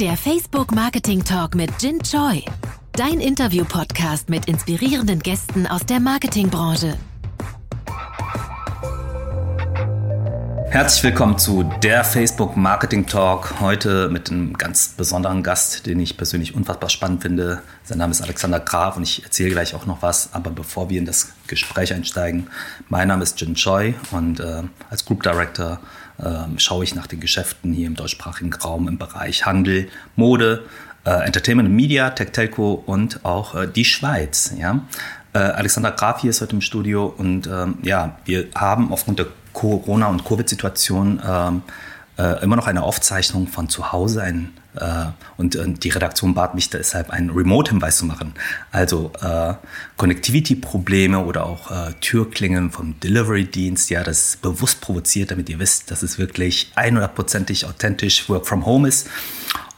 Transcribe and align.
Der 0.00 0.16
Facebook 0.16 0.70
Marketing 0.70 1.24
Talk 1.24 1.56
mit 1.56 1.70
Jin 1.82 2.00
Choi. 2.00 2.44
Dein 2.92 3.18
Interview-Podcast 3.18 4.28
mit 4.28 4.46
inspirierenden 4.46 5.18
Gästen 5.18 5.66
aus 5.66 5.84
der 5.86 5.98
Marketingbranche. 5.98 6.96
Herzlich 10.70 11.02
willkommen 11.02 11.36
zu 11.36 11.64
der 11.82 12.04
Facebook 12.04 12.56
Marketing 12.56 13.06
Talk. 13.06 13.58
Heute 13.58 14.08
mit 14.08 14.30
einem 14.30 14.56
ganz 14.56 14.90
besonderen 14.90 15.42
Gast, 15.42 15.86
den 15.86 15.98
ich 15.98 16.16
persönlich 16.16 16.54
unfassbar 16.54 16.90
spannend 16.90 17.22
finde. 17.22 17.62
Sein 17.82 17.98
Name 17.98 18.12
ist 18.12 18.22
Alexander 18.22 18.60
Graf 18.60 18.96
und 18.96 19.02
ich 19.02 19.24
erzähle 19.24 19.50
gleich 19.50 19.74
auch 19.74 19.86
noch 19.86 20.00
was. 20.00 20.32
Aber 20.32 20.50
bevor 20.50 20.90
wir 20.90 21.00
in 21.00 21.06
das 21.06 21.32
Gespräch 21.48 21.92
einsteigen, 21.92 22.46
mein 22.88 23.08
Name 23.08 23.24
ist 23.24 23.40
Jin 23.40 23.56
Choi 23.56 23.94
und 24.12 24.38
äh, 24.38 24.62
als 24.90 25.04
Group 25.04 25.24
Director 25.24 25.80
äh, 26.18 26.58
schaue 26.58 26.84
ich 26.84 26.94
nach 26.94 27.06
den 27.06 27.20
Geschäften 27.20 27.72
hier 27.72 27.86
im 27.86 27.94
deutschsprachigen 27.94 28.52
Raum 28.52 28.88
im 28.88 28.98
Bereich 28.98 29.46
Handel, 29.46 29.88
Mode, 30.16 30.64
äh, 31.04 31.10
Entertainment 31.10 31.70
Media, 31.70 32.10
Tech 32.10 32.30
Telco 32.32 32.82
und 32.86 33.24
auch 33.24 33.54
äh, 33.54 33.66
die 33.66 33.84
Schweiz. 33.84 34.52
Ja? 34.58 34.80
Äh, 35.32 35.38
Alexander 35.38 35.92
Graf 35.92 36.20
hier 36.20 36.30
ist 36.30 36.40
heute 36.40 36.56
im 36.56 36.60
Studio 36.60 37.06
und 37.06 37.46
ähm, 37.46 37.78
ja, 37.82 38.18
wir 38.24 38.46
haben 38.54 38.92
aufgrund 38.92 39.18
der 39.18 39.26
Corona- 39.52 40.08
und 40.08 40.24
Covid-Situation 40.24 41.20
ähm, 41.26 41.62
äh, 42.18 42.42
immer 42.42 42.56
noch 42.56 42.66
eine 42.66 42.82
Aufzeichnung 42.82 43.46
von 43.46 43.68
zu 43.68 43.92
Hause. 43.92 44.22
Ein, 44.22 44.52
äh, 44.76 45.06
und 45.36 45.54
äh, 45.54 45.68
die 45.68 45.88
Redaktion 45.88 46.34
bat 46.34 46.54
mich 46.54 46.68
deshalb, 46.68 47.10
einen 47.10 47.30
Remote-Hinweis 47.30 47.98
zu 47.98 48.06
machen. 48.06 48.34
Also 48.72 49.12
äh, 49.22 49.54
Connectivity-Probleme 49.96 51.24
oder 51.24 51.46
auch 51.46 51.70
äh, 51.70 51.92
Türklingen 52.00 52.70
vom 52.70 52.98
Delivery-Dienst. 53.00 53.90
Ja, 53.90 54.02
das 54.02 54.30
ist 54.30 54.42
bewusst 54.42 54.80
provoziert, 54.80 55.30
damit 55.30 55.48
ihr 55.48 55.58
wisst, 55.58 55.90
dass 55.90 56.02
es 56.02 56.18
wirklich 56.18 56.72
100%ig 56.76 57.64
authentisch 57.66 58.28
Work 58.28 58.46
from 58.46 58.66
Home 58.66 58.88
ist. 58.88 59.08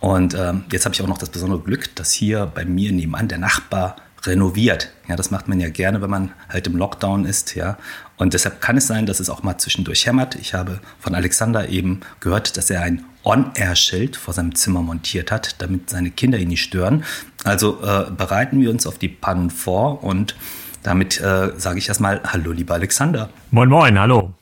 Und 0.01 0.35
ähm, 0.35 0.65
jetzt 0.73 0.87
habe 0.87 0.95
ich 0.95 1.03
auch 1.03 1.07
noch 1.07 1.19
das 1.19 1.29
besondere 1.29 1.61
Glück, 1.61 1.95
dass 1.95 2.11
hier 2.11 2.47
bei 2.47 2.65
mir 2.65 2.91
nebenan 2.91 3.29
der 3.29 3.39
Nachbar 3.39 3.97
renoviert. 4.27 4.91
Ja, 5.09 5.17
das 5.17 5.31
macht 5.31 5.49
man 5.49 5.61
ja 5.61 5.69
gerne, 5.69 6.03
wenn 6.03 6.11
man 6.11 6.33
halt 6.49 6.67
im 6.67 6.77
Lockdown 6.77 7.25
ist, 7.25 7.55
ja. 7.55 7.77
Und 8.21 8.35
deshalb 8.35 8.61
kann 8.61 8.77
es 8.77 8.87
sein, 8.87 9.07
dass 9.07 9.19
es 9.19 9.31
auch 9.31 9.43
mal 9.43 9.57
zwischendurch 9.57 10.05
hämmert. 10.05 10.35
Ich 10.35 10.53
habe 10.53 10.81
von 10.99 11.15
Alexander 11.15 11.71
eben 11.71 12.01
gehört, 12.21 12.59
dass 12.59 12.69
er 12.69 12.83
ein 12.83 13.03
On-Air-Schild 13.25 14.15
vor 14.15 14.35
seinem 14.35 14.55
Zimmer 14.55 14.83
montiert 14.83 15.33
hat, 15.33 15.57
damit 15.63 15.89
seine 15.89 16.11
Kinder 16.11 16.37
ihn 16.37 16.49
nicht 16.49 16.63
stören. 16.63 17.05
Also 17.45 17.83
äh, 17.83 18.11
bereiten 18.11 18.61
wir 18.61 18.69
uns 18.69 18.87
auf 18.87 18.99
die 18.99 19.09
Pannen 19.09 19.49
vor 19.49 20.05
und 20.05 20.37
damit 20.83 21.19
äh, 21.19 21.53
sage 21.57 21.79
ich 21.79 21.89
erstmal 21.89 22.21
Hallo, 22.27 22.53
lieber 22.53 22.75
Alexander. 22.75 23.31
Moin, 23.53 23.71
moin, 23.71 23.99
hallo. 23.99 24.35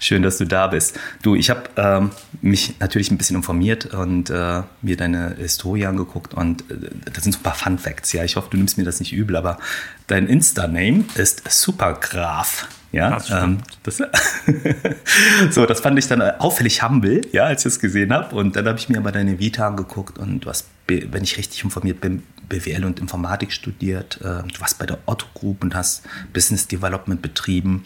Schön, 0.00 0.22
dass 0.22 0.38
du 0.38 0.44
da 0.44 0.66
bist. 0.66 0.98
Du, 1.22 1.34
ich 1.34 1.50
habe 1.50 1.62
ähm, 1.76 2.10
mich 2.42 2.78
natürlich 2.80 3.10
ein 3.10 3.18
bisschen 3.18 3.36
informiert 3.36 3.86
und 3.86 4.30
äh, 4.30 4.62
mir 4.82 4.96
deine 4.96 5.36
Historie 5.36 5.86
angeguckt 5.86 6.34
und 6.34 6.62
äh, 6.70 6.90
das 7.12 7.24
sind 7.24 7.32
so 7.32 7.38
ein 7.40 7.42
paar 7.42 7.54
Fun 7.54 7.78
Facts. 7.78 8.12
Ja, 8.12 8.24
ich 8.24 8.36
hoffe, 8.36 8.48
du 8.50 8.56
nimmst 8.56 8.78
mir 8.78 8.84
das 8.84 9.00
nicht 9.00 9.12
übel, 9.12 9.36
aber 9.36 9.58
dein 10.06 10.26
Insta-Name 10.26 11.04
ist 11.14 11.42
Supergraf. 11.50 12.68
Ja, 12.94 13.10
das, 13.10 13.30
ähm, 13.30 13.58
das 13.82 14.00
so, 15.50 15.66
das 15.66 15.80
fand 15.80 15.98
ich 15.98 16.06
dann 16.06 16.22
auffällig 16.22 16.80
humble, 16.84 17.22
ja, 17.32 17.44
als 17.44 17.62
ich 17.62 17.72
es 17.72 17.80
gesehen 17.80 18.12
habe. 18.12 18.36
Und 18.36 18.54
dann 18.54 18.68
habe 18.68 18.78
ich 18.78 18.88
mir 18.88 18.98
aber 18.98 19.10
deine 19.10 19.40
Vita 19.40 19.66
angeguckt 19.66 20.16
und 20.16 20.40
du 20.40 20.48
hast, 20.48 20.68
wenn 20.86 21.24
ich 21.24 21.36
richtig 21.36 21.64
informiert 21.64 22.00
bin, 22.00 22.22
BWL 22.48 22.84
und 22.84 23.00
Informatik 23.00 23.52
studiert. 23.52 24.20
Äh, 24.20 24.46
du 24.46 24.60
warst 24.60 24.78
bei 24.78 24.86
der 24.86 24.98
Otto 25.06 25.26
Group 25.34 25.64
und 25.64 25.74
hast 25.74 26.04
Business 26.32 26.68
Development 26.68 27.20
betrieben. 27.20 27.84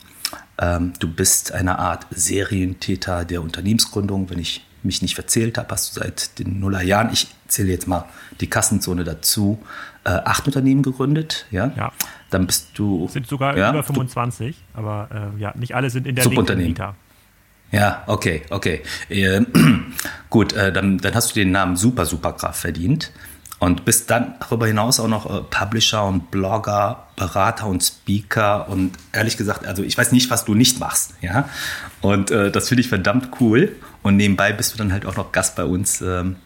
Ähm, 0.61 0.93
du 0.99 1.09
bist 1.09 1.53
eine 1.53 1.79
Art 1.79 2.07
Serientäter 2.11 3.25
der 3.25 3.43
Unternehmensgründung. 3.43 4.29
Wenn 4.31 4.39
ich 4.39 4.65
mich 4.83 5.03
nicht 5.03 5.15
verzählt 5.15 5.59
habe, 5.59 5.69
hast 5.71 5.97
du 5.97 6.01
seit 6.01 6.39
den 6.39 6.61
Nullerjahren, 6.61 7.13
ich 7.13 7.29
zähle 7.47 7.71
jetzt 7.71 7.87
mal 7.87 8.05
die 8.41 8.49
Kassenzone 8.49 9.05
dazu, 9.05 9.63
äh, 10.05 10.11
acht 10.11 10.47
Unternehmen 10.47 10.83
gegründet. 10.83 11.47
Ja? 11.51 11.73
ja. 11.77 11.93
Dann 12.31 12.47
bist 12.47 12.71
du. 12.75 13.09
Sind 13.09 13.27
sogar 13.27 13.57
ja, 13.57 13.71
über 13.71 13.83
25, 13.83 14.57
du, 14.57 14.79
aber 14.79 15.33
äh, 15.37 15.41
ja, 15.41 15.53
nicht 15.57 15.75
alle 15.75 15.91
sind 15.91 16.07
in 16.07 16.15
der 16.15 16.25
Subunternehmen. 16.25 16.77
Ja, 17.71 18.03
okay, 18.07 18.43
okay. 18.51 18.83
Äh, 19.11 19.43
gut, 20.31 20.55
äh, 20.55 20.73
dann, 20.73 20.99
dann 20.99 21.15
hast 21.15 21.31
du 21.31 21.41
den 21.41 21.51
Namen 21.51 21.77
Super 21.77 22.07
Superkraft 22.07 22.61
verdient 22.61 23.13
und 23.59 23.85
bist 23.85 24.11
dann 24.11 24.35
darüber 24.41 24.67
hinaus 24.67 25.01
auch 25.01 25.09
noch 25.09 25.27
äh, 25.27 25.43
Publisher 25.43 26.05
und 26.05 26.31
Blogger, 26.31 27.09
Berater 27.17 27.67
und 27.67 27.83
Speaker 27.83 28.69
und 28.69 28.93
ehrlich 29.13 29.37
gesagt, 29.37 29.67
also 29.67 29.83
ich 29.83 29.99
weiß 29.99 30.13
nicht, 30.13 30.31
was 30.31 30.45
du 30.45 30.55
nicht 30.55 30.79
machst, 30.79 31.15
ja. 31.21 31.49
Und 32.01 32.31
äh, 32.31 32.51
das 32.51 32.69
finde 32.69 32.83
ich 32.83 32.89
verdammt 32.89 33.31
cool. 33.41 33.75
Und 34.03 34.17
nebenbei 34.17 34.53
bist 34.53 34.73
du 34.73 34.79
dann 34.79 34.93
halt 34.93 35.05
auch 35.05 35.17
noch 35.17 35.33
Gast 35.33 35.57
bei 35.57 35.65
uns 35.65 36.01
ähm, 36.01 36.37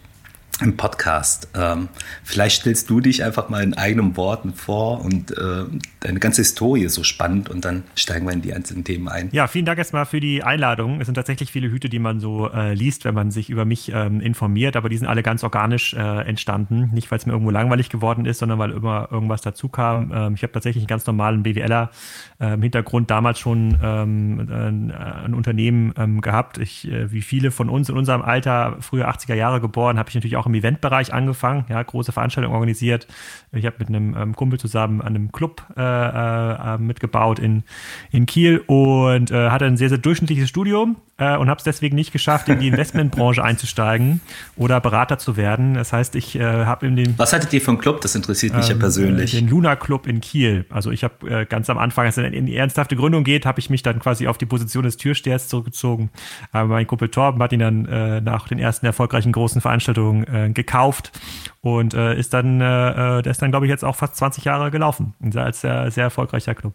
im 0.62 0.76
Podcast. 0.76 1.48
Ähm, 1.54 1.88
vielleicht 2.24 2.62
stellst 2.62 2.88
du 2.90 3.00
dich 3.00 3.24
einfach 3.24 3.48
mal 3.48 3.62
in 3.62 3.74
eigenem 3.74 4.16
Worten 4.16 4.54
vor 4.54 5.04
und 5.04 5.30
äh, 5.32 5.64
deine 6.00 6.18
ganze 6.18 6.42
Historie 6.42 6.84
ist 6.84 6.94
so 6.94 7.04
spannend 7.04 7.48
und 7.48 7.64
dann 7.64 7.84
steigen 7.94 8.26
wir 8.26 8.32
in 8.32 8.42
die 8.42 8.52
einzelnen 8.52 8.84
Themen 8.84 9.08
ein. 9.08 9.28
Ja, 9.32 9.46
vielen 9.46 9.64
Dank 9.64 9.78
erstmal 9.78 10.06
für 10.06 10.20
die 10.20 10.42
Einladung. 10.42 11.00
Es 11.00 11.06
sind 11.06 11.14
tatsächlich 11.14 11.52
viele 11.52 11.70
Hüte, 11.70 11.88
die 11.88 11.98
man 11.98 12.20
so 12.20 12.50
äh, 12.50 12.74
liest, 12.74 13.04
wenn 13.04 13.14
man 13.14 13.30
sich 13.30 13.50
über 13.50 13.64
mich 13.64 13.92
ähm, 13.94 14.20
informiert, 14.20 14.76
aber 14.76 14.88
die 14.88 14.96
sind 14.96 15.06
alle 15.06 15.22
ganz 15.22 15.44
organisch 15.44 15.94
äh, 15.94 15.98
entstanden. 15.98 16.90
Nicht, 16.92 17.10
weil 17.10 17.18
es 17.18 17.26
mir 17.26 17.32
irgendwo 17.32 17.50
langweilig 17.50 17.88
geworden 17.88 18.26
ist, 18.26 18.38
sondern 18.38 18.58
weil 18.58 18.70
immer 18.70 19.08
irgendwas 19.10 19.42
dazu 19.42 19.68
kam. 19.68 20.12
Ähm, 20.14 20.34
ich 20.34 20.42
habe 20.42 20.52
tatsächlich 20.52 20.82
einen 20.82 20.88
ganz 20.88 21.06
normalen 21.06 21.42
BWLer 21.42 21.90
äh, 22.38 22.56
Hintergrund 22.58 23.10
damals 23.10 23.38
schon 23.38 23.78
ähm, 23.82 24.40
ein, 24.50 24.90
ein, 24.90 25.34
Unternehmen 25.34 25.92
ähm, 25.96 26.20
gehabt. 26.20 26.58
Ich, 26.58 26.90
äh, 26.90 27.12
wie 27.12 27.22
viele 27.22 27.50
von 27.50 27.68
uns 27.68 27.88
in 27.88 27.96
unserem 27.96 28.22
Alter, 28.22 28.76
früher 28.80 29.08
80er 29.08 29.34
Jahre 29.34 29.60
geboren, 29.60 29.98
habe 29.98 30.08
ich 30.08 30.14
natürlich 30.14 30.36
auch 30.36 30.46
im 30.46 30.51
Eventbereich 30.54 31.12
angefangen, 31.12 31.64
ja, 31.68 31.82
große 31.82 32.12
Veranstaltungen 32.12 32.54
organisiert. 32.54 33.06
Ich 33.52 33.66
habe 33.66 33.76
mit 33.78 33.88
einem 33.88 34.16
ähm, 34.16 34.36
Kumpel 34.36 34.58
zusammen 34.58 35.00
an 35.00 35.08
einem 35.08 35.32
Club 35.32 35.62
äh, 35.76 35.82
äh, 35.82 36.78
mitgebaut 36.78 37.38
in, 37.38 37.64
in 38.10 38.26
Kiel 38.26 38.62
und 38.66 39.30
äh, 39.30 39.50
hatte 39.50 39.66
ein 39.66 39.76
sehr, 39.76 39.88
sehr 39.88 39.98
durchschnittliches 39.98 40.48
Studium 40.48 40.96
äh, 41.18 41.36
und 41.36 41.48
habe 41.48 41.58
es 41.58 41.64
deswegen 41.64 41.94
nicht 41.96 42.12
geschafft, 42.12 42.48
in 42.48 42.58
die 42.58 42.68
Investmentbranche 42.72 43.44
einzusteigen 43.44 44.20
oder 44.56 44.80
Berater 44.80 45.18
zu 45.18 45.36
werden. 45.36 45.74
Das 45.74 45.92
heißt, 45.92 46.14
ich 46.16 46.36
äh, 46.36 46.42
habe 46.64 46.86
in 46.86 46.96
den. 46.96 47.18
Was 47.18 47.32
hattet 47.32 47.52
ihr 47.52 47.66
einen 47.68 47.78
Club? 47.78 48.00
Das 48.00 48.14
interessiert 48.14 48.54
mich 48.54 48.68
ähm, 48.70 48.76
ja 48.76 48.80
persönlich. 48.80 49.32
Den 49.32 49.48
Luna 49.48 49.76
Club 49.76 50.06
in 50.06 50.20
Kiel. 50.20 50.64
Also 50.70 50.90
ich 50.90 51.04
habe 51.04 51.42
äh, 51.42 51.46
ganz 51.46 51.70
am 51.70 51.78
Anfang, 51.78 52.06
als 52.06 52.16
es 52.16 52.32
in 52.32 52.46
die 52.46 52.56
ernsthafte 52.56 52.96
Gründung 52.96 53.24
geht, 53.24 53.46
habe 53.46 53.60
ich 53.60 53.70
mich 53.70 53.82
dann 53.82 53.98
quasi 53.98 54.26
auf 54.26 54.38
die 54.38 54.46
Position 54.46 54.84
des 54.84 54.96
Türstehers 54.96 55.48
zurückgezogen. 55.48 56.10
Aber 56.50 56.68
mein 56.68 56.86
Kumpel 56.86 57.08
Torben 57.08 57.42
hat 57.42 57.52
ihn 57.52 57.60
dann 57.60 58.22
nach 58.24 58.48
den 58.48 58.58
ersten 58.58 58.86
erfolgreichen 58.86 59.32
großen 59.32 59.60
Veranstaltungen 59.60 60.24
äh, 60.42 60.50
gekauft 60.50 61.12
und 61.60 61.94
äh, 61.94 62.18
ist 62.18 62.34
dann, 62.34 62.60
äh, 62.60 63.18
äh 63.18 63.22
der 63.22 63.30
ist 63.30 63.42
dann, 63.42 63.50
glaube 63.50 63.66
ich, 63.66 63.70
jetzt 63.70 63.84
auch 63.84 63.96
fast 63.96 64.16
20 64.16 64.44
Jahre 64.44 64.70
gelaufen. 64.70 65.14
Als 65.34 65.60
sehr, 65.60 65.90
sehr 65.90 66.04
erfolgreicher 66.04 66.54
Club. 66.54 66.74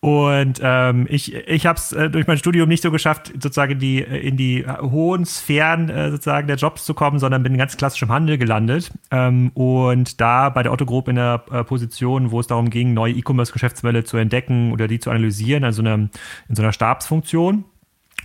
Und 0.00 0.60
ähm, 0.62 1.08
ich, 1.10 1.34
ich 1.34 1.66
habe 1.66 1.76
es 1.76 1.90
äh, 1.90 2.08
durch 2.08 2.28
mein 2.28 2.38
Studium 2.38 2.68
nicht 2.68 2.84
so 2.84 2.92
geschafft, 2.92 3.32
sozusagen 3.32 3.80
die, 3.80 3.98
in 3.98 4.36
die 4.36 4.64
hohen 4.64 5.26
Sphären 5.26 5.88
äh, 5.88 6.12
sozusagen 6.12 6.46
der 6.46 6.56
Jobs 6.56 6.84
zu 6.84 6.94
kommen, 6.94 7.18
sondern 7.18 7.42
bin 7.42 7.58
ganz 7.58 7.76
klassisch 7.76 8.02
im 8.02 8.10
Handel 8.10 8.38
gelandet. 8.38 8.92
Ähm, 9.10 9.50
und 9.54 10.20
da 10.20 10.50
bei 10.50 10.62
der 10.62 10.72
Otto 10.72 10.86
Group 10.86 11.08
in 11.08 11.16
der 11.16 11.42
äh, 11.50 11.64
Position, 11.64 12.30
wo 12.30 12.38
es 12.38 12.46
darum 12.46 12.70
ging, 12.70 12.94
neue 12.94 13.12
E-Commerce-Geschäftsmodelle 13.14 14.04
zu 14.04 14.18
entdecken 14.18 14.70
oder 14.70 14.86
die 14.86 15.00
zu 15.00 15.10
analysieren, 15.10 15.64
also 15.64 15.82
eine, 15.82 16.10
in 16.48 16.54
so 16.54 16.62
einer 16.62 16.72
Stabsfunktion. 16.72 17.64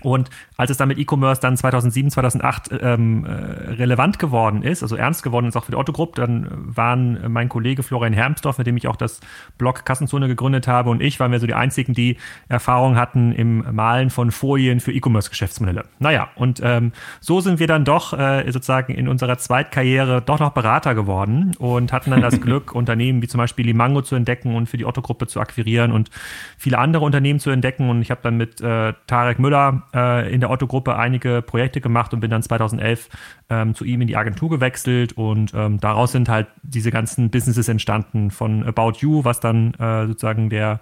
Und 0.01 0.29
als 0.63 0.71
es 0.71 0.77
dann 0.77 0.87
mit 0.87 0.97
E-Commerce 0.97 1.41
dann 1.41 1.57
2007, 1.57 2.09
2008 2.09 2.69
ähm, 2.81 3.25
äh, 3.25 3.29
relevant 3.73 4.17
geworden 4.17 4.63
ist, 4.63 4.81
also 4.81 4.95
ernst 4.95 5.21
geworden 5.21 5.45
ist 5.47 5.57
auch 5.57 5.65
für 5.65 5.71
die 5.71 5.77
Otto 5.77 5.91
Group, 5.91 6.15
dann 6.15 6.47
waren 6.49 7.19
mein 7.27 7.49
Kollege 7.49 7.83
Florian 7.83 8.13
Hermsdorf, 8.13 8.59
mit 8.59 8.67
dem 8.67 8.77
ich 8.77 8.87
auch 8.87 8.95
das 8.95 9.19
Blog 9.57 9.83
Kassenzone 9.83 10.29
gegründet 10.29 10.65
habe, 10.69 10.89
und 10.89 11.01
ich 11.01 11.19
waren 11.19 11.33
wir 11.33 11.41
so 11.41 11.47
die 11.47 11.53
einzigen, 11.53 11.93
die 11.93 12.15
Erfahrung 12.47 12.95
hatten 12.95 13.33
im 13.33 13.75
Malen 13.75 14.09
von 14.09 14.31
Folien 14.31 14.79
für 14.79 14.93
E-Commerce-Geschäftsmodelle. 14.93 15.83
Naja, 15.99 16.29
und 16.35 16.61
ähm, 16.63 16.93
so 17.19 17.41
sind 17.41 17.59
wir 17.59 17.67
dann 17.67 17.83
doch 17.83 18.17
äh, 18.17 18.49
sozusagen 18.49 18.93
in 18.93 19.09
unserer 19.09 19.37
Zweitkarriere 19.37 20.21
doch 20.21 20.39
noch 20.39 20.51
Berater 20.51 20.95
geworden 20.95 21.57
und 21.59 21.91
hatten 21.91 22.11
dann 22.11 22.21
das 22.21 22.39
Glück, 22.41 22.73
Unternehmen 22.73 23.21
wie 23.21 23.27
zum 23.27 23.39
Beispiel 23.39 23.65
Limango 23.65 24.01
zu 24.01 24.15
entdecken 24.15 24.55
und 24.55 24.69
für 24.69 24.77
die 24.77 24.85
Otto-Gruppe 24.85 25.27
zu 25.27 25.41
akquirieren 25.41 25.91
und 25.91 26.09
viele 26.57 26.77
andere 26.77 27.03
Unternehmen 27.03 27.41
zu 27.41 27.49
entdecken. 27.49 27.89
Und 27.89 28.01
ich 28.01 28.11
habe 28.11 28.21
dann 28.23 28.37
mit 28.37 28.61
äh, 28.61 28.93
Tarek 29.07 29.39
Müller 29.39 29.83
äh, 29.93 30.33
in 30.33 30.39
der 30.39 30.52
Otto-Gruppe 30.53 30.95
einige 30.95 31.41
Projekte 31.41 31.81
gemacht 31.81 32.13
und 32.13 32.19
bin 32.19 32.31
dann 32.31 32.41
2011 32.41 33.09
ähm, 33.49 33.75
zu 33.75 33.85
ihm 33.85 34.01
in 34.01 34.07
die 34.07 34.17
Agentur 34.17 34.49
gewechselt 34.49 35.13
und 35.13 35.53
ähm, 35.53 35.79
daraus 35.79 36.11
sind 36.11 36.29
halt 36.29 36.47
diese 36.61 36.91
ganzen 36.91 37.29
Businesses 37.29 37.67
entstanden 37.67 38.31
von 38.31 38.65
About 38.65 38.93
You, 38.99 39.23
was 39.23 39.39
dann 39.39 39.73
äh, 39.75 40.07
sozusagen 40.07 40.49
der, 40.49 40.79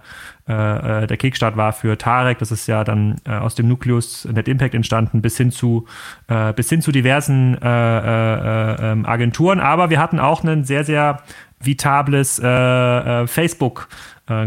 äh, 0.48 1.04
äh 1.04 1.08
der 1.08 1.18
Kickstart 1.18 1.58
war 1.58 1.74
für 1.74 1.98
Tarek, 1.98 2.38
das 2.40 2.52
ist 2.52 2.68
ja 2.68 2.84
dann 2.84 3.16
äh, 3.26 3.32
aus 3.32 3.56
dem 3.56 3.68
Nukleus 3.68 4.26
Net 4.26 4.48
Impact 4.48 4.76
entstanden, 4.76 5.22
bis 5.22 5.38
hin 5.38 5.52
zu, 5.52 5.88
äh, 6.28 6.54
bis 6.54 6.70
hin 6.70 6.82
zu 6.82 6.92
diversen 6.92 7.58
äh, 7.62 8.92
ähm, 8.92 9.06
Agenturen, 9.06 9.60
aber 9.60 9.90
wir 9.90 10.00
hatten 10.00 10.20
auch 10.20 10.44
ein 10.44 10.64
sehr, 10.64 10.84
sehr 10.84 11.22
vitables 11.60 12.42
Facebook- 12.42 13.88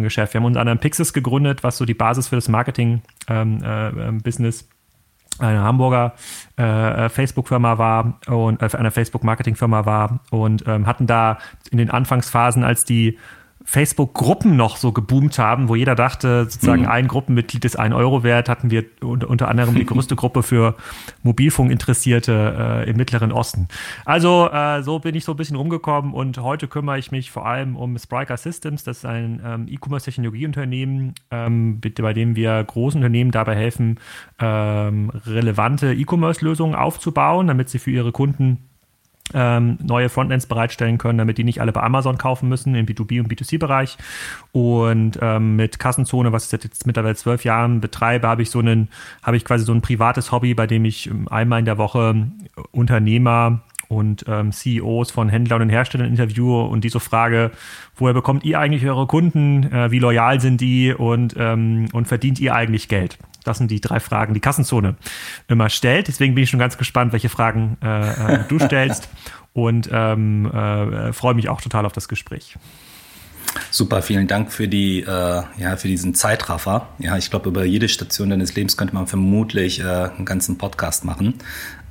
Geschäft. 0.01 0.33
Wir 0.33 0.41
haben 0.41 0.47
unter 0.47 0.61
anderem 0.61 0.79
Pixis 0.79 1.13
gegründet, 1.13 1.63
was 1.63 1.77
so 1.77 1.85
die 1.85 1.93
Basis 1.95 2.29
für 2.29 2.37
das 2.37 2.49
Marketing-Business 2.49 3.23
ähm, 3.29 4.69
äh, 4.71 4.74
eine 5.39 5.63
Hamburger 5.63 6.15
äh, 6.57 7.09
Facebook-Firma 7.09 7.79
war 7.79 8.21
und 8.27 8.63
äh, 8.63 8.69
eine 8.77 8.91
Facebook-Marketing-Firma 8.91 9.87
war 9.87 10.21
und 10.31 10.65
ähm, 10.67 10.87
hatten 10.87 11.07
da 11.07 11.39
in 11.71 11.79
den 11.79 11.91
Anfangsphasen, 11.91 12.65
als 12.65 12.85
die 12.85 13.19
Facebook-Gruppen 13.65 14.57
noch 14.57 14.77
so 14.77 14.93
geboomt 14.93 15.39
haben, 15.39 15.69
wo 15.69 15.75
jeder 15.75 15.95
dachte, 15.95 16.45
sozusagen 16.45 16.83
mhm. 16.83 16.89
ein 16.89 17.09
Gruppenmitglied 17.09 17.65
ist 17.65 17.79
ein 17.79 17.95
Euro 17.95 18.23
wert, 18.23 18.51
hatten 18.51 18.71
wir 18.71 18.85
unter, 19.03 19.49
anderem 19.49 19.75
die 19.75 19.87
größte 19.87 20.17
Gruppe 20.17 20.43
für 20.43 20.77
Mobilfunkinteressierte 21.23 22.85
äh, 22.87 22.91
im 22.91 22.97
Mittleren 22.97 23.33
Osten. 23.33 23.69
Also 24.05 24.51
äh, 24.53 24.83
so 24.83 24.99
bin 24.99 25.15
ich 25.15 25.25
so 25.25 25.33
ein 25.33 25.37
bisschen 25.37 25.57
rumgekommen 25.57 26.13
und 26.13 26.39
heute 26.39 26.69
kümmere 26.69 26.99
ich 26.99 27.11
mich 27.11 27.31
vor 27.31 27.47
allem 27.47 27.75
um 27.75 27.97
Spriker 27.99 28.37
Systems. 28.37 28.85
Das 28.85 28.99
ist 28.99 29.07
ein 29.07 29.41
ähm, 29.45 29.67
E-Commerce-Technologieunternehmen, 29.69 31.15
ähm, 31.31 31.81
bei 31.81 32.13
dem 32.13 32.37
wir 32.37 32.63
großen 32.63 32.99
Unternehmen 32.99 33.31
dabei 33.31 33.57
helfen, 33.57 33.99
ähm, 34.39 35.11
relevante 35.25 35.95
E-Commerce-Lösungen 35.95 36.75
aufzubauen, 36.75 37.47
damit 37.47 37.71
sie 37.71 37.79
für 37.79 37.91
ihre 37.91 38.13
Kunden 38.13 38.59
ähm, 39.35 39.79
neue 39.83 40.09
Frontends 40.09 40.47
bereitstellen 40.47 40.99
können, 40.99 41.19
damit 41.19 41.39
die 41.39 41.45
nicht 41.45 41.61
alle 41.61 41.73
bei 41.73 41.83
Amazon 41.83 42.19
kaufen 42.19 42.49
müssen 42.49 42.75
im 42.75 42.87
B2B 42.87 43.21
und 43.21 43.33
B2C-Bereich. 43.33 43.99
Und 44.53 45.19
ähm, 45.21 45.57
mit 45.57 45.79
Kassenzone, 45.79 46.33
was 46.33 46.45
ich 46.45 46.51
seit 46.51 46.65
jetzt 46.65 46.87
mittlerweile 46.87 47.17
zwölf 47.17 47.45
Jahren 47.45 47.81
betreibe, 47.81 48.29
habe 48.29 48.43
ich 48.43 48.51
so 48.51 48.61
einen, 48.61 48.89
habe 49.23 49.37
ich 49.37 49.45
quasi 49.45 49.65
so 49.65 49.73
ein 49.73 49.83
privates 49.83 50.33
Hobby, 50.33 50.55
bei 50.55 50.67
dem 50.67 50.85
ich 50.85 51.09
ähm, 51.09 51.29
einmal 51.29 51.59
in 51.59 51.65
der 51.65 51.79
Woche 51.79 52.27
Unternehmer 52.71 53.61
und 53.89 54.25
ähm, 54.29 54.53
CEOs 54.53 55.11
von 55.11 55.29
Händlern 55.29 55.63
und 55.63 55.69
Herstellern 55.69 56.09
interviewe 56.09 56.65
und 56.65 56.85
die 56.85 56.89
so 56.89 56.99
frage, 56.99 57.51
woher 57.97 58.15
bekommt 58.15 58.45
ihr 58.45 58.59
eigentlich 58.59 58.87
eure 58.87 59.07
Kunden, 59.07 59.65
äh, 59.73 59.91
wie 59.91 59.99
loyal 59.99 60.41
sind 60.41 60.61
die 60.61 60.93
und, 60.93 61.35
ähm, 61.39 61.87
und 61.93 62.09
verdient 62.09 62.41
ihr 62.41 62.55
eigentlich 62.55 62.89
Geld? 62.89 63.19
Das 63.45 63.59
sind 63.59 63.71
die 63.71 63.81
drei 63.81 64.01
Fragen, 64.01 64.35
die 64.35 64.41
Kassenzone 64.41 64.97
immer 65.49 65.69
stellt. 65.69 66.09
Deswegen 66.09 66.35
bin 66.35 66.45
ich 66.45 66.51
schon 66.51 66.61
ganz 66.61 66.79
gespannt, 66.79 67.13
welche 67.13 67.29
Fragen 67.29 67.77
äh, 67.83 68.35
äh, 68.35 68.45
du 68.49 68.59
stellst 68.59 69.09
und 69.53 69.89
ähm, 69.93 70.51
äh, 70.51 71.13
freue 71.13 71.35
mich 71.35 71.49
auch 71.49 71.61
total 71.61 71.87
auf 71.87 71.93
das 71.93 72.09
Gespräch. 72.09 72.57
Super, 73.71 74.03
vielen 74.03 74.27
Dank 74.27 74.53
für 74.53 74.69
die, 74.69 75.01
äh, 75.01 75.07
ja, 75.07 75.77
für 75.77 75.89
diesen 75.89 76.15
Zeitraffer. 76.15 76.89
Ja, 76.99 77.17
ich 77.17 77.31
glaube, 77.31 77.49
über 77.49 77.65
jede 77.65 77.89
Station 77.89 78.31
deines 78.31 78.55
Lebens 78.55 78.77
könnte 78.77 78.95
man 78.95 79.07
vermutlich 79.07 79.81
äh, 79.81 79.85
einen 79.85 80.25
ganzen 80.25 80.59
Podcast 80.59 81.05
machen. 81.05 81.35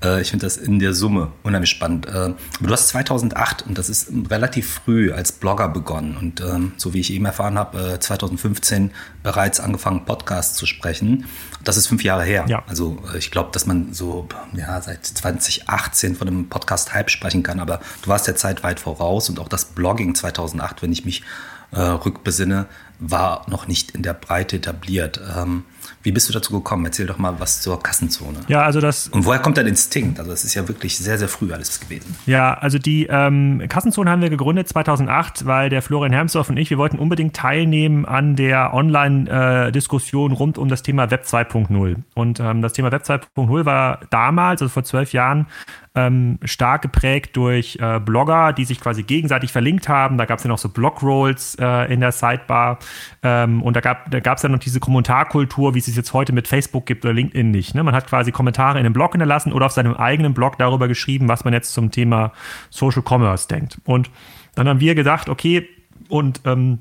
Äh, 0.03 0.21
ich 0.21 0.29
finde 0.29 0.45
das 0.45 0.57
in 0.57 0.79
der 0.79 0.93
Summe 0.93 1.31
unheimlich 1.43 1.69
spannend. 1.69 2.07
Äh, 2.07 2.11
aber 2.11 2.35
du 2.59 2.71
hast 2.71 2.89
2008, 2.89 3.65
und 3.67 3.77
das 3.77 3.89
ist 3.89 4.11
relativ 4.29 4.81
früh, 4.83 5.11
als 5.11 5.31
Blogger 5.31 5.69
begonnen. 5.69 6.17
Und 6.17 6.41
ähm, 6.41 6.73
so 6.77 6.93
wie 6.93 6.99
ich 6.99 7.11
eben 7.13 7.25
erfahren 7.25 7.57
habe, 7.57 7.97
2015 7.99 8.87
äh, 8.87 8.91
bereits 9.23 9.59
angefangen, 9.59 10.05
Podcasts 10.05 10.57
zu 10.57 10.65
sprechen. 10.65 11.25
Das 11.63 11.77
ist 11.77 11.87
fünf 11.87 12.03
Jahre 12.03 12.23
her. 12.23 12.45
Ja. 12.47 12.63
Also 12.67 13.01
ich 13.17 13.31
glaube, 13.31 13.49
dass 13.53 13.65
man 13.65 13.93
so 13.93 14.27
ja, 14.53 14.81
seit 14.81 15.05
2018 15.05 16.15
von 16.15 16.27
einem 16.27 16.49
Podcast-Hype 16.49 17.09
sprechen 17.09 17.43
kann. 17.43 17.59
Aber 17.59 17.79
du 18.01 18.09
warst 18.09 18.27
der 18.27 18.35
Zeit 18.35 18.63
weit 18.63 18.79
voraus 18.79 19.29
und 19.29 19.39
auch 19.39 19.47
das 19.47 19.65
Blogging 19.65 20.15
2008, 20.15 20.81
wenn 20.81 20.91
ich 20.91 21.05
mich 21.05 21.23
äh, 21.71 21.79
rückbesinne, 21.79 22.67
war 22.99 23.49
noch 23.49 23.67
nicht 23.67 23.91
in 23.91 24.03
der 24.03 24.13
Breite 24.13 24.57
etabliert. 24.57 25.19
Ähm, 25.35 25.63
wie 26.03 26.11
bist 26.11 26.29
du 26.29 26.33
dazu 26.33 26.51
gekommen? 26.53 26.85
Erzähl 26.85 27.05
doch 27.05 27.17
mal 27.17 27.39
was 27.39 27.61
zur 27.61 27.81
Kassenzone. 27.81 28.39
Ja, 28.47 28.63
also 28.63 28.81
das. 28.81 29.07
Und 29.07 29.25
woher 29.25 29.39
kommt 29.39 29.57
dein 29.57 29.67
Instinkt? 29.67 30.19
Also, 30.19 30.31
das 30.31 30.43
ist 30.43 30.53
ja 30.53 30.67
wirklich 30.67 30.97
sehr, 30.97 31.17
sehr 31.17 31.29
früh 31.29 31.53
alles 31.53 31.79
gewesen. 31.79 32.15
Ja, 32.25 32.53
also 32.53 32.77
die 32.77 33.07
ähm, 33.09 33.63
Kassenzone 33.69 34.09
haben 34.11 34.21
wir 34.21 34.29
gegründet 34.29 34.67
2008, 34.67 35.45
weil 35.45 35.69
der 35.69 35.81
Florian 35.81 36.11
Hermsdorf 36.11 36.49
und 36.49 36.57
ich, 36.57 36.69
wir 36.69 36.77
wollten 36.77 36.99
unbedingt 36.99 37.35
teilnehmen 37.35 38.05
an 38.05 38.35
der 38.35 38.73
Online-Diskussion 38.73 40.31
äh, 40.31 40.35
rund 40.35 40.57
um 40.57 40.67
das 40.67 40.83
Thema 40.83 41.09
Web 41.09 41.23
2.0. 41.25 41.95
Und 42.13 42.39
ähm, 42.39 42.61
das 42.61 42.73
Thema 42.73 42.91
Web 42.91 43.03
2.0 43.03 43.65
war 43.65 44.01
damals, 44.09 44.61
also 44.61 44.71
vor 44.71 44.83
zwölf 44.83 45.13
Jahren, 45.13 45.47
ähm, 45.95 46.39
stark 46.43 46.81
geprägt 46.81 47.37
durch 47.37 47.77
äh, 47.79 47.99
Blogger, 47.99 48.53
die 48.53 48.65
sich 48.65 48.79
quasi 48.79 49.03
gegenseitig 49.03 49.51
verlinkt 49.51 49.87
haben. 49.87 50.17
Da 50.17 50.25
gab 50.25 50.39
es 50.39 50.43
ja 50.43 50.47
noch 50.47 50.57
so 50.57 50.69
Blog-Rolls 50.69 51.55
äh, 51.59 51.93
in 51.93 51.99
der 51.99 52.11
Sidebar. 52.11 52.79
Ähm, 53.21 53.61
und 53.61 53.75
da 53.75 53.81
gab 53.81 54.09
da 54.09 54.19
gab's 54.19 54.41
ja 54.41 54.49
noch 54.49 54.59
diese 54.59 54.79
Kommentarkultur, 54.79 55.75
wie 55.75 55.79
es 55.79 55.87
es 55.87 55.95
jetzt 55.95 56.13
heute 56.13 56.33
mit 56.33 56.47
Facebook 56.47 56.85
gibt 56.85 57.05
oder 57.05 57.13
LinkedIn 57.13 57.51
nicht. 57.51 57.75
Ne? 57.75 57.83
Man 57.83 57.93
hat 57.93 58.07
quasi 58.07 58.31
Kommentare 58.31 58.79
in 58.79 58.85
einem 58.85 58.93
Blog 58.93 59.11
hinterlassen 59.11 59.53
oder 59.53 59.67
auf 59.67 59.71
seinem 59.71 59.93
eigenen 59.93 60.33
Blog 60.33 60.57
darüber 60.57 60.87
geschrieben, 60.87 61.27
was 61.27 61.43
man 61.43 61.53
jetzt 61.53 61.73
zum 61.73 61.91
Thema 61.91 62.31
Social 62.69 63.03
Commerce 63.07 63.47
denkt. 63.47 63.79
Und 63.85 64.09
dann 64.55 64.67
haben 64.67 64.79
wir 64.79 64.95
gedacht, 64.95 65.29
okay, 65.29 65.67
und 66.09 66.41
ähm, 66.45 66.79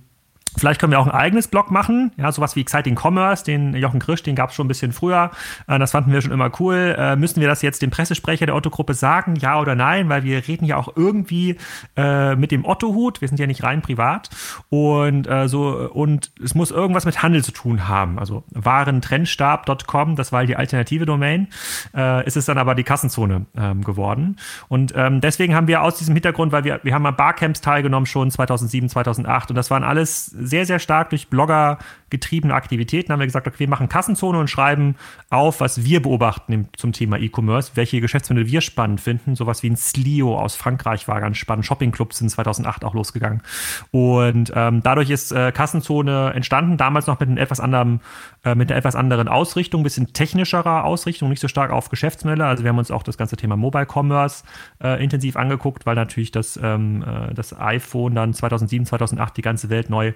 Vielleicht 0.57 0.81
können 0.81 0.93
wir 0.93 1.01
auch 1.01 1.07
ein 1.07 1.13
eigenes 1.13 1.49
Blog 1.49 1.71
machen, 1.71 2.13
ja, 2.17 2.31
sowas 2.31 2.57
wie 2.57 2.61
Exciting 2.61 2.99
Commerce, 2.99 3.45
den 3.45 3.75
Jochen 3.75 4.01
Krisch, 4.01 4.23
den 4.23 4.35
gab 4.35 4.51
es 4.51 4.57
schon 4.57 4.67
ein 4.67 4.69
bisschen 4.69 4.93
früher. 4.93 5.31
Äh, 5.67 5.79
das 5.79 5.93
fanden 5.93 6.13
wir 6.13 6.21
schon 6.21 6.33
immer 6.33 6.51
cool. 6.61 6.95
Äh, 6.99 7.17
müssen 7.17 7.41
wir 7.41 7.49
das 7.49 7.63
jetzt 7.63 7.81
dem 7.81 7.91
Pressesprecher 7.91 8.47
der 8.47 8.55
Otto-Gruppe 8.55 8.95
sagen, 8.95 9.37
ja 9.37 9.59
oder 9.59 9.75
nein? 9.75 10.09
Weil 10.09 10.25
wir 10.25 10.47
reden 10.47 10.65
ja 10.67 10.77
auch 10.77 10.95
irgendwie 10.95 11.57
äh, 11.97 12.37
mit 12.37 12.51
dem 12.51 12.65
Otto-Hut. 12.65 13.21
Wir 13.21 13.29
sind 13.29 13.41
ja 13.41 13.47
nicht 13.47 13.63
rein 13.63 13.81
privat. 13.83 14.29
Und 14.69 15.27
äh, 15.27 15.49
so, 15.49 15.91
und 15.93 16.33
es 16.43 16.55
muss 16.55 16.71
irgendwas 16.71 17.07
mit 17.07 17.23
Handel 17.23 17.43
zu 17.43 17.53
tun 17.53 17.89
haben. 17.89 18.19
Also 18.19 18.45
warentrennstab.com, 18.51 20.17
das 20.17 20.33
war 20.33 20.45
die 20.45 20.57
alternative 20.57 21.07
Domain, 21.07 21.49
äh, 21.95 22.27
ist 22.27 22.37
es 22.37 22.45
dann 22.45 22.59
aber 22.59 22.75
die 22.75 22.85
Kassenzone 22.85 23.47
ähm, 23.57 23.83
geworden. 23.83 24.37
Und 24.69 24.93
ähm, 24.97 25.21
deswegen 25.21 25.55
haben 25.55 25.67
wir 25.67 25.83
aus 25.83 25.97
diesem 25.97 26.15
Hintergrund, 26.15 26.53
weil 26.53 26.65
wir, 26.65 26.81
wir 26.83 26.95
haben 26.95 27.07
an 27.07 27.17
Barcamps 27.17 27.61
teilgenommen 27.61 28.07
schon 28.07 28.31
2007, 28.31 28.91
2008 28.91 29.51
und 29.51 29.57
das 29.57 29.71
waren 29.71 29.85
alles 29.85 30.35
sehr, 30.47 30.67
sehr 30.67 30.79
stark 30.79 31.11
durch 31.11 31.29
Blogger 31.29 31.79
getriebene 32.13 32.55
Aktivitäten. 32.55 33.11
Haben 33.11 33.19
wir 33.19 33.27
gesagt, 33.27 33.49
okay, 33.49 33.59
wir 33.59 33.69
machen 33.69 33.89
Kassenzone 33.89 34.39
und 34.39 34.49
schreiben 34.49 34.95
auf, 35.31 35.61
was 35.61 35.83
wir 35.83 36.01
beobachten 36.01 36.69
zum 36.77 36.93
Thema 36.93 37.19
E-Commerce, 37.19 37.73
welche 37.75 38.01
Geschäftsmodelle 38.01 38.47
wir 38.47 38.61
spannend 38.61 39.01
finden. 39.01 39.35
Sowas 39.35 39.65
wie 39.65 39.71
ein 39.71 39.77
Slio 39.77 40.39
aus 40.39 40.55
Frankreich 40.55 41.09
war 41.09 41.21
ganz 41.21 41.39
spannend. 41.39 41.67
Shoppingclubs 41.67 42.19
sind 42.19 42.29
2008 42.29 42.85
auch 42.85 42.95
losgegangen. 42.95 43.43
Und 43.91 44.53
ähm, 44.55 44.83
dadurch 44.83 45.11
ist 45.11 45.33
äh, 45.33 45.51
Kassenzone 45.51 46.33
entstanden, 46.35 46.77
damals 46.77 47.09
noch 47.09 47.19
mit 47.19 47.29
einem 47.29 47.39
etwas 47.39 47.59
anderen, 47.59 48.01
äh, 48.45 48.55
mit 48.55 48.71
einer 48.71 48.79
etwas 48.79 48.95
anderen 48.95 49.27
Ausrichtung, 49.27 49.81
ein 49.81 49.85
bisschen 49.85 50.13
technischerer 50.13 50.85
Ausrichtung, 50.85 51.31
nicht 51.31 51.41
so 51.41 51.49
stark 51.49 51.73
auf 51.73 51.89
Geschäftsmodelle. 51.89 52.45
Also 52.45 52.63
wir 52.63 52.69
haben 52.69 52.79
uns 52.79 52.91
auch 52.91 53.03
das 53.03 53.17
ganze 53.17 53.37
Thema 53.37 53.57
Mobile 53.57 53.87
Commerce 53.91 54.45
äh, 54.85 55.03
intensiv 55.03 55.37
angeguckt, 55.37 55.87
weil 55.87 55.95
natürlich 55.95 56.31
das, 56.31 56.61
ähm, 56.63 57.03
äh, 57.03 57.33
das 57.33 57.59
iPhone 57.59 58.15
dann 58.15 58.35
2007, 58.35 58.87
2008 58.87 59.37
die 59.37 59.43
ganze 59.43 59.71
Welt 59.71 59.89
neu 59.89 60.13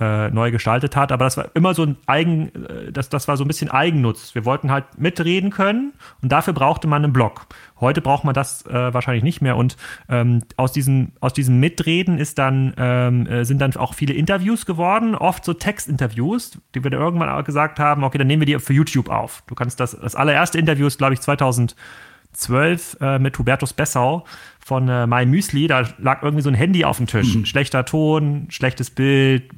äh, 0.00 0.30
neu 0.30 0.50
gestaltet 0.50 0.96
hat. 0.96 1.12
Aber 1.12 1.24
das 1.24 1.33
war 1.36 1.48
immer 1.54 1.74
so 1.74 1.82
ein 1.82 1.96
Eigen, 2.06 2.48
äh, 2.66 2.92
das, 2.92 3.08
das 3.08 3.28
war 3.28 3.36
so 3.36 3.44
ein 3.44 3.48
bisschen 3.48 3.70
Eigennutz. 3.70 4.34
Wir 4.34 4.44
wollten 4.44 4.70
halt 4.70 4.98
mitreden 4.98 5.50
können 5.50 5.92
und 6.22 6.32
dafür 6.32 6.52
brauchte 6.52 6.86
man 6.86 7.04
einen 7.04 7.12
Blog. 7.12 7.46
Heute 7.80 8.00
braucht 8.00 8.24
man 8.24 8.34
das 8.34 8.64
äh, 8.66 8.94
wahrscheinlich 8.94 9.24
nicht 9.24 9.40
mehr. 9.42 9.56
Und 9.56 9.76
ähm, 10.08 10.42
aus, 10.56 10.72
diesem, 10.72 11.12
aus 11.20 11.32
diesem 11.32 11.60
Mitreden 11.60 12.18
ist 12.18 12.38
dann, 12.38 12.74
ähm, 12.76 13.26
äh, 13.26 13.44
sind 13.44 13.60
dann 13.60 13.74
auch 13.76 13.94
viele 13.94 14.14
Interviews 14.14 14.66
geworden, 14.66 15.14
oft 15.14 15.44
so 15.44 15.54
Textinterviews, 15.54 16.58
die 16.74 16.84
wir 16.84 16.90
dann 16.90 17.00
irgendwann 17.00 17.28
auch 17.28 17.44
gesagt 17.44 17.78
haben, 17.78 18.04
okay, 18.04 18.18
dann 18.18 18.26
nehmen 18.26 18.40
wir 18.40 18.46
die 18.46 18.58
für 18.58 18.72
YouTube 18.72 19.08
auf. 19.08 19.42
Du 19.46 19.54
kannst 19.54 19.80
das, 19.80 19.98
das 20.00 20.14
allererste 20.14 20.58
Interview 20.58 20.86
ist, 20.86 20.98
glaube 20.98 21.14
ich, 21.14 21.20
2012 21.20 22.96
äh, 23.00 23.18
mit 23.18 23.38
Hubertus 23.38 23.72
Bessau 23.72 24.24
von 24.64 24.88
äh, 24.88 25.06
My 25.06 25.26
Müsli. 25.26 25.66
Da 25.66 25.84
lag 25.98 26.22
irgendwie 26.22 26.42
so 26.42 26.48
ein 26.48 26.54
Handy 26.54 26.84
auf 26.84 26.96
dem 26.96 27.06
Tisch. 27.06 27.34
Mhm. 27.34 27.44
Schlechter 27.44 27.84
Ton, 27.84 28.46
schlechtes 28.48 28.90
Bild, 28.90 29.50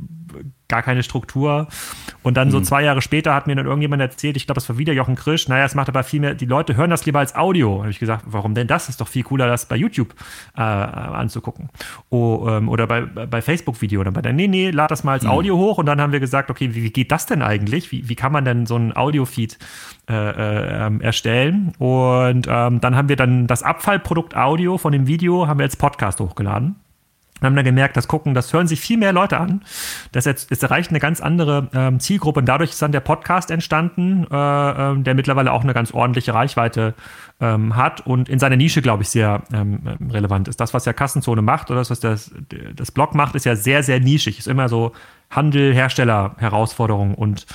gar 0.69 0.83
keine 0.83 1.03
Struktur. 1.03 1.69
Und 2.23 2.37
dann 2.37 2.49
mhm. 2.49 2.53
so 2.53 2.61
zwei 2.61 2.83
Jahre 2.83 3.03
später 3.03 3.35
hat 3.35 3.47
mir 3.47 3.55
dann 3.55 3.67
irgendjemand 3.67 4.03
erzählt, 4.03 4.37
ich 4.37 4.47
glaube, 4.47 4.57
das 4.57 4.69
war 4.69 4.79
wieder 4.79 4.93
Jochen 4.93 5.15
Krisch, 5.15 5.49
naja, 5.49 5.65
es 5.65 5.75
macht 5.75 5.89
aber 5.89 6.03
viel 6.03 6.21
mehr, 6.21 6.35
die 6.35 6.47
Leute 6.47 6.77
hören 6.77 6.91
das 6.91 7.07
lieber 7.07 7.21
als 7.21 7.35
Audio. 7.37 7.81
habe 7.81 7.91
ich 7.91 7.99
gesagt, 7.99 8.25
warum 8.27 8.55
denn 8.55 8.67
das? 8.67 8.89
Ist 8.89 9.01
doch 9.01 9.09
viel 9.09 9.23
cooler, 9.23 9.47
das 9.47 9.67
bei 9.67 9.77
YouTube 9.77 10.15
äh, 10.57 10.61
anzugucken. 10.61 11.69
O, 12.11 12.49
ähm, 12.49 12.69
oder 12.69 12.87
bei, 12.87 13.03
bei 13.03 13.43
Facebook-Video. 13.43 14.03
Dann 14.03 14.15
bei 14.15 14.23
der, 14.23 14.33
nee, 14.33 14.49
nee, 14.49 14.71
lad 14.71 14.91
das 14.91 15.05
mal 15.05 15.13
als 15.13 15.25
mhm. 15.25 15.31
Audio 15.31 15.57
hoch. 15.57 15.79
Und 15.79 15.87
dann 15.87 16.01
haben 16.01 16.13
wir 16.13 16.21
gesagt, 16.21 16.51
okay, 16.51 16.75
wie, 16.75 16.83
wie 16.83 16.91
geht 16.91 17.13
das 17.13 17.27
denn 17.27 17.43
eigentlich? 17.43 17.93
Wie, 17.93 18.09
wie 18.09 18.15
kann 18.17 18.33
man 18.33 18.45
denn 18.45 18.67
so 18.67 18.77
ein 18.77 18.97
Audio-Feed 18.97 19.59
äh, 20.09 20.15
äh, 20.15 20.87
ähm, 20.87 21.01
erstellen? 21.01 21.73
Und 21.79 22.47
ähm, 22.49 22.81
dann 22.81 22.97
haben 22.97 23.09
wir 23.09 23.17
dann 23.17 23.47
das 23.47 23.63
Abfallprodukt 23.63 24.37
Audio 24.37 24.79
von 24.79 24.93
dem 24.93 25.07
Video 25.07 25.47
haben 25.47 25.59
wir 25.59 25.65
als 25.65 25.77
Podcast 25.77 26.21
hochgeladen. 26.21 26.77
Wir 27.41 27.47
haben 27.47 27.57
dann 27.57 27.65
gemerkt, 27.65 27.97
das 27.97 28.09
gucken, 28.09 28.35
das 28.35 28.53
hören 28.53 28.67
sich 28.67 28.81
viel 28.81 28.97
mehr 28.97 29.13
Leute 29.13 29.39
an. 29.39 29.63
Das, 30.13 30.25
jetzt, 30.25 30.51
das 30.51 30.63
erreicht 30.63 30.91
eine 30.91 31.01
ganz 31.01 31.21
andere 31.21 31.69
ähm, 31.75 32.01
Zielgruppe 32.01 32.41
und 32.41 32.47
dadurch 32.47 32.71
ist 32.71 32.81
dann 32.81 32.93
der 32.93 33.01
Podcast 33.01 33.51
entstanden, 33.51 34.27
äh, 34.31 34.91
äh, 34.93 34.99
der 35.03 35.15
mittlerweile 35.15 35.53
auch 35.53 35.63
eine 35.63 35.75
ganz 35.75 35.93
ordentliche 35.93 36.33
Reichweite 36.33 36.95
ähm, 37.41 37.77
hat 37.77 38.07
und 38.07 38.29
in 38.29 38.39
seiner 38.39 38.57
Nische, 38.57 38.81
glaube 38.81 39.03
ich, 39.03 39.11
sehr 39.11 39.43
ähm, 39.53 39.81
relevant 40.11 40.49
ist. 40.49 40.61
Das, 40.61 40.73
was 40.73 40.87
ja 40.87 40.95
Kassenzone 40.95 41.43
macht 41.43 41.71
oder 41.71 41.81
das, 41.81 41.91
was 41.91 42.01
das, 42.01 42.31
das 42.75 42.91
Blog 42.91 43.15
macht, 43.15 43.35
ist 43.35 43.45
ja 43.45 43.55
sehr, 43.55 43.83
sehr 43.83 44.01
nischig. 44.01 44.39
Ist 44.39 44.49
immer 44.49 44.69
so 44.69 44.93
Handel, 45.31 45.75
Hersteller, 45.75 46.37
Herausforderungen 46.39 47.15
und, 47.15 47.47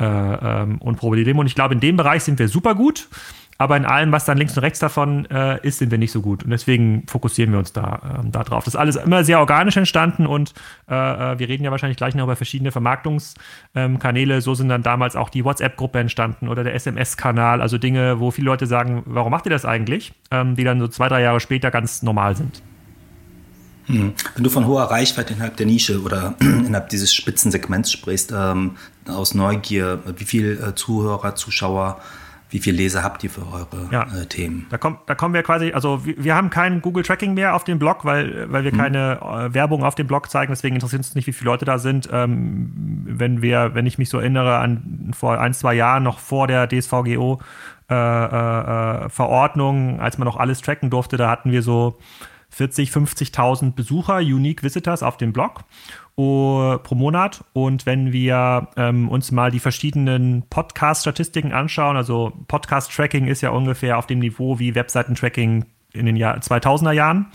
äh, 0.00 0.04
ähm, 0.04 0.78
und 0.78 0.96
Probleme. 0.96 1.38
Und 1.38 1.46
ich 1.46 1.54
glaube, 1.54 1.74
in 1.74 1.80
dem 1.80 1.96
Bereich 1.96 2.24
sind 2.24 2.38
wir 2.38 2.48
super 2.48 2.74
gut. 2.74 3.08
Aber 3.58 3.76
in 3.76 3.84
allem, 3.84 4.12
was 4.12 4.24
dann 4.24 4.38
links 4.38 4.56
und 4.56 4.62
rechts 4.62 4.78
davon 4.78 5.26
äh, 5.26 5.58
ist, 5.66 5.78
sind 5.78 5.90
wir 5.90 5.98
nicht 5.98 6.12
so 6.12 6.22
gut. 6.22 6.44
Und 6.44 6.50
deswegen 6.50 7.04
fokussieren 7.08 7.50
wir 7.50 7.58
uns 7.58 7.72
da, 7.72 8.20
äh, 8.24 8.30
da 8.30 8.44
drauf. 8.44 8.64
Das 8.64 8.74
ist 8.74 8.80
alles 8.80 8.94
immer 8.94 9.24
sehr 9.24 9.40
organisch 9.40 9.76
entstanden 9.76 10.26
und 10.26 10.54
äh, 10.88 10.94
äh, 10.94 11.38
wir 11.40 11.48
reden 11.48 11.64
ja 11.64 11.72
wahrscheinlich 11.72 11.96
gleich 11.96 12.14
noch 12.14 12.22
über 12.24 12.36
verschiedene 12.36 12.70
Vermarktungskanäle. 12.70 14.40
So 14.42 14.54
sind 14.54 14.68
dann 14.68 14.84
damals 14.84 15.16
auch 15.16 15.28
die 15.28 15.44
WhatsApp-Gruppe 15.44 15.98
entstanden 15.98 16.48
oder 16.48 16.62
der 16.62 16.74
SMS-Kanal, 16.74 17.60
also 17.60 17.78
Dinge, 17.78 18.20
wo 18.20 18.30
viele 18.30 18.46
Leute 18.46 18.68
sagen, 18.68 19.02
warum 19.06 19.32
macht 19.32 19.46
ihr 19.46 19.50
das 19.50 19.64
eigentlich? 19.64 20.12
Ähm, 20.30 20.54
die 20.54 20.62
dann 20.62 20.78
so 20.78 20.86
zwei, 20.86 21.08
drei 21.08 21.22
Jahre 21.22 21.40
später 21.40 21.72
ganz 21.72 22.02
normal 22.02 22.36
sind. 22.36 22.62
Hm. 23.86 24.12
Wenn 24.34 24.44
du 24.44 24.50
von 24.50 24.66
hoher 24.66 24.84
Reichweite 24.84 25.32
innerhalb 25.32 25.56
der 25.56 25.66
Nische 25.66 26.00
oder 26.02 26.36
innerhalb 26.40 26.90
dieses 26.90 27.12
Spitzensegments 27.12 27.90
sprichst, 27.90 28.32
ähm, 28.32 28.76
aus 29.08 29.34
Neugier, 29.34 30.00
wie 30.16 30.24
viel 30.24 30.62
äh, 30.62 30.74
Zuhörer, 30.76 31.34
Zuschauer 31.34 32.00
wie 32.50 32.58
viele 32.58 32.78
Leser 32.78 33.02
habt 33.02 33.22
ihr 33.24 33.30
für 33.30 33.46
eure 33.46 33.88
ja. 33.90 34.04
äh, 34.04 34.26
Themen? 34.26 34.66
Da, 34.70 34.78
kommt, 34.78 35.00
da 35.06 35.14
kommen 35.14 35.34
wir 35.34 35.42
quasi, 35.42 35.72
also 35.72 36.04
wir, 36.04 36.22
wir, 36.22 36.34
haben 36.34 36.50
kein 36.50 36.80
Google 36.80 37.02
Tracking 37.02 37.34
mehr 37.34 37.54
auf 37.54 37.64
dem 37.64 37.78
Blog, 37.78 38.04
weil, 38.04 38.50
weil 38.50 38.64
wir 38.64 38.72
hm. 38.72 38.78
keine 38.78 39.20
äh, 39.20 39.54
Werbung 39.54 39.84
auf 39.84 39.94
dem 39.94 40.06
Blog 40.06 40.30
zeigen, 40.30 40.52
deswegen 40.52 40.76
interessiert 40.76 41.00
uns 41.00 41.14
nicht, 41.14 41.26
wie 41.26 41.32
viele 41.32 41.50
Leute 41.50 41.64
da 41.64 41.78
sind. 41.78 42.08
Ähm, 42.12 43.04
wenn 43.06 43.42
wir, 43.42 43.74
wenn 43.74 43.86
ich 43.86 43.98
mich 43.98 44.08
so 44.08 44.18
erinnere 44.18 44.58
an 44.58 45.10
vor 45.16 45.38
ein, 45.40 45.52
zwei 45.52 45.74
Jahren, 45.74 46.02
noch 46.02 46.18
vor 46.18 46.46
der 46.46 46.68
DSVGO 46.68 47.40
äh, 47.90 47.94
äh, 47.94 49.04
äh, 49.04 49.08
Verordnung, 49.08 50.00
als 50.00 50.18
man 50.18 50.26
noch 50.26 50.36
alles 50.36 50.60
tracken 50.60 50.90
durfte, 50.90 51.16
da 51.16 51.30
hatten 51.30 51.52
wir 51.52 51.62
so 51.62 51.98
40, 52.50 52.90
50.000 52.90 53.74
Besucher, 53.74 54.18
Unique 54.18 54.62
Visitors 54.62 55.02
auf 55.02 55.16
dem 55.16 55.32
Blog 55.32 55.64
pro 56.18 56.94
Monat. 56.94 57.44
Und 57.52 57.86
wenn 57.86 58.12
wir 58.12 58.68
ähm, 58.76 59.08
uns 59.08 59.30
mal 59.30 59.52
die 59.52 59.60
verschiedenen 59.60 60.42
Podcast-Statistiken 60.50 61.52
anschauen, 61.52 61.96
also 61.96 62.32
Podcast-Tracking 62.48 63.28
ist 63.28 63.40
ja 63.40 63.50
ungefähr 63.50 63.98
auf 63.98 64.06
dem 64.06 64.18
Niveau 64.18 64.58
wie 64.58 64.74
Webseiten-Tracking 64.74 65.64
in 65.92 66.06
den 66.06 66.16
Jahr 66.16 66.36
2000er 66.36 66.92
Jahren, 66.92 67.26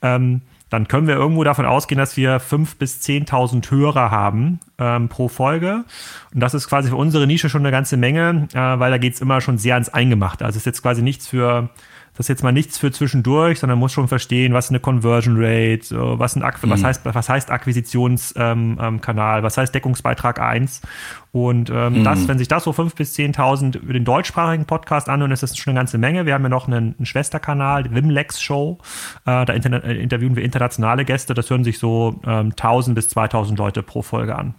ähm, 0.00 0.40
dann 0.70 0.88
können 0.88 1.06
wir 1.06 1.16
irgendwo 1.16 1.44
davon 1.44 1.66
ausgehen, 1.66 1.98
dass 1.98 2.16
wir 2.16 2.40
5.000 2.40 2.78
bis 2.78 3.00
10.000 3.02 3.70
Hörer 3.70 4.10
haben 4.10 4.60
ähm, 4.78 5.08
pro 5.08 5.28
Folge. 5.28 5.84
Und 6.32 6.40
das 6.40 6.54
ist 6.54 6.68
quasi 6.68 6.88
für 6.88 6.96
unsere 6.96 7.26
Nische 7.26 7.50
schon 7.50 7.62
eine 7.62 7.72
ganze 7.72 7.96
Menge, 7.96 8.48
äh, 8.54 8.78
weil 8.78 8.90
da 8.90 8.98
geht 8.98 9.14
es 9.14 9.20
immer 9.20 9.40
schon 9.40 9.58
sehr 9.58 9.74
ans 9.74 9.88
Eingemachte. 9.90 10.46
Also 10.46 10.56
ist 10.56 10.66
jetzt 10.66 10.80
quasi 10.80 11.02
nichts 11.02 11.26
für 11.26 11.68
das 12.20 12.26
ist 12.26 12.28
jetzt 12.28 12.42
mal 12.42 12.52
nichts 12.52 12.76
für 12.76 12.92
zwischendurch, 12.92 13.60
sondern 13.60 13.78
muss 13.78 13.92
schon 13.92 14.06
verstehen, 14.06 14.52
was 14.52 14.68
eine 14.68 14.78
Conversion 14.78 15.36
Rate, 15.38 15.86
was, 16.18 16.36
ein 16.36 16.42
mhm. 16.42 16.70
was, 16.70 16.84
heißt, 16.84 17.00
was 17.06 17.30
heißt 17.30 17.50
Akquisitionskanal, 17.50 19.38
ähm, 19.38 19.42
was 19.42 19.56
heißt 19.56 19.74
Deckungsbeitrag 19.74 20.38
1. 20.38 20.82
Und 21.32 21.70
ähm, 21.70 22.00
mhm. 22.00 22.04
das, 22.04 22.28
wenn 22.28 22.36
sich 22.36 22.46
das 22.48 22.64
so 22.64 22.72
5.000 22.72 22.94
bis 22.94 23.14
10.000 23.14 23.78
über 23.78 23.94
den 23.94 24.04
deutschsprachigen 24.04 24.66
Podcast 24.66 25.08
anhören, 25.08 25.30
ist 25.30 25.42
das 25.42 25.56
schon 25.56 25.70
eine 25.70 25.78
ganze 25.78 25.96
Menge. 25.96 26.26
Wir 26.26 26.34
haben 26.34 26.42
ja 26.42 26.50
noch 26.50 26.68
einen, 26.68 26.94
einen 26.98 27.06
Schwesterkanal, 27.06 27.84
die 27.84 27.94
Wimlex 27.94 28.42
Show. 28.42 28.76
Äh, 29.24 29.46
da 29.46 29.54
äh, 29.54 29.94
interviewen 29.94 30.36
wir 30.36 30.42
internationale 30.42 31.06
Gäste. 31.06 31.32
Das 31.32 31.48
hören 31.48 31.64
sich 31.64 31.78
so 31.78 32.20
ähm, 32.26 32.50
1.000 32.50 32.92
bis 32.92 33.08
2.000 33.08 33.56
Leute 33.56 33.82
pro 33.82 34.02
Folge 34.02 34.36
an. 34.36 34.52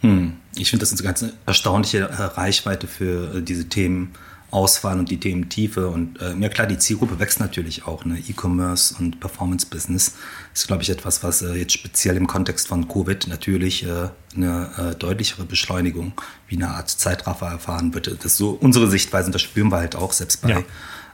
Hm. 0.00 0.32
Ich 0.56 0.70
finde, 0.70 0.82
das 0.82 0.90
ist 0.90 0.98
eine 0.98 1.06
ganz 1.06 1.24
erstaunliche 1.46 2.08
Reichweite 2.36 2.88
für 2.88 3.36
äh, 3.36 3.42
diese 3.42 3.68
Themen 3.68 4.14
Auswahl 4.52 4.98
und 4.98 5.10
die 5.10 5.18
Thementiefe. 5.18 5.88
Und 5.88 6.20
äh, 6.20 6.34
ja 6.34 6.48
klar, 6.48 6.66
die 6.66 6.78
Zielgruppe 6.78 7.18
wächst 7.18 7.40
natürlich 7.40 7.86
auch. 7.86 8.04
Ne? 8.04 8.18
E-Commerce 8.18 8.94
und 8.98 9.18
Performance-Business 9.18 10.14
ist, 10.54 10.66
glaube 10.68 10.82
ich, 10.82 10.90
etwas, 10.90 11.24
was 11.24 11.42
äh, 11.42 11.54
jetzt 11.54 11.72
speziell 11.72 12.16
im 12.16 12.26
Kontext 12.26 12.68
von 12.68 12.86
Covid 12.86 13.26
natürlich 13.26 13.84
äh, 13.84 14.10
eine 14.36 14.70
äh, 14.92 14.94
deutlichere 14.94 15.44
Beschleunigung 15.44 16.12
wie 16.48 16.56
eine 16.56 16.68
Art 16.68 16.90
Zeitraffer 16.90 17.46
erfahren 17.46 17.94
wird. 17.94 18.06
Das 18.06 18.26
ist 18.26 18.36
so 18.36 18.50
unsere 18.50 18.88
Sichtweise 18.88 19.26
und 19.26 19.34
das 19.34 19.42
spüren 19.42 19.70
wir 19.70 19.78
halt 19.78 19.96
auch 19.96 20.12
selbst 20.12 20.42
bei 20.42 20.50
ja 20.50 20.62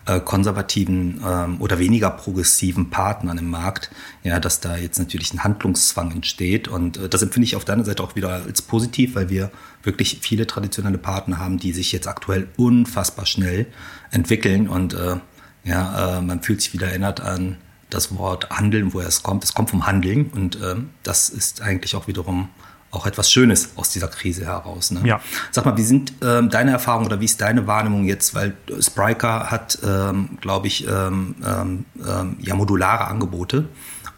äh, 0.09 0.21
konservativen 0.21 1.21
ähm, 1.25 1.61
oder 1.61 1.79
weniger 1.79 2.11
progressiven 2.11 2.91
Partnern 2.91 3.39
im 3.39 3.51
Markt, 3.51 3.91
ja, 4.23 4.41
dass 4.41 4.61
da 4.61 4.77
jetzt 4.77 4.99
natürlich 4.99 5.33
ein 5.35 5.45
Handlungszwang 5.45 6.13
entsteht. 6.13 6.67
Und 6.67 6.97
äh, 6.97 7.09
das 7.09 7.23
empfinde 7.23 7.45
ich 7.45 7.57
auf 7.57 7.65
deiner 7.65 7.85
Seite 7.85 8.03
auch 8.03 8.17
wieder 8.17 8.31
als 8.31 8.63
positiv, 8.63 9.15
weil 9.15 9.29
wir 9.29 9.51
wirklich 9.83 10.19
viele 10.23 10.47
traditionelle 10.47 10.99
Partner 10.99 11.39
haben, 11.39 11.59
die 11.59 11.73
sich 11.73 11.93
jetzt 11.93 12.09
aktuell 12.09 12.49
unfassbar 12.57 13.27
schnell 13.27 13.67
entwickeln. 14.11 14.69
Und 14.69 14.95
äh, 14.95 15.17
ja, 15.65 16.19
äh, 16.19 16.23
man 16.23 16.43
fühlt 16.43 16.63
sich 16.63 16.73
wieder 16.73 16.89
erinnert 16.89 17.21
an 17.21 17.57
das 17.91 18.17
Wort 18.17 18.51
Handeln, 18.51 18.95
woher 18.95 19.09
es 19.09 19.23
kommt. 19.23 19.45
Es 19.45 19.55
kommt 19.55 19.71
vom 19.71 19.87
Handeln 19.87 20.27
und 20.27 20.57
äh, 20.57 20.77
das 21.03 21.29
ist 21.29 21.61
eigentlich 21.63 21.95
auch 21.95 22.07
wiederum 22.07 22.49
auch 22.91 23.07
etwas 23.07 23.31
Schönes 23.31 23.71
aus 23.77 23.91
dieser 23.91 24.09
Krise 24.09 24.47
heraus. 24.47 24.91
Ne? 24.91 25.03
Ja. 25.05 25.21
Sag 25.51 25.67
mal, 25.67 25.77
wie 25.77 25.83
sind 25.83 26.15
ähm, 26.23 26.49
deine 26.49 26.71
Erfahrungen 26.71 27.07
oder 27.07 27.21
wie 27.21 27.27
ist 27.27 27.41
deine 27.41 27.67
Wahrnehmung 27.67 28.05
jetzt? 28.05 28.35
Weil 28.35 28.55
Spryker 28.81 29.51
hat, 29.51 29.79
ähm, 29.85 30.39
glaube 30.41 30.69
ich, 30.69 30.87
ähm, 30.87 31.35
ähm, 31.45 31.85
ähm, 32.07 32.37
ja 32.41 32.55
modulare 32.55 33.07
Angebote, 33.07 33.69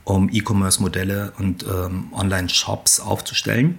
um 0.04 0.28
E-Commerce-Modelle 0.32 1.32
und 1.38 1.64
ähm, 1.64 2.12
Online-Shops 2.12 3.00
aufzustellen. 3.00 3.78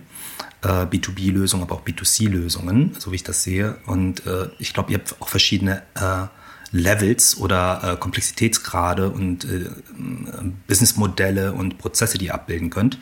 Äh, 0.61 0.85
B2B-Lösungen, 0.85 1.63
aber 1.63 1.75
auch 1.75 1.83
B2C-Lösungen, 1.83 2.95
so 2.99 3.11
wie 3.11 3.15
ich 3.15 3.23
das 3.23 3.43
sehe. 3.43 3.77
Und 3.87 4.25
äh, 4.27 4.49
ich 4.59 4.73
glaube, 4.73 4.91
ihr 4.91 4.99
habt 4.99 5.15
auch 5.19 5.29
verschiedene 5.29 5.81
äh, 5.95 6.27
Levels 6.71 7.37
oder 7.37 7.81
äh, 7.83 7.97
Komplexitätsgrade 7.97 9.09
und 9.09 9.43
äh, 9.45 9.69
Businessmodelle 10.67 11.53
und 11.53 11.77
Prozesse, 11.77 12.17
die 12.17 12.25
ihr 12.25 12.33
abbilden 12.33 12.69
könnt. 12.69 12.97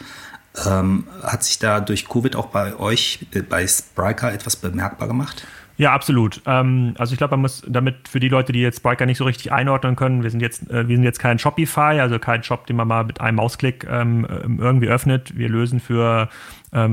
Ähm, 0.68 1.06
hat 1.24 1.44
sich 1.44 1.60
da 1.60 1.80
durch 1.80 2.08
Covid 2.08 2.36
auch 2.36 2.48
bei 2.48 2.76
euch, 2.78 3.26
äh, 3.34 3.42
bei 3.42 3.68
Spryker, 3.68 4.34
etwas 4.34 4.56
bemerkbar 4.56 5.08
gemacht? 5.08 5.46
Ja, 5.80 5.94
absolut. 5.94 6.42
Ähm, 6.46 6.94
also 6.98 7.14
ich 7.14 7.18
glaube, 7.18 7.32
man 7.32 7.42
muss 7.44 7.64
damit 7.66 8.10
für 8.10 8.20
die 8.20 8.28
Leute, 8.28 8.52
die 8.52 8.60
jetzt 8.60 8.80
Spryker 8.80 9.06
nicht 9.06 9.18
so 9.18 9.24
richtig 9.24 9.54
einordnen 9.54 9.96
können, 9.96 10.24
wir 10.24 10.30
sind 10.30 10.42
jetzt, 10.42 10.70
äh, 10.70 10.90
wir 10.90 10.98
sind 10.98 11.06
jetzt 11.06 11.20
kein 11.20 11.40
Shopify, 11.40 12.02
also 12.02 12.20
kein 12.20 12.44
Shop, 12.44 12.68
den 12.68 12.76
man 12.76 12.90
mal 12.90 13.06
mit 13.06 13.22
einem 13.22 13.38
Mausklick 13.38 13.88
ähm, 13.90 14.28
irgendwie 14.60 14.90
öffnet. 14.90 15.38
Wir 15.38 15.48
lösen 15.48 15.80
für 15.80 16.28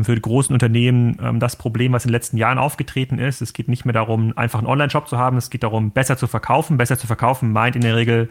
für 0.04 0.14
die 0.14 0.22
großen 0.22 0.54
Unternehmen 0.54 1.18
ähm, 1.22 1.40
das 1.40 1.56
Problem, 1.56 1.92
was 1.92 2.04
in 2.04 2.08
den 2.08 2.14
letzten 2.14 2.36
Jahren 2.36 2.58
aufgetreten 2.58 3.18
ist. 3.18 3.42
Es 3.42 3.52
geht 3.52 3.68
nicht 3.68 3.84
mehr 3.84 3.92
darum, 3.92 4.36
einfach 4.36 4.58
einen 4.58 4.68
Online-Shop 4.68 5.08
zu 5.08 5.18
haben, 5.18 5.36
es 5.36 5.50
geht 5.50 5.62
darum, 5.62 5.90
besser 5.90 6.16
zu 6.16 6.26
verkaufen. 6.26 6.76
Besser 6.76 6.98
zu 6.98 7.06
verkaufen 7.06 7.52
meint 7.52 7.76
in 7.76 7.82
der 7.82 7.96
Regel 7.96 8.28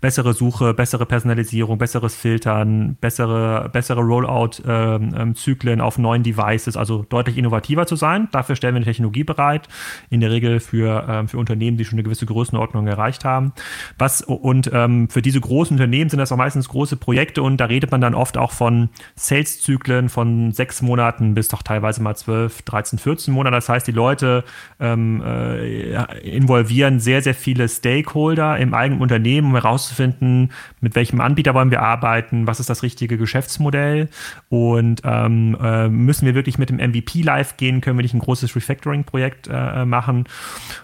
bessere 0.00 0.32
Suche, 0.32 0.74
bessere 0.74 1.06
Personalisierung, 1.06 1.78
besseres 1.78 2.14
Filtern, 2.14 2.96
bessere, 3.00 3.68
bessere 3.72 4.00
Rollout-Zyklen 4.00 5.78
ähm, 5.78 5.84
auf 5.84 5.98
neuen 5.98 6.22
Devices, 6.22 6.76
also 6.76 7.04
deutlich 7.08 7.38
innovativer 7.38 7.86
zu 7.86 7.96
sein. 7.96 8.28
Dafür 8.32 8.56
stellen 8.56 8.74
wir 8.74 8.78
eine 8.78 8.84
Technologie 8.84 9.24
bereit, 9.24 9.68
in 10.10 10.20
der 10.20 10.30
Regel 10.30 10.60
für, 10.60 11.26
für 11.26 11.38
Unternehmen, 11.38 11.76
die 11.76 11.84
schon 11.84 11.96
eine 11.96 12.04
gewisse 12.04 12.26
Größenordnung 12.26 12.86
erreicht 12.86 13.24
haben. 13.24 13.52
Was, 13.98 14.22
und 14.22 14.70
ähm, 14.72 15.08
für 15.08 15.22
diese 15.22 15.40
großen 15.40 15.74
Unternehmen 15.74 16.10
sind 16.10 16.18
das 16.18 16.30
auch 16.32 16.36
meistens 16.36 16.68
große 16.68 16.96
Projekte 16.96 17.42
und 17.42 17.58
da 17.58 17.66
redet 17.66 17.90
man 17.90 18.00
dann 18.00 18.14
oft 18.14 18.36
auch 18.36 18.52
von 18.52 18.90
Sales-Zyklen 19.16 20.08
von 20.08 20.52
sechs 20.52 20.80
Monaten 20.82 20.87
bis 21.34 21.48
doch 21.48 21.62
teilweise 21.62 22.02
mal 22.02 22.14
12, 22.14 22.62
13, 22.62 22.98
14 22.98 23.34
Monate. 23.34 23.56
Das 23.56 23.68
heißt, 23.68 23.86
die 23.86 23.92
Leute 23.92 24.44
ähm, 24.80 25.22
äh, 25.24 26.04
involvieren 26.20 27.00
sehr, 27.00 27.22
sehr 27.22 27.34
viele 27.34 27.68
Stakeholder 27.68 28.58
im 28.58 28.74
eigenen 28.74 29.00
Unternehmen, 29.00 29.48
um 29.48 29.54
herauszufinden, 29.54 30.50
mit 30.80 30.94
welchem 30.94 31.20
Anbieter 31.20 31.54
wollen 31.54 31.70
wir 31.70 31.82
arbeiten, 31.82 32.46
was 32.46 32.60
ist 32.60 32.70
das 32.70 32.82
richtige 32.82 33.18
Geschäftsmodell 33.18 34.08
und 34.48 35.02
ähm, 35.04 35.56
äh, 35.62 35.88
müssen 35.88 36.26
wir 36.26 36.34
wirklich 36.34 36.58
mit 36.58 36.70
dem 36.70 36.76
MVP 36.76 37.22
live 37.22 37.56
gehen, 37.56 37.80
können 37.80 37.98
wir 37.98 38.02
nicht 38.02 38.14
ein 38.14 38.20
großes 38.20 38.54
Refactoring-Projekt 38.56 39.48
äh, 39.50 39.84
machen. 39.84 40.24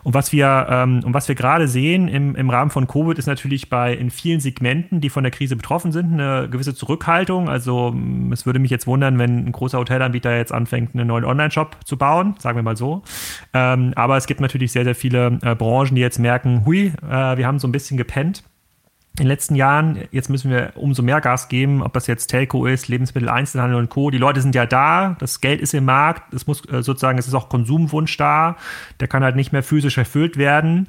Und 0.02 0.14
was 0.14 0.32
wir, 0.32 0.66
ähm, 0.70 1.02
wir 1.04 1.34
gerade 1.34 1.68
sehen 1.68 2.08
im, 2.08 2.36
im 2.36 2.50
Rahmen 2.50 2.70
von 2.70 2.86
Covid 2.86 3.18
ist 3.18 3.26
natürlich 3.26 3.70
bei 3.70 3.94
in 3.94 4.10
vielen 4.10 4.40
Segmenten, 4.40 5.00
die 5.00 5.10
von 5.10 5.22
der 5.22 5.32
Krise 5.32 5.56
betroffen 5.56 5.92
sind, 5.92 6.12
eine 6.12 6.48
gewisse 6.48 6.74
Zurückhaltung. 6.74 7.48
Also 7.48 7.94
es 8.32 8.46
würde 8.46 8.58
mich 8.58 8.70
jetzt 8.70 8.86
wundern, 8.86 9.18
wenn 9.18 9.46
ein 9.46 9.52
großer 9.52 9.78
Hotel 9.78 9.93
Hotelanbieter 9.94 10.36
jetzt 10.36 10.52
anfängt, 10.52 10.94
einen 10.94 11.06
neuen 11.06 11.24
Online-Shop 11.24 11.76
zu 11.84 11.96
bauen, 11.96 12.34
sagen 12.38 12.56
wir 12.56 12.62
mal 12.62 12.76
so. 12.76 13.02
Ähm, 13.52 13.92
aber 13.96 14.16
es 14.16 14.26
gibt 14.26 14.40
natürlich 14.40 14.72
sehr, 14.72 14.84
sehr 14.84 14.94
viele 14.94 15.38
äh, 15.42 15.54
Branchen, 15.54 15.94
die 15.94 16.00
jetzt 16.00 16.18
merken, 16.18 16.64
hui, 16.66 16.92
äh, 17.02 17.36
wir 17.36 17.46
haben 17.46 17.58
so 17.58 17.68
ein 17.68 17.72
bisschen 17.72 17.96
gepennt 17.96 18.44
in 19.16 19.24
den 19.24 19.28
letzten 19.28 19.54
Jahren. 19.54 20.08
Jetzt 20.10 20.28
müssen 20.28 20.50
wir 20.50 20.72
umso 20.74 21.02
mehr 21.02 21.20
Gas 21.20 21.48
geben, 21.48 21.82
ob 21.82 21.92
das 21.92 22.08
jetzt 22.08 22.26
Telco 22.26 22.66
ist, 22.66 22.88
Lebensmittel, 22.88 23.28
Einzelhandel 23.28 23.78
und 23.78 23.88
Co. 23.88 24.10
Die 24.10 24.18
Leute 24.18 24.40
sind 24.40 24.56
ja 24.56 24.66
da, 24.66 25.14
das 25.20 25.40
Geld 25.40 25.60
ist 25.60 25.72
im 25.72 25.84
Markt, 25.84 26.34
es 26.34 26.48
muss 26.48 26.68
äh, 26.68 26.82
sozusagen, 26.82 27.16
es 27.16 27.28
ist 27.28 27.34
auch 27.34 27.48
Konsumwunsch 27.48 28.16
da, 28.16 28.56
der 28.98 29.06
kann 29.06 29.22
halt 29.22 29.36
nicht 29.36 29.52
mehr 29.52 29.62
physisch 29.62 29.98
erfüllt 29.98 30.36
werden. 30.36 30.88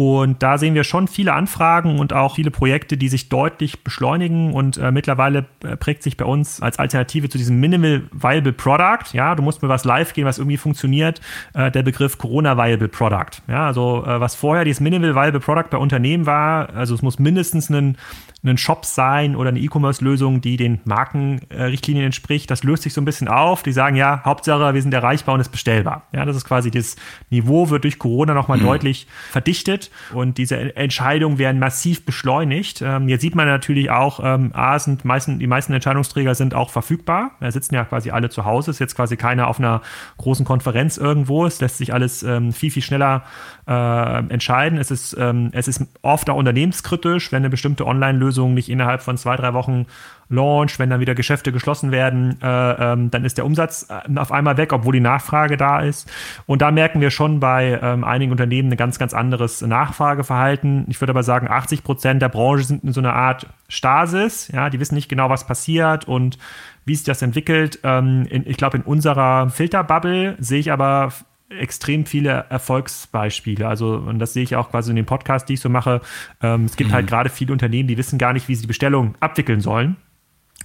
Und 0.00 0.42
da 0.42 0.56
sehen 0.56 0.74
wir 0.74 0.84
schon 0.84 1.08
viele 1.08 1.34
Anfragen 1.34 1.98
und 1.98 2.14
auch 2.14 2.36
viele 2.36 2.50
Projekte, 2.50 2.96
die 2.96 3.10
sich 3.10 3.28
deutlich 3.28 3.84
beschleunigen. 3.84 4.54
Und 4.54 4.78
äh, 4.78 4.90
mittlerweile 4.90 5.44
äh, 5.62 5.76
prägt 5.76 6.02
sich 6.02 6.16
bei 6.16 6.24
uns 6.24 6.62
als 6.62 6.78
Alternative 6.78 7.28
zu 7.28 7.36
diesem 7.36 7.60
Minimal 7.60 8.04
Viable 8.10 8.54
Product, 8.54 9.12
ja, 9.12 9.34
du 9.34 9.42
musst 9.42 9.60
mir 9.60 9.68
was 9.68 9.84
live 9.84 10.14
gehen, 10.14 10.24
was 10.24 10.38
irgendwie 10.38 10.56
funktioniert, 10.56 11.20
äh, 11.52 11.70
der 11.70 11.82
Begriff 11.82 12.16
Corona 12.16 12.56
Viable 12.56 12.88
Product. 12.88 13.42
Ja, 13.46 13.66
also 13.66 14.02
äh, 14.06 14.18
was 14.18 14.34
vorher 14.36 14.64
dieses 14.64 14.80
Minimal 14.80 15.14
Viable 15.14 15.40
Product 15.40 15.68
bei 15.68 15.76
Unternehmen 15.76 16.24
war, 16.24 16.70
also 16.70 16.94
es 16.94 17.02
muss 17.02 17.18
mindestens 17.18 17.68
ein 17.68 17.98
ein 18.42 18.56
Shop 18.56 18.86
sein 18.86 19.36
oder 19.36 19.50
eine 19.50 19.60
E-Commerce-Lösung, 19.60 20.40
die 20.40 20.56
den 20.56 20.80
Markenrichtlinien 20.84 22.06
entspricht. 22.06 22.50
Das 22.50 22.64
löst 22.64 22.84
sich 22.84 22.94
so 22.94 23.00
ein 23.00 23.04
bisschen 23.04 23.28
auf. 23.28 23.62
Die 23.62 23.72
sagen, 23.72 23.96
ja, 23.96 24.22
Hauptsache, 24.24 24.72
wir 24.72 24.80
sind 24.80 24.94
erreichbar 24.94 25.34
und 25.34 25.40
ist 25.40 25.52
bestellbar. 25.52 26.06
Ja, 26.12 26.24
das 26.24 26.36
ist 26.36 26.44
quasi 26.44 26.70
das 26.70 26.96
Niveau 27.28 27.68
wird 27.68 27.84
durch 27.84 27.98
Corona 27.98 28.32
nochmal 28.32 28.58
mhm. 28.58 28.64
deutlich 28.64 29.06
verdichtet. 29.30 29.89
Und 30.12 30.38
diese 30.38 30.76
Entscheidungen 30.76 31.38
werden 31.38 31.58
massiv 31.58 32.04
beschleunigt. 32.04 32.82
Ähm, 32.82 33.08
jetzt 33.08 33.22
sieht 33.22 33.34
man 33.34 33.46
natürlich 33.46 33.90
auch, 33.90 34.20
ähm, 34.22 34.50
A, 34.54 34.78
sind 34.78 35.04
meisten, 35.04 35.38
die 35.38 35.46
meisten 35.46 35.72
Entscheidungsträger 35.72 36.34
sind 36.34 36.54
auch 36.54 36.70
verfügbar. 36.70 37.32
Da 37.40 37.50
sitzen 37.50 37.74
ja 37.74 37.84
quasi 37.84 38.10
alle 38.10 38.30
zu 38.30 38.44
Hause, 38.44 38.70
ist 38.70 38.78
jetzt 38.78 38.96
quasi 38.96 39.16
keiner 39.16 39.48
auf 39.48 39.58
einer 39.58 39.82
großen 40.18 40.44
Konferenz 40.44 40.96
irgendwo. 40.96 41.46
Es 41.46 41.60
lässt 41.60 41.78
sich 41.78 41.92
alles 41.92 42.22
ähm, 42.22 42.52
viel, 42.52 42.70
viel 42.70 42.82
schneller 42.82 43.24
äh, 43.66 44.18
entscheiden. 44.28 44.78
Es 44.78 44.90
ist, 44.90 45.16
ähm, 45.18 45.50
es 45.52 45.68
ist 45.68 45.82
oft 46.02 46.28
auch 46.30 46.36
unternehmenskritisch, 46.36 47.32
wenn 47.32 47.38
eine 47.38 47.50
bestimmte 47.50 47.86
Online-Lösung 47.86 48.54
nicht 48.54 48.68
innerhalb 48.68 49.02
von 49.02 49.16
zwei, 49.16 49.36
drei 49.36 49.54
Wochen 49.54 49.86
launch, 50.30 50.78
wenn 50.78 50.88
dann 50.88 51.00
wieder 51.00 51.14
Geschäfte 51.14 51.52
geschlossen 51.52 51.90
werden, 51.90 52.38
äh, 52.40 52.92
ähm, 52.92 53.10
dann 53.10 53.24
ist 53.24 53.36
der 53.36 53.44
Umsatz 53.44 53.88
äh, 53.90 54.18
auf 54.18 54.32
einmal 54.32 54.56
weg, 54.56 54.72
obwohl 54.72 54.92
die 54.92 55.00
Nachfrage 55.00 55.56
da 55.56 55.80
ist. 55.80 56.10
Und 56.46 56.62
da 56.62 56.70
merken 56.70 57.00
wir 57.00 57.10
schon 57.10 57.40
bei 57.40 57.78
ähm, 57.82 58.04
einigen 58.04 58.30
Unternehmen 58.30 58.72
ein 58.72 58.76
ganz, 58.76 58.98
ganz 58.98 59.12
anderes 59.12 59.60
Nachfrageverhalten. 59.60 60.86
Ich 60.88 61.00
würde 61.00 61.10
aber 61.10 61.24
sagen, 61.24 61.48
80 61.48 61.82
Prozent 61.82 62.22
der 62.22 62.28
Branche 62.28 62.64
sind 62.64 62.84
in 62.84 62.92
so 62.92 63.00
einer 63.00 63.12
Art 63.12 63.48
Stasis. 63.68 64.48
Ja, 64.48 64.70
die 64.70 64.78
wissen 64.80 64.94
nicht 64.94 65.08
genau, 65.08 65.28
was 65.28 65.46
passiert 65.46 66.06
und 66.06 66.38
wie 66.84 66.94
sich 66.94 67.04
das 67.04 67.22
entwickelt. 67.22 67.80
Ähm, 67.82 68.26
in, 68.30 68.48
ich 68.48 68.56
glaube, 68.56 68.78
in 68.78 68.84
unserer 68.84 69.50
Filterbubble 69.50 70.36
sehe 70.38 70.60
ich 70.60 70.70
aber 70.70 71.12
extrem 71.48 72.06
viele 72.06 72.44
Erfolgsbeispiele. 72.48 73.66
Also, 73.66 73.96
und 73.96 74.20
das 74.20 74.32
sehe 74.32 74.44
ich 74.44 74.54
auch 74.54 74.70
quasi 74.70 74.90
in 74.90 74.96
dem 74.96 75.06
Podcast, 75.06 75.48
die 75.48 75.54
ich 75.54 75.60
so 75.60 75.68
mache. 75.68 76.00
Ähm, 76.40 76.66
es 76.66 76.76
gibt 76.76 76.92
halt 76.92 76.92
mhm. 76.92 76.94
halt 76.94 77.06
gerade 77.08 77.30
viele 77.30 77.52
Unternehmen, 77.52 77.88
die 77.88 77.98
wissen 77.98 78.20
gar 78.20 78.32
nicht, 78.32 78.46
wie 78.46 78.54
sie 78.54 78.62
die 78.62 78.68
Bestellung 78.68 79.16
abwickeln 79.18 79.60
sollen 79.60 79.96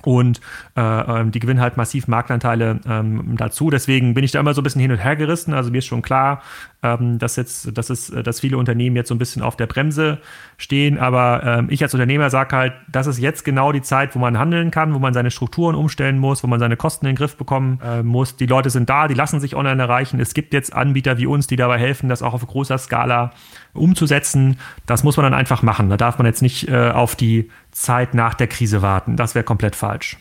und 0.04 0.40
äh, 0.75 0.82
ähm, 0.82 1.32
die 1.32 1.40
gewinnen 1.40 1.60
halt 1.60 1.78
massiv 1.78 2.08
Marktanteile 2.08 2.80
ähm, 2.88 3.36
dazu. 3.38 3.70
Deswegen 3.70 4.14
bin 4.14 4.24
ich 4.24 4.32
da 4.32 4.40
immer 4.40 4.54
so 4.54 4.62
ein 4.62 4.64
bisschen 4.64 4.82
hin 4.82 4.92
und 4.92 4.98
her 4.98 5.16
gerissen. 5.16 5.54
Also 5.54 5.72
mir 5.72 5.80
ist 5.80 5.86
schon 5.86 6.02
klar, 6.02 6.42
ähm, 6.84 7.18
dass 7.18 7.36
jetzt, 7.36 7.75
dass 7.75 7.90
es, 7.90 8.12
dass 8.12 8.40
viele 8.40 8.58
Unternehmen 8.58 8.96
jetzt 8.96 9.10
so 9.10 9.16
ein 9.16 9.18
bisschen 9.18 9.42
auf 9.42 9.56
der 9.56 9.66
Bremse 9.66 10.20
stehen. 10.58 11.00
Aber 11.00 11.42
ähm, 11.44 11.68
ich 11.70 11.82
als 11.82 11.94
Unternehmer 11.94 12.30
sage 12.30 12.56
halt, 12.56 12.74
das 12.88 13.08
ist 13.08 13.20
jetzt 13.20 13.44
genau 13.44 13.72
die 13.72 13.82
Zeit, 13.82 14.16
wo 14.16 14.20
man 14.20 14.38
handeln 14.38 14.70
kann, 14.70 14.94
wo 14.94 15.00
man 15.00 15.14
seine 15.14 15.32
Strukturen 15.32 15.75
umstellen 15.75 16.20
muss, 16.20 16.44
wo 16.44 16.48
man 16.48 16.60
seine 16.60 16.78
Kosten 16.78 17.06
in 17.06 17.14
den 17.14 17.18
Griff 17.18 17.36
bekommen 17.36 17.80
äh, 17.84 18.04
muss. 18.04 18.36
Die 18.36 18.46
Leute 18.46 18.70
sind 18.70 18.90
da, 18.90 19.08
die 19.08 19.16
lassen 19.16 19.40
sich 19.40 19.56
online 19.56 19.82
erreichen. 19.82 20.20
Es 20.20 20.34
gibt 20.34 20.54
jetzt 20.54 20.74
Anbieter 20.74 21.18
wie 21.18 21.25
uns, 21.25 21.48
die 21.48 21.56
dabei 21.56 21.80
helfen, 21.80 22.10
das 22.10 22.22
auch 22.22 22.34
auf 22.34 22.46
großer 22.46 22.78
Skala 22.78 23.32
umzusetzen. 23.74 24.58
Das 24.86 25.04
muss 25.04 25.18
man 25.18 25.24
dann 25.24 25.34
einfach 25.34 25.64
machen. 25.64 25.90
Da 25.90 25.98
darf 25.98 26.18
man 26.20 26.28
jetzt 26.28 26.42
nicht 26.42 26.68
äh, 26.68 26.92
auf 26.92 27.16
die 27.16 27.50
Zeit 27.75 28.13
nach 28.13 28.34
der 28.34 28.48
Krise 28.48 28.82
warten. 28.82 29.17
Das 29.17 29.36
wäre 29.36 29.44
komplett 29.44 29.75
falsch. 29.75 30.17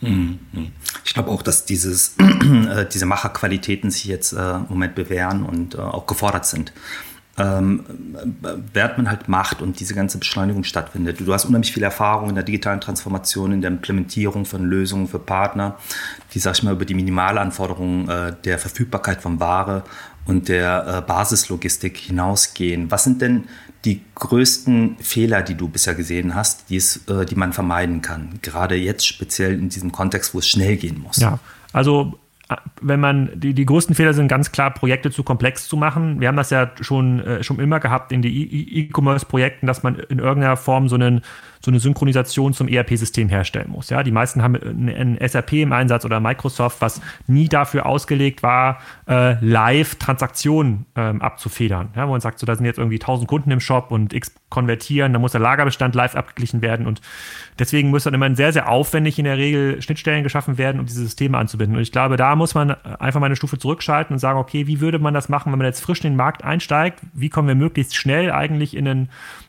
Mhm. 0.00 0.40
Ich 1.04 1.14
glaube 1.14 1.30
auch, 1.30 1.40
dass 1.40 1.64
dieses, 1.64 2.16
äh, 2.18 2.84
diese 2.92 3.06
Macherqualitäten 3.06 3.90
sich 3.90 4.04
jetzt 4.06 4.32
äh, 4.32 4.56
im 4.56 4.66
Moment 4.68 4.96
bewähren 4.96 5.44
und 5.44 5.76
äh, 5.76 5.78
auch 5.78 6.06
gefordert 6.06 6.46
sind. 6.46 6.72
Ähm, 7.36 7.84
während 8.72 8.98
man 8.98 9.08
halt 9.08 9.28
macht 9.28 9.60
und 9.60 9.80
diese 9.80 9.94
ganze 9.94 10.18
Beschleunigung 10.18 10.62
stattfindet. 10.62 11.18
Du 11.18 11.32
hast 11.32 11.44
unheimlich 11.46 11.72
viel 11.72 11.82
Erfahrung 11.82 12.28
in 12.28 12.36
der 12.36 12.44
digitalen 12.44 12.80
Transformation, 12.80 13.50
in 13.50 13.60
der 13.60 13.72
Implementierung 13.72 14.44
von 14.44 14.64
Lösungen 14.64 15.08
für 15.08 15.18
Partner, 15.18 15.76
die, 16.32 16.38
sag 16.38 16.56
ich 16.56 16.62
mal, 16.62 16.74
über 16.74 16.84
die 16.84 16.94
Minimalanforderungen 16.94 18.08
äh, 18.08 18.36
der 18.44 18.60
Verfügbarkeit 18.60 19.20
von 19.20 19.40
Ware 19.40 19.82
und 20.26 20.48
der 20.48 20.86
äh, 20.86 21.00
Basislogistik 21.00 21.96
hinausgehen. 21.96 22.90
Was 22.92 23.02
sind 23.02 23.20
denn 23.20 23.44
die 23.84 24.00
größten 24.14 24.96
Fehler, 25.00 25.42
die 25.42 25.54
du 25.54 25.68
bisher 25.68 25.94
gesehen 25.94 26.34
hast, 26.34 26.70
die, 26.70 26.76
es, 26.76 27.06
äh, 27.08 27.24
die 27.26 27.34
man 27.34 27.52
vermeiden 27.52 28.02
kann? 28.02 28.38
Gerade 28.42 28.76
jetzt 28.76 29.06
speziell 29.06 29.54
in 29.54 29.68
diesem 29.68 29.92
Kontext, 29.92 30.34
wo 30.34 30.38
es 30.38 30.48
schnell 30.48 30.76
gehen 30.76 31.00
muss. 31.00 31.18
Ja, 31.18 31.38
also 31.72 32.18
äh, 32.48 32.56
wenn 32.80 33.00
man 33.00 33.30
die, 33.34 33.54
die 33.54 33.66
größten 33.66 33.94
Fehler 33.94 34.14
sind 34.14 34.28
ganz 34.28 34.52
klar, 34.52 34.72
Projekte 34.72 35.10
zu 35.10 35.22
komplex 35.22 35.68
zu 35.68 35.76
machen. 35.76 36.20
Wir 36.20 36.28
haben 36.28 36.36
das 36.36 36.50
ja 36.50 36.70
schon, 36.80 37.20
äh, 37.20 37.42
schon 37.42 37.58
immer 37.58 37.80
gehabt 37.80 38.12
in 38.12 38.22
die 38.22 38.88
E-Commerce-Projekten, 38.88 39.66
dass 39.66 39.82
man 39.82 39.96
in 39.96 40.18
irgendeiner 40.18 40.56
Form 40.56 40.88
so 40.88 40.94
einen 40.94 41.22
so 41.64 41.70
eine 41.70 41.80
Synchronisation 41.80 42.52
zum 42.52 42.68
ERP-System 42.68 43.28
herstellen 43.28 43.70
muss. 43.70 43.88
Ja, 43.88 44.02
die 44.02 44.10
meisten 44.10 44.42
haben 44.42 44.54
ein 44.54 45.18
SAP 45.26 45.54
im 45.54 45.72
Einsatz 45.72 46.04
oder 46.04 46.20
Microsoft, 46.20 46.80
was 46.80 47.00
nie 47.26 47.48
dafür 47.48 47.86
ausgelegt 47.86 48.42
war, 48.42 48.80
äh, 49.08 49.36
live 49.44 49.94
Transaktionen 49.94 50.84
ähm, 50.94 51.22
abzufedern. 51.22 51.88
Ja, 51.96 52.06
wo 52.06 52.12
man 52.12 52.20
sagt, 52.20 52.38
so 52.38 52.46
da 52.46 52.54
sind 52.54 52.66
jetzt 52.66 52.78
irgendwie 52.78 52.96
1000 52.96 53.28
Kunden 53.28 53.50
im 53.50 53.60
Shop 53.60 53.90
und 53.90 54.12
X 54.12 54.32
konvertieren, 54.50 55.12
dann 55.12 55.22
muss 55.22 55.32
der 55.32 55.40
Lagerbestand 55.40 55.94
live 55.94 56.14
abgeglichen 56.14 56.62
werden 56.62 56.86
und 56.86 57.00
deswegen 57.58 57.90
muss 57.90 58.04
dann 58.04 58.14
immer 58.14 58.34
sehr, 58.36 58.52
sehr 58.52 58.68
aufwendig 58.68 59.18
in 59.18 59.24
der 59.24 59.36
Regel 59.36 59.82
Schnittstellen 59.82 60.22
geschaffen 60.22 60.58
werden, 60.58 60.80
um 60.80 60.86
diese 60.86 61.02
Systeme 61.02 61.38
anzubinden. 61.38 61.76
Und 61.76 61.82
ich 61.82 61.90
glaube, 61.90 62.16
da 62.16 62.36
muss 62.36 62.54
man 62.54 62.70
einfach 62.70 63.20
mal 63.20 63.26
eine 63.26 63.36
Stufe 63.36 63.58
zurückschalten 63.58 64.14
und 64.14 64.20
sagen, 64.20 64.38
okay, 64.38 64.66
wie 64.66 64.80
würde 64.80 64.98
man 64.98 65.12
das 65.12 65.28
machen, 65.28 65.50
wenn 65.50 65.58
man 65.58 65.66
jetzt 65.66 65.80
frisch 65.80 66.04
in 66.04 66.12
den 66.12 66.16
Markt 66.16 66.44
einsteigt? 66.44 67.00
Wie 67.14 67.30
kommen 67.30 67.48
wir 67.48 67.54
möglichst 67.56 67.96
schnell 67.96 68.30
eigentlich 68.30 68.76
in 68.76 68.86
einen 68.86 69.08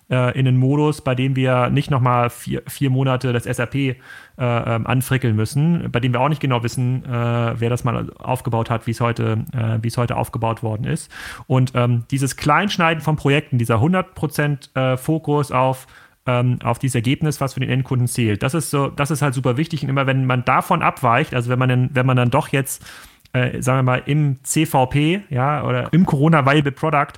äh, 0.10 0.38
in 0.38 0.48
einen 0.48 0.58
Modus, 0.58 1.02
bei 1.02 1.16
dem 1.16 1.36
wir 1.36 1.70
nicht 1.70 1.92
nochmal 1.92 2.30
vier, 2.30 2.62
vier 2.68 2.90
Monate 2.90 3.34
das 3.34 3.44
SAP 3.44 3.76
äh, 3.76 3.96
ähm, 4.38 4.86
anfrickeln 4.88 5.36
müssen, 5.36 5.90
bei 5.92 6.00
dem 6.00 6.14
wir 6.14 6.22
auch 6.22 6.30
nicht 6.30 6.42
genau 6.42 6.64
wissen, 6.64 7.04
äh, 7.06 7.60
wer 7.60 7.70
das 7.70 7.84
mal 7.84 8.12
aufgebaut 8.18 8.70
hat, 8.70 8.88
wie 8.88 8.92
es 8.92 9.02
heute, 9.02 9.46
äh, 9.54 9.80
wie 9.82 9.88
es 9.88 9.98
heute 9.98 10.18
aufgebaut 10.18 10.64
worden 10.64 10.86
ist. 10.86 11.12
Und 11.48 11.72
ähm, 11.76 12.04
dieses 12.12 12.36
Kleinschneiden 12.36 13.02
von 13.02 13.16
Projekten, 13.16 13.58
dieser 13.58 13.78
100% 13.78 14.76
äh, 14.76 14.98
Fokus 14.98 15.52
auf 15.52 15.88
ähm, 16.28 16.60
auf 16.64 16.80
dieses 16.80 16.96
Ergebnis, 16.96 17.40
was 17.40 17.54
für 17.54 17.60
den 17.60 17.70
Endkunden 17.70 18.08
zählt. 18.08 18.42
Das 18.42 18.54
ist 18.54 18.72
so, 18.72 18.88
das 18.88 19.12
ist 19.12 19.22
halt 19.22 19.34
super 19.34 19.58
wichtig. 19.58 19.84
Und 19.84 19.90
immer 19.90 20.08
wenn 20.08 20.26
man 20.26 20.44
davon 20.44 20.82
abweicht, 20.82 21.36
also 21.36 21.50
wenn 21.50 21.60
man 21.60 21.70
dann, 21.70 21.90
wenn 21.94 22.06
man 22.06 22.18
dann 22.18 22.32
doch 22.32 22.48
jetzt, 22.48 22.84
äh, 23.34 23.62
sagen 23.62 23.80
wir 23.80 23.84
mal, 23.84 24.02
im 24.06 24.44
CVP, 24.44 25.22
ja, 25.30 25.64
oder 25.64 25.94
im 25.94 26.06
Corona 26.06 26.46
Viable 26.46 26.72
Product 26.72 27.14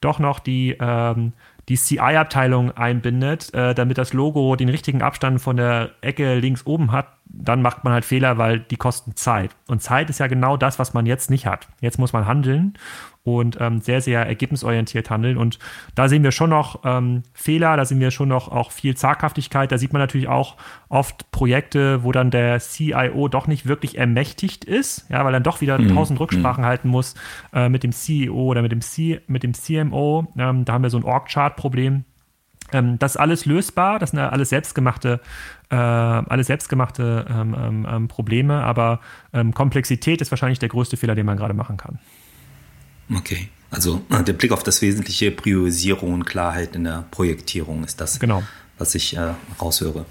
doch 0.00 0.18
noch 0.18 0.38
die 0.40 0.76
ähm, 0.80 1.32
die 1.68 1.76
CI-Abteilung 1.76 2.72
einbindet, 2.72 3.54
äh, 3.54 3.74
damit 3.74 3.98
das 3.98 4.12
Logo 4.12 4.56
den 4.56 4.68
richtigen 4.68 5.02
Abstand 5.02 5.40
von 5.40 5.56
der 5.56 5.90
Ecke 6.00 6.34
links 6.34 6.66
oben 6.66 6.92
hat, 6.92 7.06
dann 7.24 7.62
macht 7.62 7.84
man 7.84 7.92
halt 7.92 8.04
Fehler, 8.04 8.36
weil 8.36 8.60
die 8.60 8.76
kosten 8.76 9.14
Zeit. 9.16 9.54
Und 9.68 9.82
Zeit 9.82 10.10
ist 10.10 10.18
ja 10.18 10.26
genau 10.26 10.56
das, 10.56 10.78
was 10.78 10.92
man 10.92 11.06
jetzt 11.06 11.30
nicht 11.30 11.46
hat. 11.46 11.68
Jetzt 11.80 11.98
muss 11.98 12.12
man 12.12 12.26
handeln 12.26 12.74
und 13.24 13.58
ähm, 13.60 13.80
sehr, 13.80 14.00
sehr 14.00 14.26
ergebnisorientiert 14.26 15.08
handeln. 15.08 15.36
Und 15.36 15.58
da 15.94 16.08
sehen 16.08 16.24
wir 16.24 16.32
schon 16.32 16.50
noch 16.50 16.80
ähm, 16.84 17.22
Fehler, 17.32 17.76
da 17.76 17.84
sehen 17.84 18.00
wir 18.00 18.10
schon 18.10 18.28
noch 18.28 18.48
auch 18.48 18.72
viel 18.72 18.96
Zaghaftigkeit. 18.96 19.70
Da 19.70 19.78
sieht 19.78 19.92
man 19.92 20.00
natürlich 20.00 20.28
auch 20.28 20.56
oft 20.88 21.30
Projekte, 21.30 22.02
wo 22.02 22.10
dann 22.10 22.30
der 22.30 22.58
CIO 22.58 23.28
doch 23.28 23.46
nicht 23.46 23.66
wirklich 23.66 23.96
ermächtigt 23.96 24.64
ist, 24.64 25.08
ja, 25.08 25.24
weil 25.24 25.34
er 25.34 25.40
doch 25.40 25.60
wieder 25.60 25.78
mhm. 25.78 25.94
tausend 25.94 26.18
mhm. 26.18 26.24
Rücksprachen 26.24 26.64
mhm. 26.64 26.68
halten 26.68 26.88
muss 26.88 27.14
äh, 27.52 27.68
mit 27.68 27.84
dem 27.84 27.92
CEO 27.92 28.34
oder 28.34 28.62
mit 28.62 28.72
dem, 28.72 28.80
C 28.80 29.20
mit 29.28 29.44
dem 29.44 29.54
CMO. 29.54 30.26
Ähm, 30.36 30.64
da 30.64 30.72
haben 30.72 30.82
wir 30.82 30.90
so 30.90 30.98
ein 30.98 31.04
Org-Chart-Problem. 31.04 32.04
Ähm, 32.72 32.98
das 32.98 33.12
ist 33.12 33.20
alles 33.20 33.46
lösbar, 33.46 33.98
das 33.98 34.10
sind 34.10 34.18
alles 34.18 34.48
selbstgemachte, 34.48 35.20
äh, 35.70 35.76
alles 35.76 36.48
selbstgemachte 36.48 37.26
ähm, 37.28 37.54
ähm, 37.58 37.86
ähm 37.88 38.08
Probleme, 38.08 38.64
aber 38.64 39.00
ähm, 39.32 39.52
Komplexität 39.54 40.20
ist 40.20 40.32
wahrscheinlich 40.32 40.58
der 40.58 40.70
größte 40.70 40.96
Fehler, 40.96 41.14
den 41.14 41.26
man 41.26 41.36
gerade 41.36 41.54
machen 41.54 41.76
kann. 41.76 41.98
Okay. 43.14 43.48
Also 43.70 44.02
äh, 44.10 44.22
der 44.22 44.34
Blick 44.34 44.52
auf 44.52 44.62
das 44.62 44.82
Wesentliche, 44.82 45.30
Priorisierung 45.30 46.12
und 46.12 46.24
Klarheit 46.24 46.76
in 46.76 46.84
der 46.84 47.04
Projektierung 47.10 47.84
ist 47.84 48.00
das, 48.00 48.20
genau. 48.20 48.42
was 48.78 48.94
ich 48.94 49.16
äh, 49.16 49.34
raushöre. 49.60 50.04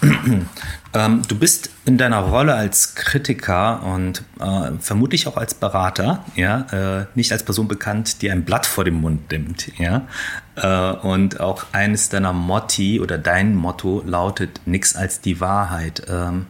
ähm, 0.94 1.22
du 1.28 1.38
bist 1.38 1.70
in 1.84 1.98
deiner 1.98 2.20
Rolle 2.20 2.54
als 2.54 2.94
Kritiker 2.94 3.82
und 3.82 4.22
äh, 4.38 4.70
vermutlich 4.80 5.26
auch 5.26 5.36
als 5.36 5.54
Berater, 5.54 6.24
ja, 6.36 7.00
äh, 7.00 7.06
nicht 7.14 7.32
als 7.32 7.42
Person 7.42 7.68
bekannt, 7.68 8.22
die 8.22 8.30
ein 8.30 8.44
Blatt 8.44 8.64
vor 8.64 8.84
dem 8.84 8.94
Mund 8.94 9.30
nimmt, 9.30 9.78
ja. 9.78 10.06
Äh, 10.56 10.92
und 11.06 11.40
auch 11.40 11.66
eines 11.72 12.08
deiner 12.08 12.32
Motti 12.32 13.00
oder 13.00 13.18
dein 13.18 13.54
Motto 13.54 14.02
lautet 14.06 14.60
nichts 14.64 14.96
als 14.96 15.20
die 15.20 15.40
Wahrheit. 15.40 16.02
Ähm, 16.08 16.46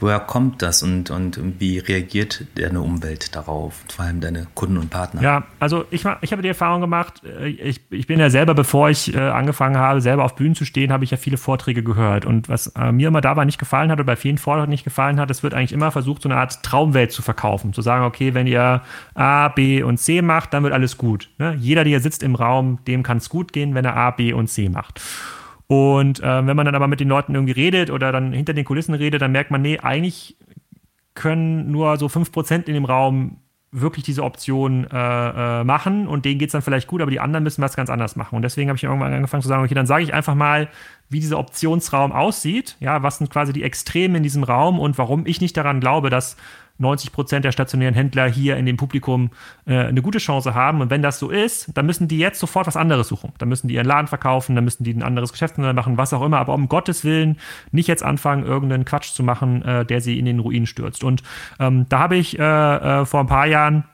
Woher 0.00 0.18
kommt 0.20 0.60
das 0.60 0.82
und, 0.82 1.10
und 1.10 1.40
wie 1.60 1.78
reagiert 1.78 2.44
deine 2.56 2.80
Umwelt 2.80 3.34
darauf, 3.34 3.74
vor 3.88 4.04
allem 4.04 4.20
deine 4.20 4.46
Kunden 4.54 4.76
und 4.76 4.90
Partner? 4.90 5.22
Ja, 5.22 5.44
also 5.60 5.84
ich, 5.90 6.04
ich 6.20 6.32
habe 6.32 6.42
die 6.42 6.48
Erfahrung 6.48 6.80
gemacht, 6.80 7.22
äh, 7.24 7.48
ich, 7.48 7.80
ich 7.90 8.06
bin 8.06 8.18
ja 8.18 8.28
selber, 8.28 8.54
bevor 8.54 8.90
ich 8.90 9.14
äh, 9.14 9.18
angefangen 9.18 9.76
habe, 9.76 10.00
selber 10.00 10.24
auf 10.24 10.34
Bühnen 10.34 10.54
zu 10.54 10.64
stehen, 10.64 10.92
habe 10.92 11.04
ich 11.04 11.10
ja 11.10 11.16
viele 11.16 11.36
Vorträge 11.36 11.82
gehört. 11.82 12.26
Und 12.26 12.48
was 12.48 12.68
äh, 12.76 12.92
mir 12.92 13.08
immer 13.08 13.20
dabei 13.20 13.44
nicht 13.44 13.58
gefallen 13.58 13.90
hat 13.90 13.98
oder 13.98 14.04
bei 14.04 14.16
vielen 14.16 14.38
Vorträgen 14.38 14.70
nicht 14.70 14.84
gefallen 14.84 15.20
hat, 15.20 15.30
es 15.30 15.42
wird 15.42 15.54
eigentlich 15.54 15.72
immer 15.72 15.90
versucht, 15.90 16.22
so 16.22 16.28
eine 16.28 16.38
Art 16.38 16.62
Traumwelt 16.62 17.12
zu 17.12 17.22
verkaufen. 17.22 17.72
Zu 17.72 17.82
sagen, 17.82 18.04
okay, 18.04 18.34
wenn 18.34 18.46
ihr 18.46 18.82
A, 19.14 19.48
B 19.48 19.82
und 19.82 19.98
C 19.98 20.22
macht, 20.22 20.52
dann 20.52 20.64
wird 20.64 20.72
alles 20.72 20.98
gut. 20.98 21.30
Ne? 21.38 21.56
Jeder, 21.58 21.84
der 21.84 21.90
hier 21.90 22.00
sitzt 22.00 22.22
im 22.22 22.34
Raum, 22.34 22.78
dem 22.86 23.02
kann 23.04 23.18
es 23.18 23.28
gut 23.28 23.52
gehen, 23.52 23.74
wenn 23.74 23.84
er 23.84 23.96
A, 23.96 24.10
B 24.10 24.32
und 24.32 24.48
C 24.48 24.68
macht. 24.68 25.00
Und 25.66 26.20
äh, 26.20 26.46
wenn 26.46 26.56
man 26.56 26.66
dann 26.66 26.74
aber 26.74 26.88
mit 26.88 27.00
den 27.00 27.08
Leuten 27.08 27.34
irgendwie 27.34 27.52
redet 27.52 27.90
oder 27.90 28.12
dann 28.12 28.32
hinter 28.32 28.52
den 28.52 28.64
Kulissen 28.64 28.94
redet, 28.94 29.22
dann 29.22 29.32
merkt 29.32 29.50
man, 29.50 29.62
nee, 29.62 29.78
eigentlich 29.78 30.36
können 31.14 31.70
nur 31.70 31.96
so 31.96 32.06
5% 32.06 32.66
in 32.66 32.74
dem 32.74 32.84
Raum 32.84 33.38
wirklich 33.76 34.04
diese 34.04 34.22
Option 34.22 34.86
äh, 34.90 35.60
äh, 35.60 35.64
machen 35.64 36.06
und 36.06 36.24
denen 36.24 36.38
geht 36.38 36.48
es 36.48 36.52
dann 36.52 36.62
vielleicht 36.62 36.86
gut, 36.86 37.02
aber 37.02 37.10
die 37.10 37.18
anderen 37.18 37.42
müssen 37.42 37.60
was 37.60 37.74
ganz 37.74 37.90
anders 37.90 38.14
machen. 38.14 38.36
Und 38.36 38.42
deswegen 38.42 38.68
habe 38.68 38.76
ich 38.76 38.84
irgendwann 38.84 39.12
angefangen 39.12 39.42
zu 39.42 39.48
sagen, 39.48 39.64
okay, 39.64 39.74
dann 39.74 39.86
sage 39.86 40.04
ich 40.04 40.14
einfach 40.14 40.36
mal, 40.36 40.68
wie 41.08 41.18
dieser 41.18 41.40
Optionsraum 41.40 42.12
aussieht, 42.12 42.76
ja, 42.78 43.02
was 43.02 43.18
sind 43.18 43.30
quasi 43.30 43.52
die 43.52 43.64
Extreme 43.64 44.16
in 44.16 44.22
diesem 44.22 44.44
Raum 44.44 44.78
und 44.78 44.96
warum 44.96 45.26
ich 45.26 45.40
nicht 45.40 45.56
daran 45.56 45.80
glaube, 45.80 46.08
dass 46.08 46.36
90 46.78 47.12
Prozent 47.12 47.44
der 47.44 47.52
stationären 47.52 47.94
Händler 47.94 48.28
hier 48.28 48.56
in 48.56 48.66
dem 48.66 48.76
Publikum 48.76 49.30
äh, 49.66 49.76
eine 49.76 50.02
gute 50.02 50.18
Chance 50.18 50.54
haben. 50.54 50.80
Und 50.80 50.90
wenn 50.90 51.02
das 51.02 51.18
so 51.18 51.30
ist, 51.30 51.70
dann 51.74 51.86
müssen 51.86 52.08
die 52.08 52.18
jetzt 52.18 52.40
sofort 52.40 52.66
was 52.66 52.76
anderes 52.76 53.08
suchen. 53.08 53.32
Dann 53.38 53.48
müssen 53.48 53.68
die 53.68 53.74
ihren 53.74 53.86
Laden 53.86 54.08
verkaufen, 54.08 54.54
dann 54.54 54.64
müssen 54.64 54.82
die 54.82 54.92
ein 54.92 55.02
anderes 55.02 55.32
Geschäftsmodell 55.32 55.74
machen, 55.74 55.98
was 55.98 56.12
auch 56.12 56.22
immer. 56.22 56.38
Aber 56.38 56.54
um 56.54 56.68
Gottes 56.68 57.04
Willen 57.04 57.38
nicht 57.70 57.86
jetzt 57.86 58.02
anfangen, 58.02 58.44
irgendeinen 58.44 58.84
Quatsch 58.84 59.12
zu 59.12 59.22
machen, 59.22 59.62
äh, 59.62 59.84
der 59.84 60.00
sie 60.00 60.18
in 60.18 60.24
den 60.24 60.40
Ruin 60.40 60.66
stürzt. 60.66 61.04
Und 61.04 61.22
ähm, 61.60 61.86
da 61.88 62.00
habe 62.00 62.16
ich 62.16 62.38
äh, 62.38 62.42
äh, 62.42 63.06
vor 63.06 63.20
ein 63.20 63.28
paar 63.28 63.46
Jahren 63.46 63.84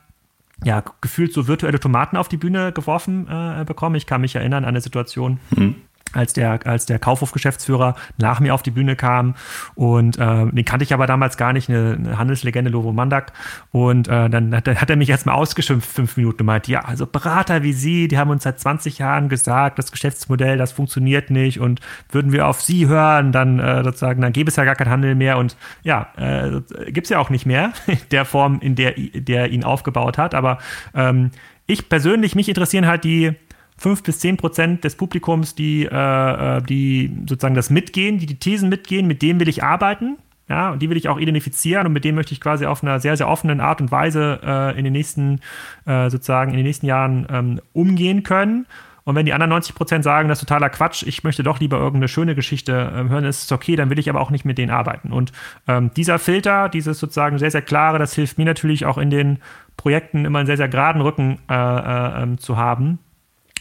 ja, 0.63 0.83
gefühlt 1.01 1.33
so 1.33 1.47
virtuelle 1.47 1.79
Tomaten 1.79 2.17
auf 2.17 2.29
die 2.29 2.37
Bühne 2.37 2.71
geworfen 2.71 3.27
äh, 3.27 3.63
bekommen. 3.65 3.95
Ich 3.95 4.05
kann 4.05 4.21
mich 4.21 4.35
erinnern 4.35 4.63
an 4.63 4.69
eine 4.69 4.81
Situation. 4.81 5.39
Mhm 5.55 5.75
als 6.13 6.33
der, 6.33 6.59
als 6.65 6.85
der 6.85 6.99
Kaufhof-Geschäftsführer 6.99 7.95
nach 8.17 8.39
mir 8.39 8.53
auf 8.53 8.63
die 8.63 8.71
Bühne 8.71 8.95
kam. 8.95 9.35
Und 9.75 10.17
äh, 10.17 10.45
den 10.45 10.65
kannte 10.65 10.83
ich 10.83 10.93
aber 10.93 11.07
damals 11.07 11.37
gar 11.37 11.53
nicht, 11.53 11.69
eine, 11.69 11.97
eine 11.99 12.17
Handelslegende 12.17 12.71
Lovo 12.71 12.91
Mandak. 12.91 13.33
Und 13.71 14.07
äh, 14.07 14.29
dann 14.29 14.55
hat, 14.55 14.67
hat 14.67 14.89
er 14.89 14.95
mich 14.95 15.09
erstmal 15.09 15.35
ausgeschimpft, 15.35 15.89
fünf 15.89 16.17
Minuten, 16.17 16.41
und 16.41 16.45
meint, 16.45 16.67
ja, 16.67 16.81
also 16.81 17.05
Berater 17.05 17.63
wie 17.63 17.73
Sie, 17.73 18.07
die 18.07 18.17
haben 18.17 18.29
uns 18.29 18.43
seit 18.43 18.59
20 18.59 18.97
Jahren 18.99 19.29
gesagt, 19.29 19.79
das 19.79 19.91
Geschäftsmodell, 19.91 20.57
das 20.57 20.71
funktioniert 20.71 21.29
nicht. 21.29 21.59
Und 21.59 21.79
würden 22.09 22.31
wir 22.31 22.47
auf 22.47 22.61
Sie 22.61 22.87
hören, 22.87 23.31
dann 23.31 23.59
äh, 23.59 23.83
sozusagen, 23.83 24.21
dann 24.21 24.33
gäbe 24.33 24.49
es 24.49 24.55
ja 24.55 24.63
gar 24.63 24.75
keinen 24.75 24.89
Handel 24.89 25.15
mehr. 25.15 25.37
Und 25.37 25.55
ja, 25.83 26.07
äh, 26.17 26.61
gibt 26.91 27.05
es 27.05 27.09
ja 27.09 27.19
auch 27.19 27.29
nicht 27.29 27.45
mehr, 27.45 27.71
der 28.11 28.25
Form, 28.25 28.59
in 28.61 28.75
der 28.75 28.91
der 29.13 29.51
ihn 29.51 29.63
aufgebaut 29.63 30.17
hat. 30.17 30.33
Aber 30.33 30.59
ähm, 30.93 31.31
ich 31.67 31.89
persönlich, 31.89 32.35
mich 32.35 32.49
interessieren 32.49 32.87
halt 32.87 33.03
die 33.03 33.33
fünf 33.81 34.03
bis 34.03 34.19
zehn 34.19 34.37
Prozent 34.37 34.83
des 34.83 34.95
Publikums, 34.95 35.55
die, 35.55 35.85
äh, 35.85 36.57
äh, 36.57 36.61
die 36.61 37.11
sozusagen 37.27 37.55
das 37.55 37.71
mitgehen, 37.71 38.19
die 38.19 38.27
die 38.27 38.37
Thesen 38.37 38.69
mitgehen, 38.69 39.07
mit 39.07 39.23
denen 39.23 39.39
will 39.39 39.49
ich 39.49 39.63
arbeiten. 39.63 40.17
Ja, 40.47 40.71
und 40.71 40.81
die 40.81 40.89
will 40.89 40.97
ich 40.97 41.07
auch 41.07 41.17
identifizieren 41.17 41.87
und 41.87 41.93
mit 41.93 42.03
denen 42.03 42.15
möchte 42.15 42.33
ich 42.33 42.41
quasi 42.41 42.65
auf 42.65 42.83
einer 42.83 42.99
sehr, 42.99 43.15
sehr 43.15 43.27
offenen 43.27 43.61
Art 43.61 43.79
und 43.79 43.89
Weise 43.89 44.39
äh, 44.43 44.77
in 44.77 44.83
den 44.83 44.93
nächsten, 44.93 45.39
äh, 45.85 46.09
sozusagen 46.09 46.51
in 46.51 46.57
den 46.57 46.65
nächsten 46.65 46.85
Jahren 46.85 47.25
ähm, 47.31 47.61
umgehen 47.73 48.23
können. 48.23 48.67
Und 49.03 49.15
wenn 49.15 49.25
die 49.25 49.33
anderen 49.33 49.49
90 49.49 49.73
Prozent 49.73 50.03
sagen, 50.03 50.29
das 50.29 50.39
ist 50.39 50.47
totaler 50.47 50.69
Quatsch, 50.69 51.03
ich 51.03 51.23
möchte 51.23 51.41
doch 51.41 51.59
lieber 51.59 51.77
irgendeine 51.77 52.09
schöne 52.09 52.35
Geschichte 52.35 52.91
ähm, 52.93 53.09
hören, 53.09 53.23
ist 53.23 53.45
es 53.45 53.51
okay, 53.51 53.75
dann 53.75 53.89
will 53.89 53.97
ich 53.97 54.09
aber 54.09 54.19
auch 54.19 54.29
nicht 54.29 54.45
mit 54.45 54.57
denen 54.57 54.71
arbeiten. 54.71 55.11
Und 55.11 55.31
ähm, 55.67 55.89
dieser 55.95 56.19
Filter, 56.19 56.69
dieses 56.69 56.99
sozusagen 56.99 57.39
sehr, 57.39 57.49
sehr 57.49 57.63
klare, 57.63 57.97
das 57.97 58.13
hilft 58.13 58.37
mir 58.37 58.45
natürlich 58.45 58.85
auch 58.85 58.97
in 58.97 59.09
den 59.09 59.39
Projekten 59.77 60.25
immer 60.25 60.39
einen 60.39 60.47
sehr, 60.47 60.57
sehr 60.57 60.69
geraden 60.69 61.01
Rücken 61.01 61.39
äh, 61.49 61.53
äh, 61.55 62.23
ähm, 62.23 62.37
zu 62.37 62.57
haben 62.57 62.99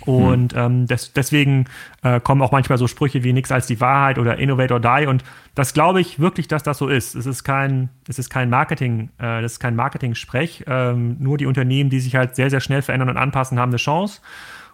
und 0.07 0.55
ähm, 0.57 0.87
des, 0.87 1.13
deswegen 1.13 1.67
äh, 2.03 2.21
kommen 2.21 2.43
auch 2.43 2.53
manchmal 2.53 2.79
so 2.79 2.87
Sprüche 2.87 3.23
wie 3.23 3.33
nichts 3.33 3.53
als 3.53 3.67
die 3.67 3.81
Wahrheit 3.81 4.19
oder 4.19 4.39
Innovate 4.39 4.75
or 4.75 4.81
Die. 4.81 5.07
Und 5.07 5.25
das 5.55 5.75
glaube 5.75 6.01
ich 6.01 6.19
wirklich, 6.19 6.49
dass 6.49 6.63
das 6.63 6.79
so 6.79 6.89
ist. 6.89 7.15
Es 7.15 7.27
ist 7.27 7.45
kein, 7.45 7.91
es 8.09 8.19
ist 8.19 8.31
kein 8.31 8.51
Marketing, 8.51 9.11
äh, 9.19 9.43
das 9.43 9.53
ist 9.53 9.61
kein 9.61 9.77
Marketing-Sprech. 9.77 10.65
Ähm, 10.67 11.17
nur 11.19 11.39
die 11.39 11.47
Unternehmen, 11.47 11.91
die 11.91 12.01
sich 12.01 12.17
halt 12.17 12.37
sehr, 12.37 12.51
sehr 12.51 12.61
schnell 12.61 12.83
verändern 12.83 13.11
und 13.11 13.17
anpassen, 13.17 13.59
haben 13.59 13.71
eine 13.71 13.77
Chance. 13.77 14.21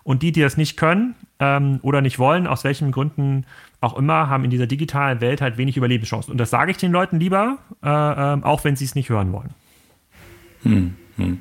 Und 0.03 0.23
die, 0.23 0.31
die 0.31 0.41
das 0.41 0.57
nicht 0.57 0.77
können 0.77 1.17
ähm, 1.41 1.81
oder 1.83 2.01
nicht 2.01 2.21
wollen, 2.21 2.47
aus 2.47 2.63
welchen 2.63 2.93
Gründen 2.93 3.45
auch 3.81 3.97
immer, 3.97 4.29
haben 4.29 4.45
in 4.45 4.51
dieser 4.51 4.69
digitalen 4.69 5.21
Welt 5.21 5.41
halt 5.41 5.59
wenig 5.59 5.77
Überlebenschancen. 5.77 6.31
Und 6.31 6.39
das 6.39 6.51
sage 6.51 6.71
ich 6.71 6.77
den 6.77 6.93
Leuten 6.93 7.19
lieber, 7.19 7.59
äh, 7.83 7.89
äh, 7.89 8.43
auch 8.43 8.63
wenn 8.63 8.77
sie 8.77 8.85
es 8.85 8.95
nicht 8.95 9.09
hören 9.09 9.33
wollen. 9.33 9.51
Hm, 10.63 10.95
hm. 11.17 11.41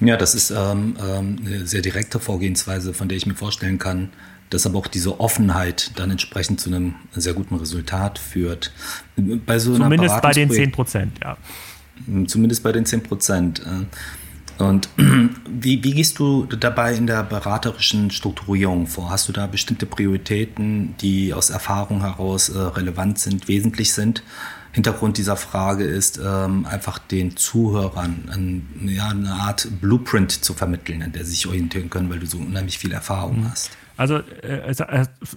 Ja, 0.00 0.16
das 0.16 0.34
ist 0.34 0.50
ähm, 0.50 0.96
ähm, 1.00 1.38
eine 1.44 1.66
sehr 1.66 1.82
direkte 1.82 2.20
Vorgehensweise, 2.20 2.94
von 2.94 3.08
der 3.08 3.16
ich 3.16 3.26
mir 3.26 3.34
vorstellen 3.34 3.78
kann, 3.78 4.10
dass 4.50 4.66
aber 4.66 4.78
auch 4.78 4.86
diese 4.86 5.20
Offenheit 5.20 5.92
dann 5.96 6.10
entsprechend 6.10 6.60
zu 6.60 6.70
einem 6.70 6.94
sehr 7.12 7.34
guten 7.34 7.56
Resultat 7.56 8.18
führt. 8.18 8.72
Bei 9.16 9.58
so 9.58 9.76
Zumindest 9.76 10.20
bei 10.20 10.32
den 10.32 10.50
10 10.50 10.72
Prozent, 10.72 11.18
ja. 11.22 11.36
Zumindest 12.26 12.62
bei 12.62 12.72
den 12.72 12.86
10 12.86 13.02
Prozent. 13.02 13.60
Äh. 13.60 14.62
Und 14.62 14.88
wie, 14.96 15.82
wie 15.82 15.94
gehst 15.94 16.18
du 16.18 16.46
dabei 16.46 16.94
in 16.94 17.06
der 17.06 17.22
beraterischen 17.24 18.10
Strukturierung 18.10 18.86
vor? 18.86 19.10
Hast 19.10 19.28
du 19.28 19.32
da 19.32 19.46
bestimmte 19.46 19.86
Prioritäten, 19.86 20.94
die 21.00 21.34
aus 21.34 21.50
Erfahrung 21.50 22.02
heraus 22.02 22.48
äh, 22.48 22.58
relevant 22.58 23.18
sind, 23.18 23.48
wesentlich 23.48 23.92
sind? 23.92 24.22
Hintergrund 24.74 25.18
dieser 25.18 25.36
Frage 25.36 25.84
ist, 25.84 26.18
ähm, 26.18 26.66
einfach 26.66 26.98
den 26.98 27.36
Zuhörern 27.36 28.28
ein, 28.28 28.88
ja, 28.88 29.08
eine 29.08 29.30
Art 29.30 29.68
Blueprint 29.80 30.32
zu 30.32 30.52
vermitteln, 30.52 31.00
an 31.00 31.12
der 31.12 31.24
sie 31.24 31.30
sich 31.30 31.46
orientieren 31.46 31.90
können, 31.90 32.10
weil 32.10 32.18
du 32.18 32.26
so 32.26 32.38
unheimlich 32.38 32.78
viel 32.78 32.90
Erfahrung 32.90 33.42
mhm. 33.42 33.50
hast. 33.52 33.70
Also 33.96 34.16
äh, 34.16 34.74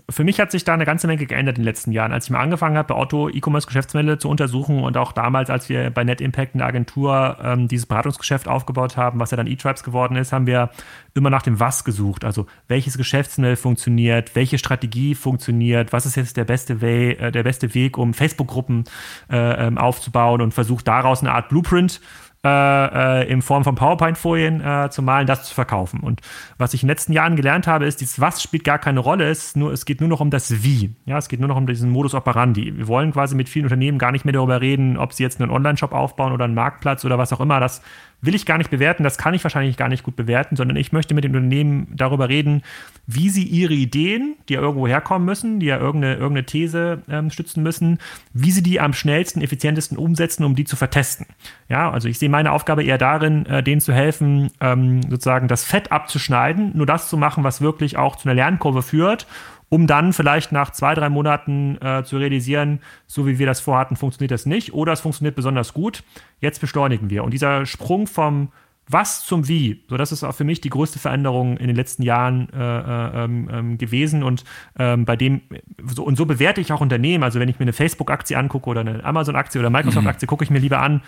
für 0.09 0.23
mich 0.23 0.39
hat 0.39 0.51
sich 0.51 0.63
da 0.63 0.73
eine 0.73 0.85
ganze 0.85 1.07
Menge 1.07 1.25
geändert 1.25 1.57
in 1.57 1.63
den 1.63 1.65
letzten 1.65 1.91
Jahren. 1.91 2.11
Als 2.11 2.25
ich 2.25 2.31
mal 2.31 2.39
angefangen 2.39 2.77
habe, 2.77 2.93
bei 2.93 2.99
Otto 2.99 3.29
E-Commerce-Geschäftsmodelle 3.29 4.17
zu 4.17 4.29
untersuchen 4.29 4.83
und 4.83 4.97
auch 4.97 5.11
damals, 5.11 5.49
als 5.49 5.69
wir 5.69 5.89
bei 5.91 6.03
Net 6.03 6.21
Impact 6.21 6.55
eine 6.55 6.65
Agentur 6.65 7.37
ähm, 7.43 7.67
dieses 7.67 7.85
Beratungsgeschäft 7.85 8.47
aufgebaut 8.47 8.97
haben, 8.97 9.19
was 9.19 9.31
ja 9.31 9.37
dann 9.37 9.47
E-Tribes 9.47 9.83
geworden 9.83 10.15
ist, 10.15 10.31
haben 10.31 10.47
wir 10.47 10.71
immer 11.13 11.29
nach 11.29 11.43
dem 11.43 11.59
Was 11.59 11.83
gesucht. 11.83 12.25
Also 12.25 12.47
welches 12.67 12.97
Geschäftsmodell 12.97 13.55
funktioniert, 13.55 14.35
welche 14.35 14.57
Strategie 14.57 15.15
funktioniert, 15.15 15.93
was 15.93 16.05
ist 16.05 16.15
jetzt 16.15 16.37
der 16.37 16.45
beste, 16.45 16.81
Way, 16.81 17.11
äh, 17.13 17.31
der 17.31 17.43
beste 17.43 17.73
Weg, 17.73 17.97
um 17.97 18.13
Facebook-Gruppen 18.13 18.85
äh, 19.29 19.67
ähm, 19.67 19.77
aufzubauen 19.77 20.41
und 20.41 20.53
versucht 20.53 20.87
daraus 20.87 21.21
eine 21.21 21.31
Art 21.31 21.49
Blueprint 21.49 21.99
äh, 21.99 22.26
äh, 22.45 23.31
in 23.31 23.41
Form 23.41 23.63
von 23.63 23.75
PowerPoint-Folien 23.75 24.61
äh, 24.61 24.89
zu 24.89 25.01
malen, 25.01 25.27
das 25.27 25.43
zu 25.43 25.53
verkaufen. 25.53 25.99
Und 26.01 26.21
was 26.57 26.73
ich 26.73 26.83
in 26.83 26.87
den 26.87 26.91
letzten 26.91 27.13
Jahren 27.13 27.35
gelernt 27.35 27.67
habe, 27.67 27.85
ist, 27.85 28.01
dieses 28.01 28.19
Was 28.19 28.41
spielt 28.41 28.63
gar 28.63 28.79
keine 28.79 28.99
Rolle, 28.99 29.29
es, 29.29 29.55
nur, 29.55 29.71
es 29.71 29.85
geht 29.85 29.99
nur 29.99 30.09
noch 30.09 30.19
um 30.19 30.29
das 30.29 30.63
Wie. 30.63 30.95
Ja, 31.05 31.17
es 31.17 31.29
geht 31.29 31.39
nur 31.39 31.49
noch 31.49 31.57
um 31.57 31.67
diesen 31.67 31.89
Modus 31.89 32.13
operandi. 32.13 32.73
Wir 32.75 32.87
wollen 32.87 33.11
quasi 33.11 33.35
mit 33.35 33.49
vielen 33.49 33.65
Unternehmen 33.65 33.97
gar 33.97 34.11
nicht 34.11 34.25
mehr 34.25 34.33
darüber 34.33 34.61
reden, 34.61 34.97
ob 34.97 35.13
sie 35.13 35.23
jetzt 35.23 35.41
einen 35.41 35.51
Online-Shop 35.51 35.91
aufbauen 35.91 36.31
oder 36.31 36.45
einen 36.45 36.55
Marktplatz 36.55 37.05
oder 37.05 37.17
was 37.17 37.33
auch 37.33 37.39
immer. 37.39 37.59
Das 37.59 37.81
will 38.27 38.35
ich 38.35 38.45
gar 38.45 38.59
nicht 38.59 38.69
bewerten, 38.69 39.03
das 39.03 39.17
kann 39.17 39.33
ich 39.33 39.43
wahrscheinlich 39.43 39.77
gar 39.77 39.89
nicht 39.89 40.03
gut 40.03 40.15
bewerten, 40.15 40.55
sondern 40.55 40.77
ich 40.77 40.91
möchte 40.91 41.15
mit 41.15 41.23
den 41.23 41.35
Unternehmen 41.35 41.87
darüber 41.95 42.29
reden, 42.29 42.61
wie 43.07 43.29
sie 43.29 43.43
ihre 43.43 43.73
Ideen, 43.73 44.35
die 44.47 44.53
ja 44.53 44.61
irgendwo 44.61 44.87
herkommen 44.87 45.25
müssen, 45.25 45.59
die 45.59 45.65
ja 45.65 45.77
irgendeine, 45.77 46.15
irgendeine 46.15 46.45
These 46.45 47.01
ähm, 47.09 47.31
stützen 47.31 47.63
müssen, 47.63 47.97
wie 48.33 48.51
sie 48.51 48.61
die 48.61 48.79
am 48.79 48.93
schnellsten, 48.93 49.41
effizientesten 49.41 49.97
umsetzen, 49.97 50.43
um 50.43 50.55
die 50.55 50.65
zu 50.65 50.75
vertesten. 50.75 51.25
Ja, 51.69 51.89
also 51.89 52.07
ich 52.07 52.19
sehe 52.19 52.29
meine 52.29 52.51
Aufgabe 52.51 52.83
eher 52.83 52.97
darin, 52.97 53.45
äh, 53.47 53.63
denen 53.63 53.81
zu 53.81 53.93
helfen, 53.93 54.51
ähm, 54.59 55.01
sozusagen 55.03 55.47
das 55.47 55.63
Fett 55.63 55.91
abzuschneiden, 55.91 56.73
nur 56.75 56.85
das 56.85 57.09
zu 57.09 57.17
machen, 57.17 57.43
was 57.43 57.61
wirklich 57.61 57.97
auch 57.97 58.17
zu 58.17 58.27
einer 58.27 58.35
Lernkurve 58.35 58.83
führt 58.83 59.25
um 59.69 59.87
dann 59.87 60.13
vielleicht 60.13 60.51
nach 60.51 60.71
zwei, 60.71 60.93
drei 60.93 61.09
Monaten 61.09 61.77
äh, 61.81 62.03
zu 62.03 62.17
realisieren, 62.17 62.79
so 63.05 63.27
wie 63.27 63.39
wir 63.39 63.45
das 63.45 63.59
vorhatten, 63.59 63.95
funktioniert 63.95 64.31
das 64.31 64.45
nicht 64.45 64.73
oder 64.73 64.93
es 64.93 65.01
funktioniert 65.01 65.35
besonders 65.35 65.73
gut. 65.73 66.03
Jetzt 66.39 66.61
beschleunigen 66.61 67.09
wir. 67.09 67.23
Und 67.23 67.31
dieser 67.31 67.65
Sprung 67.65 68.07
vom 68.07 68.49
was 68.89 69.25
zum 69.25 69.49
Wie, 69.49 69.83
so 69.89 69.97
das 69.97 70.13
ist 70.13 70.23
auch 70.23 70.33
für 70.33 70.45
mich 70.45 70.61
die 70.61 70.69
größte 70.69 70.97
Veränderung 70.97 71.57
in 71.57 71.67
den 71.67 71.75
letzten 71.75 72.03
Jahren 72.03 72.47
äh, 72.53 72.57
äh 72.57 73.25
ähm, 73.25 73.49
ähm, 73.51 73.77
gewesen 73.77 74.23
und 74.23 74.45
ähm, 74.79 75.03
bei 75.03 75.17
dem 75.17 75.41
so, 75.85 76.03
und 76.03 76.15
so 76.17 76.25
bewerte 76.25 76.61
ich 76.61 76.71
auch 76.71 76.79
Unternehmen. 76.79 77.23
Also 77.23 77.39
wenn 77.39 77.49
ich 77.49 77.59
mir 77.59 77.63
eine 77.63 77.73
Facebook-Aktie 77.73 78.37
angucke 78.37 78.69
oder 78.69 78.81
eine 78.81 79.03
Amazon-Aktie 79.03 79.59
oder 79.59 79.69
Microsoft-Aktie, 79.69 80.25
mhm. 80.25 80.29
gucke 80.29 80.45
ich 80.45 80.49
mir 80.49 80.59
lieber 80.59 80.79
an, 80.79 81.01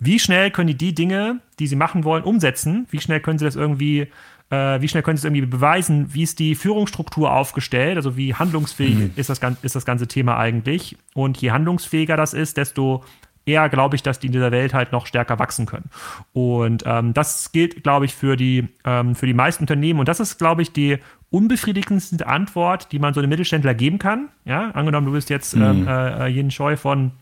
wie 0.00 0.18
schnell 0.18 0.50
können 0.50 0.66
die 0.66 0.76
die 0.76 0.94
Dinge, 0.94 1.40
die 1.60 1.68
sie 1.68 1.76
machen 1.76 2.02
wollen, 2.02 2.24
umsetzen? 2.24 2.88
Wie 2.90 2.98
schnell 2.98 3.20
können 3.20 3.38
sie 3.38 3.44
das 3.44 3.54
irgendwie 3.54 4.08
äh, 4.52 4.82
wie 4.82 4.88
schnell 4.88 5.02
können 5.02 5.16
Sie 5.16 5.22
es 5.22 5.24
irgendwie 5.24 5.46
beweisen? 5.46 6.12
Wie 6.12 6.22
ist 6.22 6.38
die 6.38 6.54
Führungsstruktur 6.54 7.32
aufgestellt? 7.32 7.96
Also 7.96 8.16
wie 8.16 8.34
handlungsfähig 8.34 8.94
mhm. 8.94 9.10
ist, 9.16 9.30
das, 9.30 9.40
ist 9.62 9.74
das 9.74 9.86
ganze 9.86 10.06
Thema 10.06 10.36
eigentlich? 10.36 10.98
Und 11.14 11.38
je 11.38 11.52
handlungsfähiger 11.52 12.18
das 12.18 12.34
ist, 12.34 12.58
desto 12.58 13.02
eher 13.46 13.68
glaube 13.70 13.96
ich, 13.96 14.02
dass 14.02 14.20
die 14.20 14.26
in 14.26 14.32
dieser 14.32 14.52
Welt 14.52 14.74
halt 14.74 14.92
noch 14.92 15.06
stärker 15.06 15.38
wachsen 15.38 15.64
können. 15.64 15.90
Und 16.34 16.84
ähm, 16.86 17.14
das 17.14 17.50
gilt, 17.52 17.82
glaube 17.82 18.04
ich, 18.04 18.14
für 18.14 18.36
die, 18.36 18.68
ähm, 18.84 19.14
für 19.14 19.26
die 19.26 19.34
meisten 19.34 19.62
Unternehmen. 19.62 19.98
Und 19.98 20.08
das 20.08 20.20
ist, 20.20 20.36
glaube 20.36 20.60
ich, 20.60 20.72
die 20.72 20.98
unbefriedigendste 21.30 22.26
Antwort, 22.26 22.92
die 22.92 22.98
man 22.98 23.14
so 23.14 23.20
einem 23.20 23.30
Mittelständler 23.30 23.72
geben 23.72 23.98
kann. 23.98 24.28
Ja, 24.44 24.70
angenommen, 24.72 25.06
du 25.06 25.12
bist 25.12 25.30
jetzt 25.30 25.56
mhm. 25.56 25.62
ähm, 25.62 25.88
äh, 25.88 26.26
Jen 26.26 26.50
Scheu 26.50 26.76
von 26.76 27.12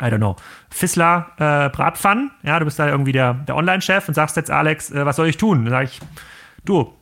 I 0.00 0.06
don't 0.06 0.16
know, 0.16 0.36
Fissler 0.70 1.32
äh, 1.36 1.68
Bratpfannen, 1.68 2.30
ja, 2.42 2.58
du 2.58 2.64
bist 2.64 2.78
da 2.78 2.88
irgendwie 2.88 3.12
der, 3.12 3.34
der 3.34 3.56
Online-Chef 3.56 4.08
und 4.08 4.14
sagst 4.14 4.36
jetzt, 4.36 4.50
Alex, 4.50 4.90
äh, 4.90 5.04
was 5.04 5.16
soll 5.16 5.28
ich 5.28 5.36
tun? 5.36 5.66
Dann 5.66 5.70
sage 5.70 5.84
ich, 5.92 6.00
du, 6.64 6.92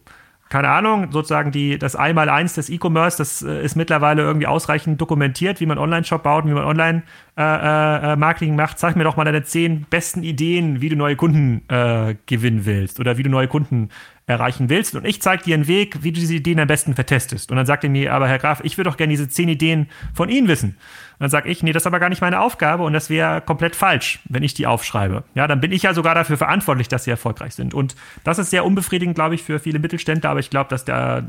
keine 0.50 0.68
Ahnung, 0.68 1.12
sozusagen 1.12 1.52
die, 1.52 1.78
das 1.78 1.94
Einmaleins 1.94 2.54
des 2.54 2.70
E-Commerce, 2.70 3.16
das 3.16 3.40
äh, 3.40 3.64
ist 3.64 3.76
mittlerweile 3.76 4.22
irgendwie 4.22 4.48
ausreichend 4.48 5.00
dokumentiert, 5.00 5.60
wie 5.60 5.66
man 5.66 5.78
Online-Shop 5.78 6.24
baut, 6.24 6.44
wie 6.44 6.50
man 6.50 6.64
Online-Marketing 6.64 8.50
äh, 8.50 8.52
äh, 8.52 8.56
macht. 8.56 8.80
Sag 8.80 8.96
mir 8.96 9.04
doch 9.04 9.16
mal 9.16 9.24
deine 9.24 9.44
zehn 9.44 9.86
besten 9.88 10.24
Ideen, 10.24 10.80
wie 10.80 10.88
du 10.88 10.96
neue 10.96 11.14
Kunden 11.14 11.62
äh, 11.68 12.16
gewinnen 12.26 12.66
willst 12.66 12.98
oder 12.98 13.16
wie 13.16 13.22
du 13.22 13.30
neue 13.30 13.46
Kunden 13.46 13.90
erreichen 14.30 14.68
willst 14.68 14.94
und 14.94 15.04
ich 15.04 15.20
zeige 15.20 15.44
dir 15.44 15.54
einen 15.54 15.66
Weg, 15.66 16.02
wie 16.02 16.12
du 16.12 16.20
diese 16.20 16.34
Ideen 16.34 16.60
am 16.60 16.68
besten 16.68 16.94
vertestest. 16.94 17.50
Und 17.50 17.56
dann 17.56 17.66
sagt 17.66 17.84
er 17.84 17.90
mir, 17.90 18.12
aber 18.12 18.28
Herr 18.28 18.38
Graf, 18.38 18.60
ich 18.64 18.78
würde 18.78 18.90
doch 18.90 18.96
gerne 18.96 19.12
diese 19.12 19.28
zehn 19.28 19.48
Ideen 19.48 19.88
von 20.14 20.28
Ihnen 20.28 20.48
wissen. 20.48 20.70
Und 20.70 21.24
dann 21.24 21.30
sage 21.30 21.50
ich, 21.50 21.62
nee, 21.62 21.72
das 21.72 21.82
ist 21.82 21.86
aber 21.86 22.00
gar 22.00 22.08
nicht 22.08 22.22
meine 22.22 22.40
Aufgabe 22.40 22.82
und 22.82 22.94
das 22.94 23.10
wäre 23.10 23.42
komplett 23.42 23.76
falsch, 23.76 24.20
wenn 24.24 24.42
ich 24.42 24.54
die 24.54 24.66
aufschreibe. 24.66 25.24
Ja, 25.34 25.46
dann 25.46 25.60
bin 25.60 25.70
ich 25.70 25.82
ja 25.82 25.92
sogar 25.92 26.14
dafür 26.14 26.38
verantwortlich, 26.38 26.88
dass 26.88 27.04
sie 27.04 27.10
erfolgreich 27.10 27.54
sind. 27.54 27.74
Und 27.74 27.94
das 28.24 28.38
ist 28.38 28.48
sehr 28.50 28.64
unbefriedigend, 28.64 29.16
glaube 29.16 29.34
ich, 29.34 29.42
für 29.42 29.58
viele 29.58 29.78
Mittelständler, 29.78 30.30
aber 30.30 30.40
ich 30.40 30.48
glaube, 30.48 30.70
dass 30.70 30.86
der, 30.86 31.24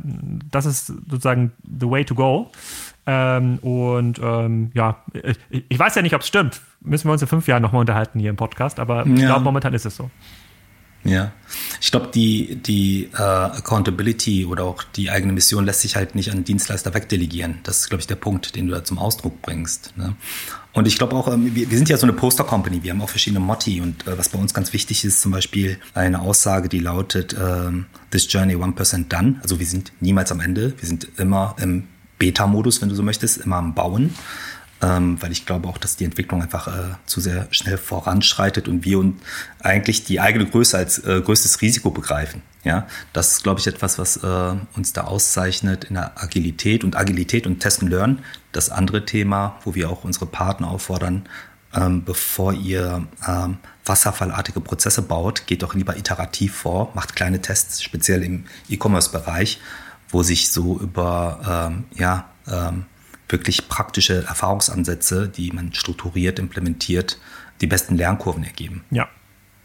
das 0.49 0.65
ist 0.65 0.87
sozusagen 0.87 1.51
the 1.63 1.89
way 1.89 2.05
to 2.05 2.15
go. 2.15 2.51
Ähm, 3.05 3.57
und 3.57 4.19
ähm, 4.23 4.71
ja, 4.73 4.97
ich, 5.49 5.65
ich, 5.67 5.79
weiß 5.79 5.95
ja 5.95 6.01
nicht, 6.01 6.15
ob 6.15 6.21
es 6.21 6.27
stimmt. 6.27 6.61
Müssen 6.81 7.07
wir 7.07 7.13
uns 7.13 7.21
in 7.21 7.27
fünf 7.27 7.47
Jahren 7.47 7.61
nochmal 7.61 7.81
unterhalten 7.81 8.19
hier 8.19 8.29
im 8.29 8.35
Podcast, 8.35 8.79
aber 8.79 9.05
ja. 9.05 9.13
ich 9.13 9.25
glaube, 9.25 9.43
momentan 9.43 9.73
ist 9.73 9.85
es 9.85 9.95
so. 9.95 10.09
Ja, 11.03 11.31
ich 11.79 11.89
glaube, 11.89 12.09
die, 12.13 12.55
die 12.55 13.09
äh, 13.13 13.17
Accountability 13.17 14.45
oder 14.45 14.65
auch 14.65 14.83
die 14.83 15.09
eigene 15.09 15.33
Mission 15.33 15.65
lässt 15.65 15.81
sich 15.81 15.95
halt 15.95 16.13
nicht 16.13 16.31
an 16.31 16.43
Dienstleister 16.43 16.93
wegdelegieren. 16.93 17.59
Das 17.63 17.79
ist, 17.79 17.89
glaube 17.89 18.01
ich, 18.01 18.07
der 18.07 18.15
Punkt, 18.15 18.55
den 18.55 18.67
du 18.67 18.73
da 18.73 18.83
zum 18.83 18.99
Ausdruck 18.99 19.41
bringst. 19.41 19.97
Ne? 19.97 20.15
Und 20.73 20.87
ich 20.87 20.97
glaube 20.97 21.15
auch, 21.15 21.27
ähm, 21.27 21.55
wir, 21.55 21.67
sind 21.69 21.89
ja 21.89 21.97
so 21.97 22.05
eine 22.05 22.13
Poster-Company, 22.13 22.83
wir 22.83 22.91
haben 22.91 23.01
auch 23.01 23.09
verschiedene 23.09 23.39
Motti 23.39 23.81
und 23.81 24.07
äh, 24.07 24.17
was 24.17 24.29
bei 24.29 24.37
uns 24.37 24.53
ganz 24.53 24.73
wichtig 24.73 25.03
ist, 25.03 25.21
zum 25.21 25.31
Beispiel 25.31 25.79
eine 25.95 26.21
Aussage, 26.21 26.69
die 26.69 26.79
lautet, 26.79 27.33
äh, 27.33 27.71
This 28.11 28.31
Journey 28.31 28.55
1% 28.55 29.07
done. 29.07 29.39
Also 29.41 29.59
wir 29.59 29.65
sind 29.65 29.91
niemals 30.01 30.31
am 30.31 30.39
Ende, 30.39 30.73
wir 30.77 30.87
sind 30.87 31.07
immer 31.17 31.55
im 31.59 31.87
Beta-Modus, 32.19 32.81
wenn 32.81 32.89
du 32.89 32.95
so 32.95 33.03
möchtest, 33.03 33.39
immer 33.39 33.57
am 33.57 33.73
Bauen 33.73 34.13
ähm, 34.81 35.21
weil 35.21 35.31
ich 35.31 35.45
glaube 35.45 35.67
auch, 35.67 35.77
dass 35.77 35.95
die 35.95 36.05
Entwicklung 36.05 36.41
einfach 36.41 36.67
äh, 36.67 36.95
zu 37.05 37.21
sehr 37.21 37.47
schnell 37.51 37.77
voranschreitet 37.77 38.67
und 38.67 38.83
wir 38.83 38.99
uns 38.99 39.21
eigentlich 39.59 40.03
die 40.03 40.19
eigene 40.19 40.45
Größe 40.45 40.77
als 40.77 40.99
äh, 40.99 41.21
größtes 41.21 41.61
Risiko 41.61 41.91
begreifen. 41.91 42.41
Ja, 42.63 42.87
das 43.11 43.31
ist, 43.31 43.43
glaube 43.43 43.59
ich, 43.59 43.67
etwas, 43.67 43.97
was 43.97 44.17
äh, 44.17 44.55
uns 44.75 44.93
da 44.93 45.01
auszeichnet 45.01 45.85
in 45.85 45.95
der 45.95 46.21
Agilität 46.21 46.83
und 46.83 46.95
Agilität 46.95 47.47
und 47.47 47.59
Test 47.59 47.81
and 47.81 47.91
Learn. 47.91 48.19
Das 48.51 48.69
andere 48.69 49.05
Thema, 49.05 49.59
wo 49.63 49.73
wir 49.73 49.89
auch 49.89 50.03
unsere 50.03 50.27
Partner 50.27 50.69
auffordern, 50.69 51.27
ähm, 51.73 52.03
bevor 52.03 52.53
ihr 52.53 53.07
ähm, 53.27 53.57
wasserfallartige 53.85 54.61
Prozesse 54.61 55.01
baut, 55.01 55.47
geht 55.47 55.63
doch 55.63 55.73
lieber 55.73 55.97
iterativ 55.97 56.53
vor, 56.55 56.91
macht 56.93 57.15
kleine 57.15 57.41
Tests, 57.41 57.81
speziell 57.81 58.23
im 58.23 58.45
E-Commerce-Bereich, 58.69 59.59
wo 60.09 60.21
sich 60.21 60.51
so 60.51 60.77
über 60.79 61.69
ähm, 61.71 61.85
ja, 61.95 62.29
ähm, 62.47 62.85
wirklich 63.31 63.67
praktische 63.67 64.25
Erfahrungsansätze, 64.25 65.27
die 65.29 65.51
man 65.51 65.73
strukturiert 65.73 66.39
implementiert, 66.39 67.19
die 67.61 67.67
besten 67.67 67.95
Lernkurven 67.95 68.43
ergeben. 68.43 68.83
Ja, 68.91 69.07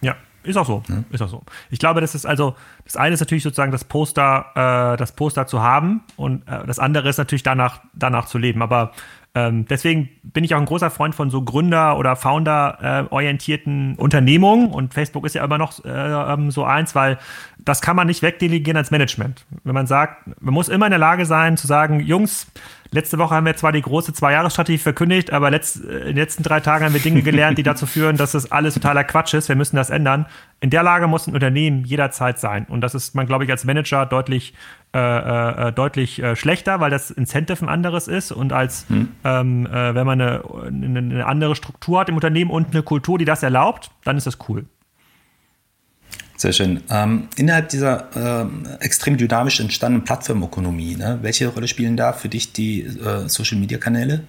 ja, 0.00 0.16
ist 0.42 0.56
auch 0.56 0.66
so. 0.66 0.82
Ja. 0.88 1.02
Ist 1.10 1.22
auch 1.22 1.28
so. 1.28 1.42
Ich 1.70 1.78
glaube, 1.78 2.00
das 2.00 2.14
ist 2.14 2.26
also, 2.26 2.54
das 2.84 2.96
eine 2.96 3.14
ist 3.14 3.20
natürlich 3.20 3.42
sozusagen 3.42 3.72
das 3.72 3.84
Poster, 3.84 4.46
äh, 4.54 4.96
das 4.96 5.12
Poster 5.12 5.46
zu 5.46 5.62
haben 5.62 6.02
und 6.16 6.46
äh, 6.46 6.66
das 6.66 6.78
andere 6.78 7.08
ist 7.08 7.18
natürlich 7.18 7.42
danach, 7.42 7.80
danach 7.94 8.26
zu 8.26 8.38
leben. 8.38 8.62
Aber 8.62 8.92
ähm, 9.36 9.66
deswegen 9.66 10.08
bin 10.22 10.44
ich 10.44 10.54
auch 10.54 10.58
ein 10.58 10.64
großer 10.64 10.88
Freund 10.88 11.14
von 11.14 11.28
so 11.28 11.42
Gründer- 11.42 11.98
oder 11.98 12.16
Founder-orientierten 12.16 13.96
Unternehmungen 13.96 14.70
und 14.70 14.94
Facebook 14.94 15.26
ist 15.26 15.34
ja 15.34 15.44
immer 15.44 15.58
noch 15.58 15.84
äh, 15.84 15.90
ähm, 15.90 16.50
so 16.50 16.64
eins, 16.64 16.94
weil 16.94 17.18
das 17.58 17.82
kann 17.82 17.96
man 17.96 18.06
nicht 18.06 18.22
wegdelegieren 18.22 18.78
als 18.78 18.90
Management. 18.90 19.44
Wenn 19.62 19.74
man 19.74 19.86
sagt, 19.86 20.40
man 20.40 20.54
muss 20.54 20.70
immer 20.70 20.86
in 20.86 20.90
der 20.90 20.98
Lage 20.98 21.26
sein 21.26 21.58
zu 21.58 21.66
sagen, 21.66 22.00
Jungs, 22.00 22.46
Letzte 22.92 23.18
Woche 23.18 23.34
haben 23.34 23.46
wir 23.46 23.56
zwar 23.56 23.72
die 23.72 23.82
große 23.82 24.12
Zwei-Jahres-Strategie 24.12 24.78
verkündigt, 24.78 25.32
aber 25.32 25.50
letzt, 25.50 25.84
äh, 25.84 25.98
in 26.00 26.06
den 26.06 26.16
letzten 26.16 26.42
drei 26.42 26.60
Tagen 26.60 26.84
haben 26.84 26.94
wir 26.94 27.00
Dinge 27.00 27.22
gelernt, 27.22 27.58
die 27.58 27.62
dazu 27.62 27.86
führen, 27.86 28.16
dass 28.16 28.32
das 28.32 28.52
alles 28.52 28.74
totaler 28.74 29.04
Quatsch 29.04 29.34
ist. 29.34 29.48
Wir 29.48 29.56
müssen 29.56 29.76
das 29.76 29.90
ändern. 29.90 30.26
In 30.60 30.70
der 30.70 30.82
Lage 30.82 31.06
muss 31.06 31.26
ein 31.26 31.34
Unternehmen 31.34 31.84
jederzeit 31.84 32.38
sein. 32.38 32.66
Und 32.68 32.80
das 32.80 32.94
ist 32.94 33.14
man, 33.14 33.26
glaube 33.26 33.44
ich, 33.44 33.50
als 33.50 33.64
Manager 33.64 34.06
deutlich, 34.06 34.54
äh, 34.96 35.68
äh, 35.68 35.72
deutlich 35.72 36.22
äh, 36.22 36.36
schlechter, 36.36 36.80
weil 36.80 36.90
das 36.90 37.10
Incentive 37.10 37.62
ein 37.64 37.68
anderes 37.68 38.08
ist. 38.08 38.32
Und 38.32 38.52
als 38.52 38.88
hm. 38.88 39.08
ähm, 39.24 39.66
äh, 39.66 39.94
wenn 39.94 40.06
man 40.06 40.20
eine, 40.20 40.42
eine 40.66 41.26
andere 41.26 41.54
Struktur 41.54 42.00
hat 42.00 42.08
im 42.08 42.14
Unternehmen 42.14 42.50
und 42.50 42.72
eine 42.72 42.82
Kultur, 42.82 43.18
die 43.18 43.24
das 43.24 43.42
erlaubt, 43.42 43.90
dann 44.04 44.16
ist 44.16 44.26
das 44.26 44.38
cool. 44.48 44.64
Sehr 46.36 46.52
schön. 46.52 46.82
Ähm, 46.90 47.28
innerhalb 47.36 47.70
dieser 47.70 48.44
äh, 48.44 48.84
extrem 48.84 49.16
dynamisch 49.16 49.60
entstandenen 49.60 50.04
Plattformökonomie, 50.04 50.96
ne, 50.96 51.18
welche 51.22 51.48
Rolle 51.48 51.66
spielen 51.66 51.96
da 51.96 52.12
für 52.12 52.28
dich 52.28 52.52
die 52.52 52.82
äh, 52.82 53.28
Social-Media-Kanäle? 53.28 54.22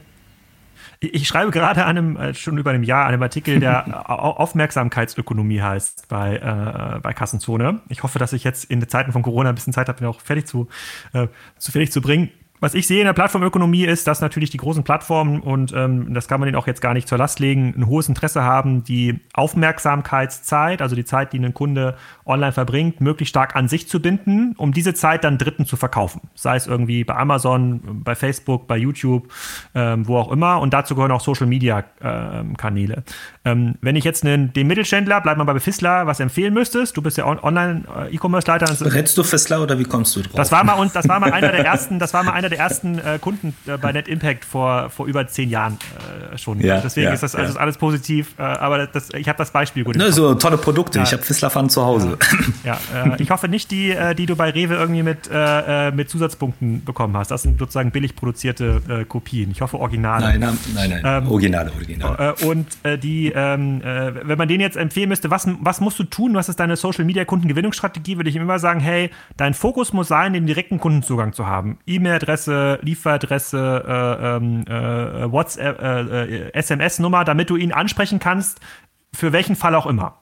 Ich 0.99 1.27
schreibe 1.27 1.51
gerade 1.51 1.85
an 1.85 1.97
einem, 1.97 2.17
äh, 2.17 2.33
schon 2.33 2.57
über 2.57 2.71
einem 2.71 2.83
Jahr 2.83 3.05
einem 3.05 3.21
Artikel, 3.21 3.59
der 3.59 4.09
Aufmerksamkeitsökonomie 4.09 5.61
heißt 5.61 6.07
bei, 6.07 6.37
äh, 6.37 6.99
bei 6.99 7.13
Kassenzone. 7.13 7.81
Ich 7.89 8.03
hoffe, 8.03 8.17
dass 8.17 8.33
ich 8.33 8.43
jetzt 8.43 8.65
in 8.65 8.79
den 8.79 8.89
Zeiten 8.89 9.11
von 9.11 9.21
Corona 9.21 9.49
ein 9.49 9.55
bisschen 9.55 9.73
Zeit 9.73 9.89
habe, 9.89 10.03
ihn 10.03 10.07
auch 10.07 10.21
fertig 10.21 10.47
zu, 10.47 10.67
äh, 11.13 11.27
zu 11.59 11.71
fertig 11.71 11.91
zu 11.91 12.01
bringen 12.01 12.31
was 12.59 12.73
ich 12.73 12.87
sehe 12.87 12.99
in 12.99 13.05
der 13.05 13.13
Plattformökonomie 13.13 13.85
ist, 13.85 14.07
dass 14.07 14.21
natürlich 14.21 14.49
die 14.49 14.57
großen 14.57 14.83
Plattformen, 14.83 15.41
und 15.41 15.73
ähm, 15.73 16.13
das 16.13 16.27
kann 16.27 16.39
man 16.39 16.47
denen 16.47 16.55
auch 16.55 16.65
jetzt 16.65 16.81
gar 16.81 16.93
nicht 16.93 17.07
zur 17.07 17.17
Last 17.17 17.39
legen, 17.39 17.73
ein 17.77 17.85
hohes 17.85 18.09
Interesse 18.09 18.43
haben, 18.43 18.83
die 18.83 19.19
Aufmerksamkeitszeit, 19.33 20.81
also 20.81 20.95
die 20.95 21.05
Zeit, 21.05 21.33
die 21.33 21.39
ein 21.39 21.53
Kunde 21.53 21.95
online 22.27 22.51
verbringt, 22.51 23.01
möglichst 23.01 23.29
stark 23.29 23.55
an 23.55 23.67
sich 23.67 23.87
zu 23.87 24.01
binden, 24.01 24.53
um 24.57 24.73
diese 24.73 24.93
Zeit 24.93 25.23
dann 25.23 25.37
Dritten 25.37 25.65
zu 25.65 25.77
verkaufen. 25.77 26.21
Sei 26.35 26.55
es 26.55 26.67
irgendwie 26.67 27.03
bei 27.03 27.15
Amazon, 27.15 28.03
bei 28.03 28.15
Facebook, 28.15 28.67
bei 28.67 28.77
YouTube, 28.77 29.31
ähm, 29.75 30.07
wo 30.07 30.17
auch 30.17 30.31
immer. 30.31 30.59
Und 30.59 30.73
dazu 30.73 30.95
gehören 30.95 31.11
auch 31.11 31.21
Social-Media-Kanäle. 31.21 33.03
Ähm, 33.45 33.75
wenn 33.81 33.95
ich 33.95 34.03
jetzt 34.03 34.25
einen, 34.25 34.53
den 34.53 34.67
Mittelständler, 34.67 35.21
bleib 35.21 35.37
mal 35.37 35.43
bei 35.43 35.59
Fissler, 35.59 36.07
was 36.07 36.19
empfehlen 36.19 36.53
müsstest, 36.53 36.97
du 36.97 37.01
bist 37.01 37.17
ja 37.17 37.25
Online-E-Commerce-Leiter. 37.25 38.75
Berätst 38.83 39.17
du 39.17 39.23
Fissler 39.23 39.61
oder 39.61 39.79
wie 39.79 39.85
kommst 39.85 40.15
du 40.15 40.21
drauf? 40.21 40.33
Das 40.35 40.51
war 40.51 40.63
mal, 40.63 40.73
und 40.73 40.95
das 40.95 41.07
war 41.07 41.19
mal 41.19 41.31
einer 41.31 41.51
der 41.51 41.65
ersten, 41.65 41.99
das 41.99 42.13
war 42.13 42.23
mal 42.23 42.33
einer 42.33 42.49
der 42.49 42.59
ersten 42.59 42.99
äh, 42.99 43.19
Kunden 43.19 43.55
äh, 43.65 43.77
bei 43.77 43.91
Net 43.91 44.07
Impact 44.07 44.45
vor, 44.45 44.89
vor 44.89 45.07
über 45.07 45.27
zehn 45.27 45.49
Jahren 45.49 45.77
äh, 46.33 46.37
schon. 46.37 46.59
Ja, 46.59 46.81
Deswegen 46.81 47.07
ja, 47.07 47.13
ist 47.13 47.23
das 47.23 47.35
also 47.35 47.53
ja. 47.53 47.59
alles 47.59 47.77
positiv. 47.77 48.35
Äh, 48.37 48.43
aber 48.43 48.87
das, 48.87 49.09
ich 49.13 49.27
habe 49.27 49.37
das 49.37 49.51
Beispiel 49.51 49.83
gut. 49.83 49.95
Ne, 49.95 50.11
so 50.11 50.35
tolle 50.35 50.57
Produkte. 50.57 50.99
Ich 51.01 51.13
habe 51.13 51.23
Fissler-Pfannen 51.23 51.69
zu 51.69 51.85
Hause. 51.85 52.16
Ja, 52.63 52.79
äh, 52.93 53.21
ich 53.21 53.29
hoffe 53.29 53.47
nicht 53.47 53.71
die, 53.71 53.91
äh, 53.91 54.13
die 54.15 54.25
du 54.25 54.35
bei 54.35 54.49
Rewe 54.49 54.75
irgendwie 54.75 55.03
mit, 55.03 55.29
mit 55.95 56.09
Zusatzpunkten 56.09 56.83
bekommen 56.83 57.15
hast. 57.17 57.31
Das 57.31 57.43
sind 57.43 57.59
sozusagen 57.59 57.91
billig 57.91 58.15
produzierte 58.15 59.05
Kopien. 59.07 59.51
Ich 59.51 59.61
hoffe 59.61 59.79
Originale. 59.79 60.25
Nein, 60.25 60.39
nein, 60.39 60.57
nein. 60.73 61.01
nein. 61.01 61.23
Ähm, 61.23 61.31
originale, 61.31 61.71
Originale. 61.71 62.35
und 62.45 62.67
die, 63.03 63.31
ähm, 63.33 63.81
wenn 63.83 64.37
man 64.37 64.47
denen 64.47 64.61
jetzt 64.61 64.77
empfehlen 64.77 65.09
müsste, 65.09 65.31
was, 65.31 65.47
was 65.61 65.81
musst 65.81 65.99
du 65.99 66.03
tun? 66.03 66.33
Was 66.33 66.49
ist 66.49 66.59
deine 66.59 66.75
Social-Media-Kundengewinnungsstrategie? 66.75 68.17
Würde 68.17 68.29
ich 68.29 68.35
immer 68.35 68.59
sagen, 68.59 68.79
hey, 68.79 69.09
dein 69.35 69.53
Fokus 69.53 69.93
muss 69.93 70.07
sein, 70.07 70.33
den 70.33 70.45
direkten 70.45 70.79
Kundenzugang 70.79 71.33
zu 71.33 71.47
haben. 71.47 71.79
E-Mail-Adresse 71.85 72.27
Adresse, 72.27 72.79
Lieferadresse, 72.81 73.83
äh, 73.87 74.35
ähm, 74.35 74.65
äh, 74.67 75.31
WhatsApp, 75.31 75.81
äh, 75.81 76.51
SMS-Nummer, 76.51 77.23
damit 77.23 77.49
du 77.49 77.55
ihn 77.55 77.71
ansprechen 77.71 78.19
kannst, 78.19 78.59
für 79.13 79.31
welchen 79.31 79.55
Fall 79.55 79.75
auch 79.75 79.85
immer 79.85 80.19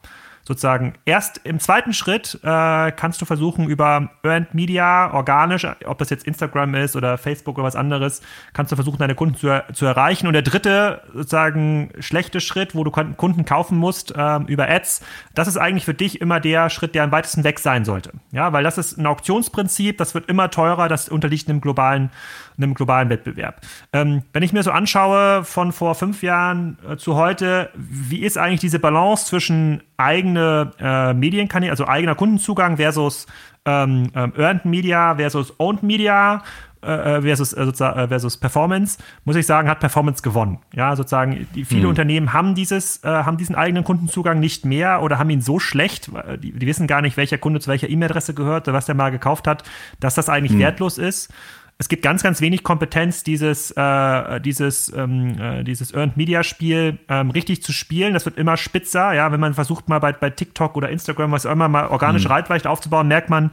sozusagen 0.47 0.93
erst 1.05 1.41
im 1.43 1.59
zweiten 1.59 1.91
Schritt 1.91 2.39
äh, 2.43 2.91
kannst 2.91 3.21
du 3.21 3.25
versuchen, 3.25 3.67
über 3.67 4.09
Earned 4.23 4.53
Media 4.53 5.11
organisch, 5.13 5.67
ob 5.85 5.97
das 5.97 6.09
jetzt 6.11 6.25
Instagram 6.25 6.75
ist 6.75 6.95
oder 6.95 7.17
Facebook 7.17 7.57
oder 7.57 7.65
was 7.65 7.75
anderes, 7.75 8.21
kannst 8.53 8.71
du 8.71 8.75
versuchen, 8.75 8.97
deine 8.99 9.15
Kunden 9.15 9.35
zu, 9.35 9.63
zu 9.73 9.85
erreichen. 9.85 10.27
Und 10.27 10.33
der 10.33 10.43
dritte, 10.43 11.01
sozusagen, 11.13 11.89
schlechte 11.99 12.39
Schritt, 12.39 12.75
wo 12.75 12.83
du 12.83 12.91
Kunden 12.91 13.45
kaufen 13.45 13.77
musst 13.77 14.15
äh, 14.15 14.37
über 14.47 14.69
Ads, 14.69 15.01
das 15.33 15.47
ist 15.47 15.57
eigentlich 15.57 15.85
für 15.85 15.95
dich 15.95 16.21
immer 16.21 16.39
der 16.39 16.69
Schritt, 16.69 16.93
der 16.93 17.03
am 17.03 17.11
weitesten 17.11 17.43
weg 17.43 17.59
sein 17.59 17.83
sollte. 17.83 18.11
Ja, 18.31 18.53
weil 18.53 18.63
das 18.63 18.77
ist 18.77 18.97
ein 18.97 19.07
Auktionsprinzip, 19.07 19.97
das 19.97 20.13
wird 20.13 20.29
immer 20.29 20.51
teurer, 20.51 20.87
das 20.87 21.09
unterliegt 21.09 21.49
einem 21.49 21.61
globalen 21.61 22.11
einem 22.57 22.73
globalen 22.73 23.09
Wettbewerb. 23.09 23.61
Ähm, 23.93 24.23
wenn 24.33 24.43
ich 24.43 24.53
mir 24.53 24.63
so 24.63 24.71
anschaue 24.71 25.43
von 25.43 25.71
vor 25.71 25.95
fünf 25.95 26.23
Jahren 26.23 26.77
äh, 26.89 26.97
zu 26.97 27.15
heute, 27.15 27.69
wie 27.75 28.19
ist 28.19 28.37
eigentlich 28.37 28.61
diese 28.61 28.79
Balance 28.79 29.25
zwischen 29.25 29.83
eigene 29.97 30.71
äh, 30.79 31.13
Medienkanäle, 31.13 31.71
also 31.71 31.87
eigener 31.87 32.15
Kundenzugang 32.15 32.77
versus 32.77 33.27
ähm, 33.65 34.11
ähm, 34.15 34.33
Earned 34.37 34.65
Media 34.65 35.15
versus 35.15 35.53
Owned 35.59 35.83
Media 35.83 36.43
äh, 36.85 37.17
äh 37.17 37.21
versus, 37.21 37.53
äh, 37.53 38.07
versus 38.07 38.37
Performance, 38.37 38.99
muss 39.23 39.35
ich 39.35 39.45
sagen, 39.45 39.67
hat 39.67 39.79
Performance 39.79 40.21
gewonnen. 40.21 40.59
Ja, 40.73 40.95
sozusagen, 40.95 41.47
die, 41.55 41.65
viele 41.65 41.83
mhm. 41.83 41.89
Unternehmen 41.89 42.33
haben 42.33 42.53
dieses, 42.53 43.03
äh, 43.03 43.07
haben 43.07 43.37
diesen 43.37 43.55
eigenen 43.55 43.83
Kundenzugang 43.83 44.39
nicht 44.39 44.65
mehr 44.65 45.01
oder 45.01 45.17
haben 45.17 45.29
ihn 45.31 45.41
so 45.41 45.59
schlecht, 45.59 46.11
die, 46.41 46.51
die 46.51 46.67
wissen 46.67 46.85
gar 46.85 47.01
nicht, 47.01 47.17
welcher 47.17 47.39
Kunde 47.39 47.59
zu 47.59 47.69
welcher 47.69 47.89
E-Mail-Adresse 47.89 48.35
gehört 48.35 48.67
oder 48.67 48.77
was 48.77 48.85
der 48.85 48.95
mal 48.95 49.09
gekauft 49.09 49.47
hat, 49.47 49.63
dass 49.99 50.13
das 50.15 50.29
eigentlich 50.29 50.53
mhm. 50.53 50.59
wertlos 50.59 50.97
ist 50.97 51.33
es 51.77 51.89
gibt 51.89 52.03
ganz, 52.03 52.23
ganz 52.23 52.39
wenig 52.39 52.63
Kompetenz, 52.63 53.23
dieses, 53.23 53.71
äh, 53.71 54.39
dieses, 54.39 54.93
ähm, 54.95 55.37
äh, 55.39 55.63
dieses 55.63 55.93
Earned 55.93 56.15
Media 56.15 56.41
Spiel 56.43 56.99
ähm, 57.09 57.31
richtig 57.31 57.63
zu 57.63 57.73
spielen. 57.73 58.13
Das 58.13 58.25
wird 58.25 58.37
immer 58.37 58.55
spitzer. 58.55 59.13
Ja, 59.13 59.31
wenn 59.33 59.41
man 59.41 59.53
versucht 59.53 59.89
mal 59.89 59.99
bei, 59.99 60.13
bei 60.13 60.29
TikTok 60.29 60.77
oder 60.77 60.89
Instagram 60.89 61.31
was 61.31 61.43
immer 61.43 61.67
mal 61.67 61.87
organische 61.87 62.29
mhm. 62.29 62.33
Reichweite 62.33 62.69
aufzubauen, 62.69 63.09
merkt 63.09 63.29
man, 63.29 63.51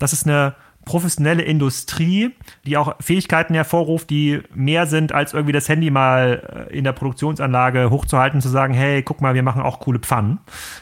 das 0.00 0.12
ist 0.12 0.26
eine 0.26 0.54
professionelle 0.84 1.42
Industrie, 1.42 2.34
die 2.64 2.76
auch 2.76 2.94
Fähigkeiten 3.00 3.54
hervorruft, 3.54 4.10
die 4.10 4.40
mehr 4.54 4.86
sind, 4.86 5.12
als 5.12 5.34
irgendwie 5.34 5.52
das 5.52 5.68
Handy 5.68 5.90
mal 5.90 6.68
äh, 6.70 6.76
in 6.76 6.84
der 6.84 6.92
Produktionsanlage 6.92 7.90
hochzuhalten, 7.90 8.40
zu 8.40 8.48
sagen, 8.48 8.74
hey, 8.74 9.02
guck 9.02 9.20
mal, 9.20 9.34
wir 9.34 9.42
machen 9.42 9.62
auch 9.62 9.80
coole 9.80 9.98
Pfannen. 9.98 10.38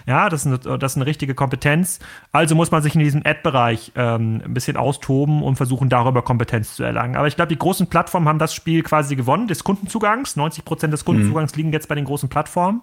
Ja, 0.06 0.28
das 0.28 0.46
ist 0.46 0.64
eine, 0.64 0.78
das 0.78 0.92
ist 0.92 0.96
eine 0.96 1.06
richtige 1.06 1.34
Kompetenz. 1.34 1.98
Also 2.32 2.54
muss 2.54 2.70
man 2.70 2.82
sich 2.82 2.94
in 2.94 3.00
diesem 3.00 3.22
Ad-Bereich 3.24 3.92
ähm, 3.96 4.40
ein 4.44 4.54
bisschen 4.54 4.76
austoben 4.76 5.42
und 5.42 5.56
versuchen, 5.56 5.88
darüber 5.88 6.22
Kompetenz 6.22 6.76
zu 6.76 6.84
erlangen. 6.84 7.16
Aber 7.16 7.26
ich 7.26 7.37
glaube, 7.37 7.48
die 7.48 7.58
großen 7.58 7.88
Plattformen 7.88 8.28
haben 8.28 8.38
das 8.38 8.54
Spiel 8.54 8.82
quasi 8.82 9.16
gewonnen, 9.16 9.48
des 9.48 9.64
Kundenzugangs. 9.64 10.37
90 10.37 10.64
Prozent 10.64 10.92
des 10.92 11.04
Kundenzugangs 11.04 11.52
mhm. 11.52 11.58
liegen 11.58 11.72
jetzt 11.72 11.88
bei 11.88 11.96
den 11.96 12.04
großen 12.04 12.28
Plattformen. 12.28 12.82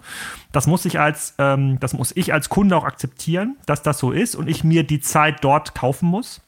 Das 0.51 0.67
muss 0.67 0.85
ich 0.85 0.99
als, 0.99 1.35
ähm, 1.37 1.79
das 1.79 1.93
muss 1.93 2.11
ich 2.15 2.33
als 2.33 2.49
Kunde 2.49 2.75
auch 2.75 2.83
akzeptieren, 2.85 3.57
dass 3.65 3.81
das 3.81 3.99
so 3.99 4.11
ist 4.11 4.35
und 4.35 4.49
ich 4.49 4.63
mir 4.63 4.83
die 4.83 4.99
Zeit 4.99 5.43
dort 5.43 5.75
kaufen 5.75 6.09
muss. 6.09 6.41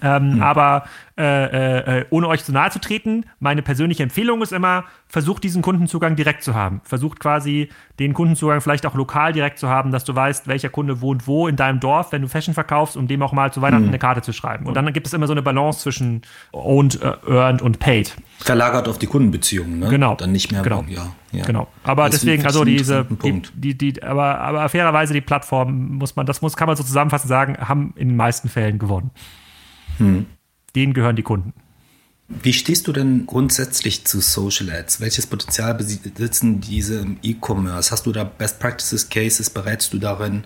Ähm, 0.00 0.34
hm. 0.34 0.42
Aber 0.42 0.84
äh, 1.18 1.24
äh, 1.24 1.98
äh, 1.98 2.04
ohne 2.08 2.28
euch 2.28 2.42
zu 2.42 2.52
nahe 2.52 2.70
zu 2.70 2.80
treten, 2.80 3.26
meine 3.40 3.60
persönliche 3.60 4.02
Empfehlung 4.02 4.40
ist 4.40 4.52
immer, 4.52 4.84
versucht 5.06 5.44
diesen 5.44 5.60
Kundenzugang 5.60 6.16
direkt 6.16 6.42
zu 6.42 6.54
haben. 6.54 6.80
Versucht 6.84 7.20
quasi 7.20 7.68
den 7.98 8.14
Kundenzugang 8.14 8.62
vielleicht 8.62 8.86
auch 8.86 8.94
lokal 8.94 9.34
direkt 9.34 9.58
zu 9.58 9.68
haben, 9.68 9.92
dass 9.92 10.04
du 10.04 10.14
weißt, 10.14 10.48
welcher 10.48 10.70
Kunde 10.70 11.02
wohnt 11.02 11.26
wo 11.26 11.46
in 11.46 11.56
deinem 11.56 11.78
Dorf, 11.78 12.10
wenn 12.10 12.22
du 12.22 12.28
Fashion 12.28 12.54
verkaufst, 12.54 12.96
um 12.96 13.06
dem 13.06 13.22
auch 13.22 13.32
mal 13.32 13.52
zu 13.52 13.60
Weihnachten 13.60 13.84
hm. 13.84 13.90
eine 13.90 13.98
Karte 13.98 14.22
zu 14.22 14.32
schreiben. 14.32 14.64
Und 14.64 14.74
dann 14.74 14.90
gibt 14.94 15.06
es 15.06 15.12
immer 15.12 15.26
so 15.26 15.34
eine 15.34 15.42
Balance 15.42 15.80
zwischen 15.80 16.22
owned, 16.52 16.98
uh, 17.04 17.30
earned 17.30 17.60
und 17.60 17.78
paid. 17.78 18.16
Verlagert 18.38 18.88
auf 18.88 18.98
die 18.98 19.06
Kundenbeziehungen, 19.06 19.78
ne? 19.78 19.88
Genau. 19.88 20.14
Dann 20.14 20.32
nicht 20.32 20.50
mehr. 20.50 20.62
Genau. 20.62 20.84
Ja, 20.88 21.12
ja. 21.32 21.44
Genau. 21.44 21.68
Aber 21.84 22.04
das 22.08 22.20
deswegen, 22.20 22.46
also 22.46 22.64
diese, 22.64 23.06
die, 23.22 23.42
die, 23.54 23.76
die, 23.76 24.02
aber, 24.02 24.40
aber 24.40 24.68
fairerweise 24.70 25.12
die 25.12 25.20
Plattform 25.20 25.98
muss 25.98 26.16
man, 26.16 26.24
das 26.24 26.40
muss, 26.40 26.56
kann 26.56 26.66
man 26.66 26.76
so 26.76 26.82
zusammenfassend 26.82 27.28
sagen, 27.28 27.58
haben 27.58 27.92
in 27.96 28.08
den 28.08 28.16
meisten 28.16 28.48
Fällen 28.48 28.78
gewonnen. 28.78 29.10
Hm. 29.98 30.26
Denen 30.74 30.94
gehören 30.94 31.16
die 31.16 31.22
Kunden. 31.22 31.52
Wie 32.28 32.52
stehst 32.52 32.88
du 32.88 32.92
denn 32.92 33.26
grundsätzlich 33.26 34.04
zu 34.06 34.20
Social 34.20 34.70
Ads? 34.70 35.00
Welches 35.00 35.26
Potenzial 35.26 35.74
besitzen 35.74 36.60
diese 36.60 37.00
im 37.00 37.18
E-Commerce? 37.22 37.90
Hast 37.90 38.06
du 38.06 38.12
da 38.12 38.24
Best 38.24 38.58
Practices 38.58 39.08
Cases? 39.08 39.50
Berätst 39.50 39.92
du 39.92 39.98
darin? 39.98 40.44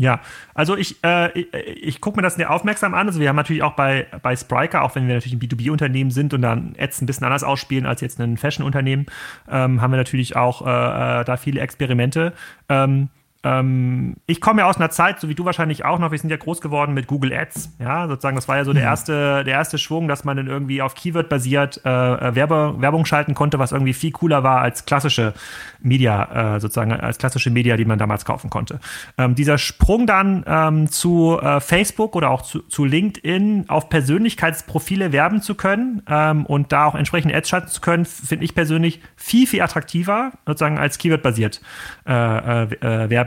Ja, 0.00 0.20
also 0.54 0.78
ich, 0.78 0.96
äh, 1.04 1.38
ich, 1.38 1.52
ich 1.52 2.00
gucke 2.00 2.16
mir 2.16 2.22
das 2.22 2.36
sehr 2.36 2.50
aufmerksam 2.50 2.94
an. 2.94 3.06
Also 3.06 3.20
wir 3.20 3.28
haben 3.28 3.36
natürlich 3.36 3.62
auch 3.62 3.74
bei, 3.74 4.06
bei 4.22 4.34
Spryker, 4.34 4.82
auch 4.82 4.94
wenn 4.94 5.06
wir 5.06 5.14
natürlich 5.14 5.34
ein 5.34 5.40
B2B-Unternehmen 5.40 6.10
sind 6.10 6.32
und 6.32 6.40
dann 6.40 6.74
Ads 6.78 7.02
ein 7.02 7.06
bisschen 7.06 7.26
anders 7.26 7.44
ausspielen 7.44 7.84
als 7.84 8.00
jetzt 8.00 8.18
ein 8.18 8.38
Fashion-Unternehmen, 8.38 9.04
ähm, 9.50 9.82
haben 9.82 9.90
wir 9.90 9.98
natürlich 9.98 10.36
auch 10.36 10.66
äh, 10.66 11.20
äh 11.20 11.24
da 11.24 11.36
viele 11.36 11.60
Experimente. 11.60 12.32
Ähm, 12.70 13.10
ähm, 13.42 14.16
ich 14.26 14.40
komme 14.40 14.60
ja 14.60 14.68
aus 14.68 14.76
einer 14.76 14.90
Zeit, 14.90 15.18
so 15.18 15.30
wie 15.30 15.34
du 15.34 15.46
wahrscheinlich 15.46 15.84
auch 15.84 15.98
noch, 15.98 16.10
wir 16.10 16.18
sind 16.18 16.28
ja 16.28 16.36
groß 16.36 16.60
geworden 16.60 16.92
mit 16.92 17.06
Google 17.06 17.32
Ads. 17.32 17.76
Ja, 17.78 18.06
sozusagen, 18.06 18.36
das 18.36 18.48
war 18.48 18.58
ja 18.58 18.64
so 18.64 18.74
der 18.74 18.82
erste, 18.82 19.44
der 19.44 19.54
erste 19.54 19.78
Schwung, 19.78 20.08
dass 20.08 20.24
man 20.24 20.36
dann 20.36 20.46
irgendwie 20.46 20.82
auf 20.82 20.94
Keyword 20.94 21.30
basiert 21.30 21.80
äh, 21.84 21.88
äh, 21.88 22.34
Werbe, 22.34 22.74
Werbung 22.78 23.06
schalten 23.06 23.34
konnte, 23.34 23.58
was 23.58 23.72
irgendwie 23.72 23.94
viel 23.94 24.10
cooler 24.10 24.42
war 24.42 24.60
als 24.60 24.84
klassische 24.84 25.32
Media, 25.80 26.56
äh, 26.56 26.60
sozusagen 26.60 26.92
als 26.92 27.16
klassische 27.16 27.50
Media, 27.50 27.78
die 27.78 27.86
man 27.86 27.98
damals 27.98 28.26
kaufen 28.26 28.50
konnte. 28.50 28.78
Ähm, 29.16 29.34
dieser 29.34 29.56
Sprung 29.56 30.06
dann 30.06 30.44
ähm, 30.46 30.90
zu 30.90 31.38
äh, 31.40 31.60
Facebook 31.60 32.16
oder 32.16 32.30
auch 32.30 32.42
zu, 32.42 32.60
zu, 32.60 32.84
LinkedIn 32.84 33.66
auf 33.68 33.88
Persönlichkeitsprofile 33.88 35.12
werben 35.12 35.40
zu 35.40 35.54
können 35.54 36.02
ähm, 36.08 36.44
und 36.44 36.72
da 36.72 36.84
auch 36.84 36.94
entsprechend 36.94 37.34
Ads 37.34 37.48
schalten 37.48 37.68
zu 37.68 37.80
können, 37.80 38.04
finde 38.04 38.44
ich 38.44 38.54
persönlich 38.54 39.00
viel, 39.16 39.46
viel 39.46 39.62
attraktiver, 39.62 40.32
sozusagen 40.46 40.78
als 40.78 40.98
Keyword 40.98 41.22
basiert 41.22 41.62
äh, 42.04 42.10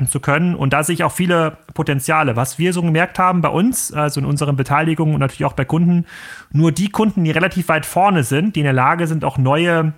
werben 0.04 0.08
zu 0.08 0.20
können. 0.20 0.56
Und 0.56 0.74
da 0.74 0.84
sehe 0.84 0.94
ich 0.94 1.04
auch 1.04 1.12
viele 1.12 1.58
Potenziale. 1.74 2.36
Was 2.36 2.60
wir 2.60 2.74
so 2.74 2.82
gemerkt 2.82 3.20
haben 3.20 3.42
bei 3.42 3.50
uns, 3.50 3.92
also 3.94 4.20
in 4.20 4.26
unseren 4.26 4.56
Beteiligungen 4.56 5.14
und 5.14 5.20
natürlich 5.20 5.46
auch 5.46 5.54
bei 5.54 5.66
Kunden, 5.66 6.06
nur 6.52 6.72
die 6.72 6.90
Kunden, 6.90 7.24
die 7.24 7.32
relativ 7.32 7.70
weit 7.70 7.86
vorne 7.86 8.24
sind, 8.24 8.56
die 8.56 8.62
in 8.62 8.66
der 8.66 8.74
Lage 8.74 9.08
sind, 9.08 9.24
auch 9.26 9.38
neue 9.38 9.94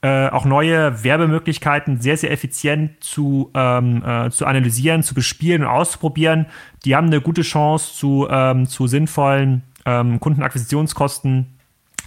äh, 0.00 0.28
auch 0.28 0.44
neue 0.44 1.02
Werbemöglichkeiten 1.02 2.00
sehr, 2.00 2.16
sehr 2.16 2.30
effizient 2.30 3.02
zu, 3.02 3.50
ähm, 3.52 4.00
äh, 4.06 4.30
zu 4.30 4.46
analysieren, 4.46 5.02
zu 5.02 5.12
bespielen 5.12 5.62
und 5.62 5.68
auszuprobieren. 5.68 6.46
Die 6.84 6.94
haben 6.94 7.08
eine 7.08 7.20
gute 7.20 7.42
Chance 7.42 7.94
zu, 7.94 8.28
ähm, 8.30 8.68
zu 8.68 8.86
sinnvollen 8.86 9.64
ähm, 9.86 10.20
Kundenakquisitionskosten, 10.20 11.46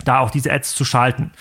da 0.06 0.20
auch 0.20 0.32
diese 0.32 0.54
Ads 0.54 0.74
zu 0.74 0.86
schalten. 0.86 1.32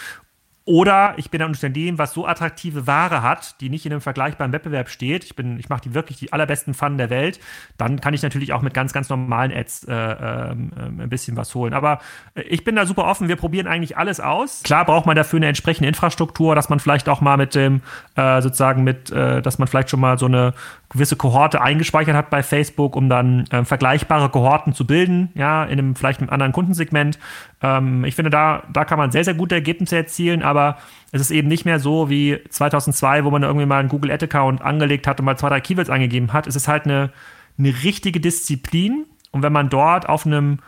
Oder 0.66 1.14
ich 1.16 1.30
bin 1.30 1.40
ein 1.40 1.48
Unternehmen, 1.48 1.98
was 1.98 2.12
so 2.12 2.26
attraktive 2.26 2.86
Ware 2.86 3.22
hat, 3.22 3.60
die 3.60 3.70
nicht 3.70 3.86
in 3.86 3.92
einem 3.92 4.02
vergleichbaren 4.02 4.52
Wettbewerb 4.52 4.90
steht. 4.90 5.24
Ich, 5.24 5.38
ich 5.38 5.68
mache 5.68 5.80
die 5.80 5.94
wirklich 5.94 6.18
die 6.18 6.32
allerbesten 6.32 6.74
Pfannen 6.74 6.98
der 6.98 7.08
Welt. 7.08 7.40
Dann 7.78 8.00
kann 8.00 8.12
ich 8.12 8.22
natürlich 8.22 8.52
auch 8.52 8.60
mit 8.60 8.74
ganz, 8.74 8.92
ganz 8.92 9.08
normalen 9.08 9.52
Ads 9.52 9.84
äh, 9.84 9.94
äh, 9.94 10.50
ein 10.50 11.08
bisschen 11.08 11.36
was 11.36 11.54
holen. 11.54 11.72
Aber 11.72 12.00
äh, 12.34 12.42
ich 12.42 12.62
bin 12.62 12.76
da 12.76 12.84
super 12.84 13.04
offen. 13.04 13.28
Wir 13.28 13.36
probieren 13.36 13.66
eigentlich 13.66 13.96
alles 13.96 14.20
aus. 14.20 14.62
Klar 14.62 14.84
braucht 14.84 15.06
man 15.06 15.16
dafür 15.16 15.38
eine 15.38 15.48
entsprechende 15.48 15.88
Infrastruktur, 15.88 16.54
dass 16.54 16.68
man 16.68 16.78
vielleicht 16.78 17.08
auch 17.08 17.22
mal 17.22 17.38
mit 17.38 17.54
dem, 17.54 17.80
äh, 18.16 18.42
sozusagen 18.42 18.84
mit, 18.84 19.10
äh, 19.10 19.40
dass 19.40 19.58
man 19.58 19.66
vielleicht 19.66 19.88
schon 19.88 20.00
mal 20.00 20.18
so 20.18 20.26
eine 20.26 20.52
gewisse 20.90 21.16
Kohorte 21.16 21.62
eingespeichert 21.62 22.14
hat 22.14 22.30
bei 22.30 22.42
Facebook, 22.42 22.96
um 22.96 23.08
dann 23.08 23.46
äh, 23.46 23.64
vergleichbare 23.64 24.28
Kohorten 24.28 24.74
zu 24.74 24.86
bilden, 24.86 25.30
ja, 25.34 25.64
in 25.64 25.78
einem 25.78 25.96
vielleicht 25.96 26.20
einem 26.20 26.30
anderen 26.30 26.52
Kundensegment. 26.52 27.18
Ähm, 27.62 28.04
ich 28.04 28.14
finde, 28.14 28.30
da, 28.30 28.62
da 28.72 28.84
kann 28.84 28.98
man 28.98 29.10
sehr, 29.10 29.24
sehr 29.24 29.34
gute 29.34 29.54
Ergebnisse 29.54 29.96
erzielen, 29.96 30.42
aber 30.42 30.78
es 31.12 31.20
ist 31.20 31.30
eben 31.30 31.48
nicht 31.48 31.64
mehr 31.64 31.78
so 31.78 32.08
wie 32.08 32.38
2002, 32.48 33.24
wo 33.24 33.30
man 33.30 33.42
irgendwie 33.42 33.66
mal 33.66 33.80
einen 33.80 33.88
Google 33.88 34.10
Ad-Account 34.10 34.62
angelegt 34.62 35.06
hat 35.06 35.20
und 35.20 35.26
mal 35.26 35.36
zwei, 35.36 35.48
drei 35.48 35.60
Keywords 35.60 35.90
eingegeben 35.90 36.32
hat. 36.32 36.46
Es 36.46 36.56
ist 36.56 36.68
halt 36.68 36.84
eine, 36.84 37.10
eine 37.58 37.68
richtige 37.82 38.20
Disziplin 38.20 39.06
und 39.30 39.42
wenn 39.42 39.52
man 39.52 39.68
dort 39.68 40.08
auf 40.08 40.26
einem 40.26 40.58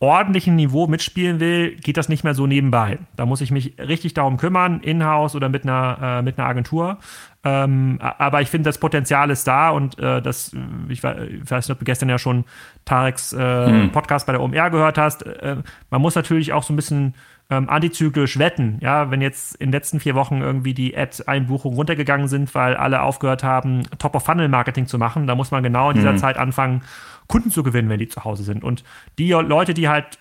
ordentlichen 0.00 0.56
Niveau 0.56 0.86
mitspielen 0.86 1.40
will, 1.40 1.76
geht 1.76 1.98
das 1.98 2.08
nicht 2.08 2.24
mehr 2.24 2.34
so 2.34 2.46
nebenbei. 2.46 2.98
Da 3.16 3.26
muss 3.26 3.42
ich 3.42 3.50
mich 3.50 3.74
richtig 3.78 4.14
darum 4.14 4.38
kümmern, 4.38 4.80
in-house 4.80 5.34
oder 5.34 5.50
mit 5.50 5.64
einer, 5.64 5.98
äh, 6.00 6.22
mit 6.22 6.38
einer 6.38 6.48
Agentur. 6.48 6.98
Ähm, 7.44 7.98
aber 8.00 8.40
ich 8.40 8.48
finde, 8.48 8.68
das 8.68 8.78
Potenzial 8.78 9.30
ist 9.30 9.46
da 9.46 9.68
und 9.70 9.98
äh, 9.98 10.22
das, 10.22 10.56
ich, 10.88 11.02
weiß 11.02 11.68
nicht, 11.68 11.70
ob 11.70 11.78
du 11.78 11.84
gestern 11.84 12.08
ja 12.08 12.18
schon 12.18 12.44
Tareks 12.90 13.32
äh, 13.32 13.66
hm. 13.66 13.92
Podcast 13.92 14.26
bei 14.26 14.32
der 14.32 14.42
OMR 14.42 14.68
gehört 14.70 14.98
hast. 14.98 15.22
Äh, 15.22 15.58
man 15.90 16.02
muss 16.02 16.16
natürlich 16.16 16.52
auch 16.52 16.64
so 16.64 16.72
ein 16.72 16.76
bisschen 16.76 17.14
ähm, 17.48 17.70
antizyklisch 17.70 18.36
wetten. 18.36 18.78
Ja, 18.80 19.12
wenn 19.12 19.20
jetzt 19.20 19.54
in 19.54 19.68
den 19.68 19.72
letzten 19.72 20.00
vier 20.00 20.16
Wochen 20.16 20.40
irgendwie 20.40 20.74
die 20.74 20.96
Ad-Einbuchungen 20.96 21.76
runtergegangen 21.76 22.26
sind, 22.26 22.52
weil 22.56 22.74
alle 22.74 23.02
aufgehört 23.02 23.44
haben, 23.44 23.82
Top-of-Funnel-Marketing 23.98 24.88
zu 24.88 24.98
machen, 24.98 25.28
da 25.28 25.36
muss 25.36 25.52
man 25.52 25.62
genau 25.62 25.90
in 25.90 25.96
dieser 25.98 26.10
hm. 26.10 26.18
Zeit 26.18 26.36
anfangen, 26.36 26.82
Kunden 27.28 27.52
zu 27.52 27.62
gewinnen, 27.62 27.88
wenn 27.88 28.00
die 28.00 28.08
zu 28.08 28.24
Hause 28.24 28.42
sind. 28.42 28.64
Und 28.64 28.82
die 29.18 29.30
Leute, 29.30 29.72
die 29.72 29.88
halt 29.88 30.18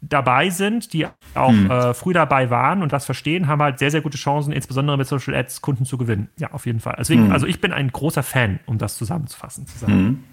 dabei 0.00 0.50
sind, 0.50 0.92
die 0.92 1.08
auch 1.34 1.50
hm. 1.50 1.68
äh, 1.68 1.94
früh 1.94 2.12
dabei 2.12 2.48
waren 2.48 2.82
und 2.82 2.92
das 2.92 3.06
verstehen, 3.06 3.48
haben 3.48 3.60
halt 3.60 3.80
sehr, 3.80 3.90
sehr 3.90 4.02
gute 4.02 4.18
Chancen, 4.18 4.52
insbesondere 4.52 4.96
mit 4.96 5.08
Social 5.08 5.34
Ads 5.34 5.62
Kunden 5.62 5.84
zu 5.84 5.98
gewinnen. 5.98 6.28
Ja, 6.38 6.52
auf 6.52 6.64
jeden 6.66 6.78
Fall. 6.78 6.94
Deswegen, 6.96 7.24
hm. 7.24 7.32
also 7.32 7.46
ich 7.46 7.60
bin 7.60 7.72
ein 7.72 7.90
großer 7.90 8.22
Fan, 8.22 8.60
um 8.66 8.78
das 8.78 8.96
zusammenzufassen. 8.98 9.66
Zusammen. 9.66 9.98
Hm. 9.98 10.24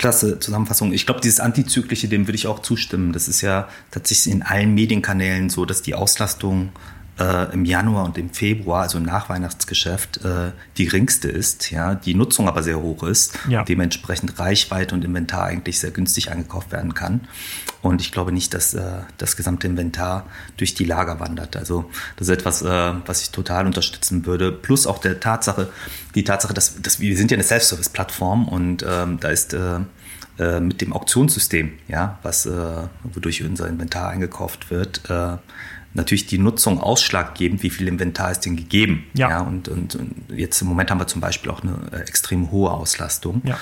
Klasse 0.00 0.38
Zusammenfassung. 0.38 0.94
Ich 0.94 1.04
glaube, 1.04 1.20
dieses 1.20 1.40
Antizyklische, 1.40 2.08
dem 2.08 2.26
würde 2.26 2.36
ich 2.36 2.46
auch 2.46 2.60
zustimmen. 2.60 3.12
Das 3.12 3.28
ist 3.28 3.42
ja 3.42 3.68
tatsächlich 3.90 4.32
in 4.32 4.40
allen 4.40 4.72
Medienkanälen 4.72 5.50
so, 5.50 5.66
dass 5.66 5.82
die 5.82 5.94
Auslastung 5.94 6.70
äh, 7.20 7.52
im 7.52 7.64
Januar 7.64 8.04
und 8.04 8.18
im 8.18 8.30
Februar, 8.30 8.82
also 8.82 8.98
im 8.98 9.04
Nachweihnachtsgeschäft, 9.04 10.24
äh, 10.24 10.52
die 10.78 10.86
geringste 10.86 11.28
ist, 11.28 11.70
ja, 11.70 11.94
die 11.94 12.14
Nutzung 12.14 12.48
aber 12.48 12.62
sehr 12.62 12.80
hoch 12.80 13.02
ist, 13.02 13.38
ja. 13.48 13.62
dementsprechend 13.62 14.38
Reichweite 14.38 14.94
und 14.94 15.04
Inventar 15.04 15.44
eigentlich 15.44 15.78
sehr 15.78 15.90
günstig 15.90 16.30
eingekauft 16.30 16.72
werden 16.72 16.94
kann. 16.94 17.28
Und 17.82 18.00
ich 18.00 18.12
glaube 18.12 18.32
nicht, 18.32 18.54
dass 18.54 18.74
äh, 18.74 18.82
das 19.18 19.36
gesamte 19.36 19.66
Inventar 19.66 20.26
durch 20.56 20.74
die 20.74 20.84
Lager 20.84 21.20
wandert. 21.20 21.56
Also 21.56 21.90
das 22.16 22.28
ist 22.28 22.34
etwas, 22.34 22.62
äh, 22.62 22.92
was 23.06 23.22
ich 23.22 23.30
total 23.30 23.66
unterstützen 23.66 24.26
würde. 24.26 24.50
Plus 24.52 24.86
auch 24.86 24.98
der 24.98 25.20
Tatsache, 25.20 25.68
die 26.14 26.24
Tatsache, 26.24 26.54
dass, 26.54 26.80
dass 26.80 27.00
wir 27.00 27.16
sind 27.16 27.30
ja 27.30 27.36
eine 27.36 27.44
Self-Service-Plattform 27.44 28.48
und 28.48 28.84
ähm, 28.88 29.18
da 29.20 29.28
ist 29.28 29.54
äh, 29.54 29.80
äh 30.38 30.60
mit 30.60 30.80
dem 30.80 30.92
Auktionssystem, 30.92 31.72
ja, 31.88 32.18
was 32.22 32.48
wodurch 33.02 33.44
unser 33.44 33.68
Inventar 33.68 34.08
eingekauft 34.08 34.70
wird, 34.70 35.02
natürlich 35.94 36.26
die 36.26 36.38
Nutzung 36.38 36.80
ausschlaggebend, 36.80 37.62
wie 37.62 37.70
viel 37.70 37.88
Inventar 37.88 38.30
ist 38.30 38.40
denn 38.40 38.56
gegeben. 38.56 39.04
Ja. 39.14 39.30
ja 39.30 39.40
und, 39.40 39.68
und, 39.68 39.96
und, 39.96 40.14
jetzt 40.30 40.60
im 40.62 40.68
Moment 40.68 40.90
haben 40.90 40.98
wir 40.98 41.06
zum 41.06 41.20
Beispiel 41.20 41.50
auch 41.50 41.62
eine 41.62 41.76
äh, 41.92 42.00
extrem 42.00 42.50
hohe 42.50 42.70
Auslastung. 42.70 43.42
Ja. 43.44 43.58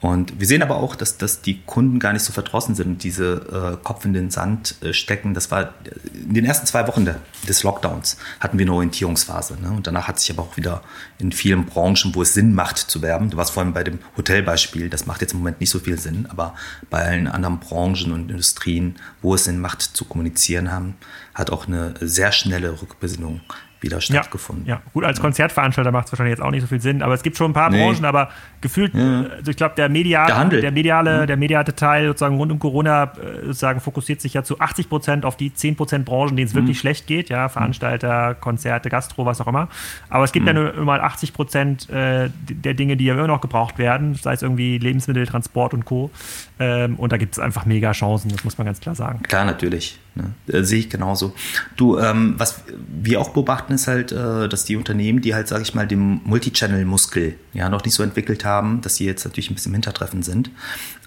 Und 0.00 0.40
wir 0.40 0.46
sehen 0.46 0.62
aber 0.62 0.76
auch, 0.76 0.96
dass, 0.96 1.18
dass 1.18 1.42
die 1.42 1.60
Kunden 1.60 1.98
gar 1.98 2.14
nicht 2.14 2.24
so 2.24 2.32
verdrossen 2.32 2.74
sind 2.74 2.86
und 2.86 3.02
diese 3.02 3.76
äh, 3.78 3.84
Kopf 3.84 4.06
in 4.06 4.14
den 4.14 4.30
Sand 4.30 4.76
äh, 4.82 4.94
stecken. 4.94 5.34
Das 5.34 5.50
war 5.50 5.74
in 6.14 6.32
den 6.32 6.46
ersten 6.46 6.66
zwei 6.66 6.88
Wochen 6.88 7.04
de, 7.04 7.16
des 7.46 7.62
Lockdowns 7.62 8.16
hatten 8.40 8.58
wir 8.58 8.64
eine 8.64 8.72
Orientierungsphase. 8.72 9.60
Ne? 9.60 9.70
Und 9.70 9.86
danach 9.86 10.08
hat 10.08 10.18
sich 10.18 10.30
aber 10.30 10.42
auch 10.42 10.56
wieder 10.56 10.82
in 11.18 11.32
vielen 11.32 11.66
Branchen, 11.66 12.14
wo 12.14 12.22
es 12.22 12.32
Sinn 12.32 12.54
macht 12.54 12.78
zu 12.78 13.02
werben, 13.02 13.28
du 13.28 13.36
warst 13.36 13.52
vorhin 13.52 13.74
bei 13.74 13.84
dem 13.84 13.98
Hotelbeispiel, 14.16 14.88
das 14.88 15.04
macht 15.04 15.20
jetzt 15.20 15.32
im 15.32 15.40
Moment 15.40 15.60
nicht 15.60 15.70
so 15.70 15.78
viel 15.78 15.98
Sinn, 15.98 16.26
aber 16.30 16.54
bei 16.88 17.04
allen 17.04 17.26
anderen 17.26 17.60
Branchen 17.60 18.12
und 18.12 18.30
Industrien, 18.30 18.96
wo 19.20 19.34
es 19.34 19.44
Sinn 19.44 19.60
macht 19.60 19.82
zu 19.82 20.06
kommunizieren 20.06 20.72
haben, 20.72 20.96
hat 21.34 21.50
auch 21.50 21.66
eine 21.66 21.94
sehr 22.00 22.32
schnelle 22.32 22.80
Rückbesinnung 22.80 23.42
wieder 23.80 24.00
stattgefunden. 24.00 24.66
Ja, 24.66 24.76
ja. 24.76 24.82
gut, 24.92 25.04
als 25.04 25.20
Konzertveranstalter 25.20 25.90
macht 25.90 26.06
es 26.06 26.12
wahrscheinlich 26.12 26.36
jetzt 26.36 26.44
auch 26.44 26.50
nicht 26.50 26.62
so 26.62 26.66
viel 26.66 26.80
Sinn, 26.80 27.02
aber 27.02 27.14
es 27.14 27.22
gibt 27.22 27.36
schon 27.36 27.50
ein 27.50 27.54
paar 27.54 27.70
nee. 27.70 27.82
Branchen, 27.82 28.04
aber 28.04 28.30
gefühlt, 28.60 28.94
ja. 28.94 29.24
also 29.36 29.50
ich 29.50 29.56
glaube, 29.56 29.74
der, 29.76 29.88
Medial, 29.88 30.26
der, 30.50 30.60
der, 30.60 30.70
mediale, 30.70 31.22
mhm. 31.22 31.26
der 31.26 31.36
mediale 31.36 31.74
Teil 31.74 32.08
sozusagen 32.08 32.36
rund 32.36 32.52
um 32.52 32.58
Corona 32.58 33.04
äh, 33.04 33.46
sozusagen 33.46 33.80
fokussiert 33.80 34.20
sich 34.20 34.34
ja 34.34 34.42
zu 34.42 34.60
80 34.60 34.88
Prozent 34.88 35.24
auf 35.24 35.36
die 35.36 35.52
10 35.54 35.76
Prozent 35.76 36.04
Branchen, 36.04 36.36
denen 36.36 36.46
es 36.46 36.54
mhm. 36.54 36.58
wirklich 36.58 36.78
schlecht 36.78 37.06
geht, 37.06 37.30
ja, 37.30 37.48
Veranstalter, 37.48 38.34
Konzerte, 38.34 38.90
Gastro, 38.90 39.24
was 39.26 39.40
auch 39.40 39.46
immer. 39.46 39.68
Aber 40.08 40.24
es 40.24 40.32
gibt 40.32 40.44
mhm. 40.44 40.48
ja 40.48 40.54
nur 40.54 40.74
immer 40.74 41.02
80 41.02 41.32
Prozent 41.32 41.88
äh, 41.90 42.30
der 42.48 42.74
Dinge, 42.74 42.96
die 42.96 43.04
ja 43.04 43.14
immer 43.14 43.26
noch 43.26 43.40
gebraucht 43.40 43.78
werden, 43.78 44.14
sei 44.14 44.34
es 44.34 44.42
irgendwie 44.42 44.78
Lebensmittel, 44.78 45.26
Transport 45.26 45.74
und 45.74 45.84
Co. 45.84 46.10
Ähm, 46.58 46.96
und 46.96 47.12
da 47.12 47.16
gibt 47.16 47.34
es 47.34 47.38
einfach 47.38 47.64
mega 47.64 47.92
Chancen, 47.92 48.30
das 48.30 48.44
muss 48.44 48.58
man 48.58 48.66
ganz 48.66 48.80
klar 48.80 48.94
sagen. 48.94 49.22
Klar, 49.22 49.44
natürlich. 49.44 49.98
Ne? 50.14 50.32
Äh, 50.48 50.64
sehe 50.64 50.80
ich 50.80 50.90
genauso. 50.90 51.34
Du, 51.76 51.98
ähm, 51.98 52.34
was 52.36 52.62
wir 52.88 53.20
auch 53.20 53.30
beobachten, 53.30 53.72
ist 53.72 53.86
halt, 53.86 54.12
äh, 54.12 54.48
dass 54.48 54.64
die 54.64 54.76
Unternehmen, 54.76 55.20
die 55.20 55.34
halt, 55.34 55.48
sage 55.48 55.62
ich 55.62 55.74
mal, 55.74 55.86
den 55.86 56.20
Multichannel-Muskel 56.24 57.34
ja 57.52 57.68
noch 57.68 57.84
nicht 57.84 57.94
so 57.94 58.02
entwickelt 58.02 58.44
haben, 58.44 58.80
dass 58.80 58.96
sie 58.96 59.06
jetzt 59.06 59.24
natürlich 59.24 59.50
ein 59.50 59.54
bisschen 59.54 59.70
im 59.70 59.74
Hintertreffen 59.74 60.22
sind. 60.22 60.50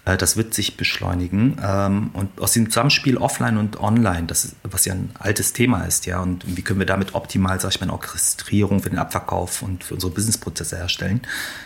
Äh, 0.05 0.17
das 0.17 0.37
wird 0.37 0.53
sich 0.53 0.77
beschleunigen. 0.77 1.57
Ähm, 1.61 2.11
und 2.13 2.39
aus 2.39 2.53
dem 2.53 2.69
Zusammenspiel 2.69 3.17
offline 3.17 3.57
und 3.57 3.79
online, 3.79 4.27
das 4.27 4.45
ist, 4.45 4.55
was 4.63 4.85
ja 4.85 4.93
ein 4.93 5.11
altes 5.19 5.53
Thema 5.53 5.83
ist, 5.83 6.05
ja, 6.05 6.21
und 6.21 6.43
wie 6.55 6.61
können 6.61 6.79
wir 6.79 6.85
damit 6.85 7.15
optimal, 7.15 7.59
sag 7.59 7.71
ich 7.71 7.81
mal, 7.81 7.89
Orchestrierung 7.89 8.81
für 8.81 8.89
den 8.89 8.99
Abverkauf 8.99 9.61
und 9.61 9.83
für 9.83 9.95
unsere 9.95 10.11
Businessprozesse 10.11 10.77
herstellen, 10.77 11.21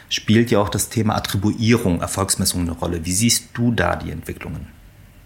spielt 0.09 0.51
ja 0.51 0.59
auch 0.59 0.69
das 0.69 0.89
Thema 0.89 1.15
Attribuierung, 1.15 2.01
Erfolgsmessung 2.01 2.61
eine 2.61 2.71
Rolle. 2.71 3.05
Wie 3.05 3.13
siehst 3.13 3.49
du 3.53 3.71
da 3.71 3.95
die 3.95 4.11
Entwicklungen? 4.11 4.76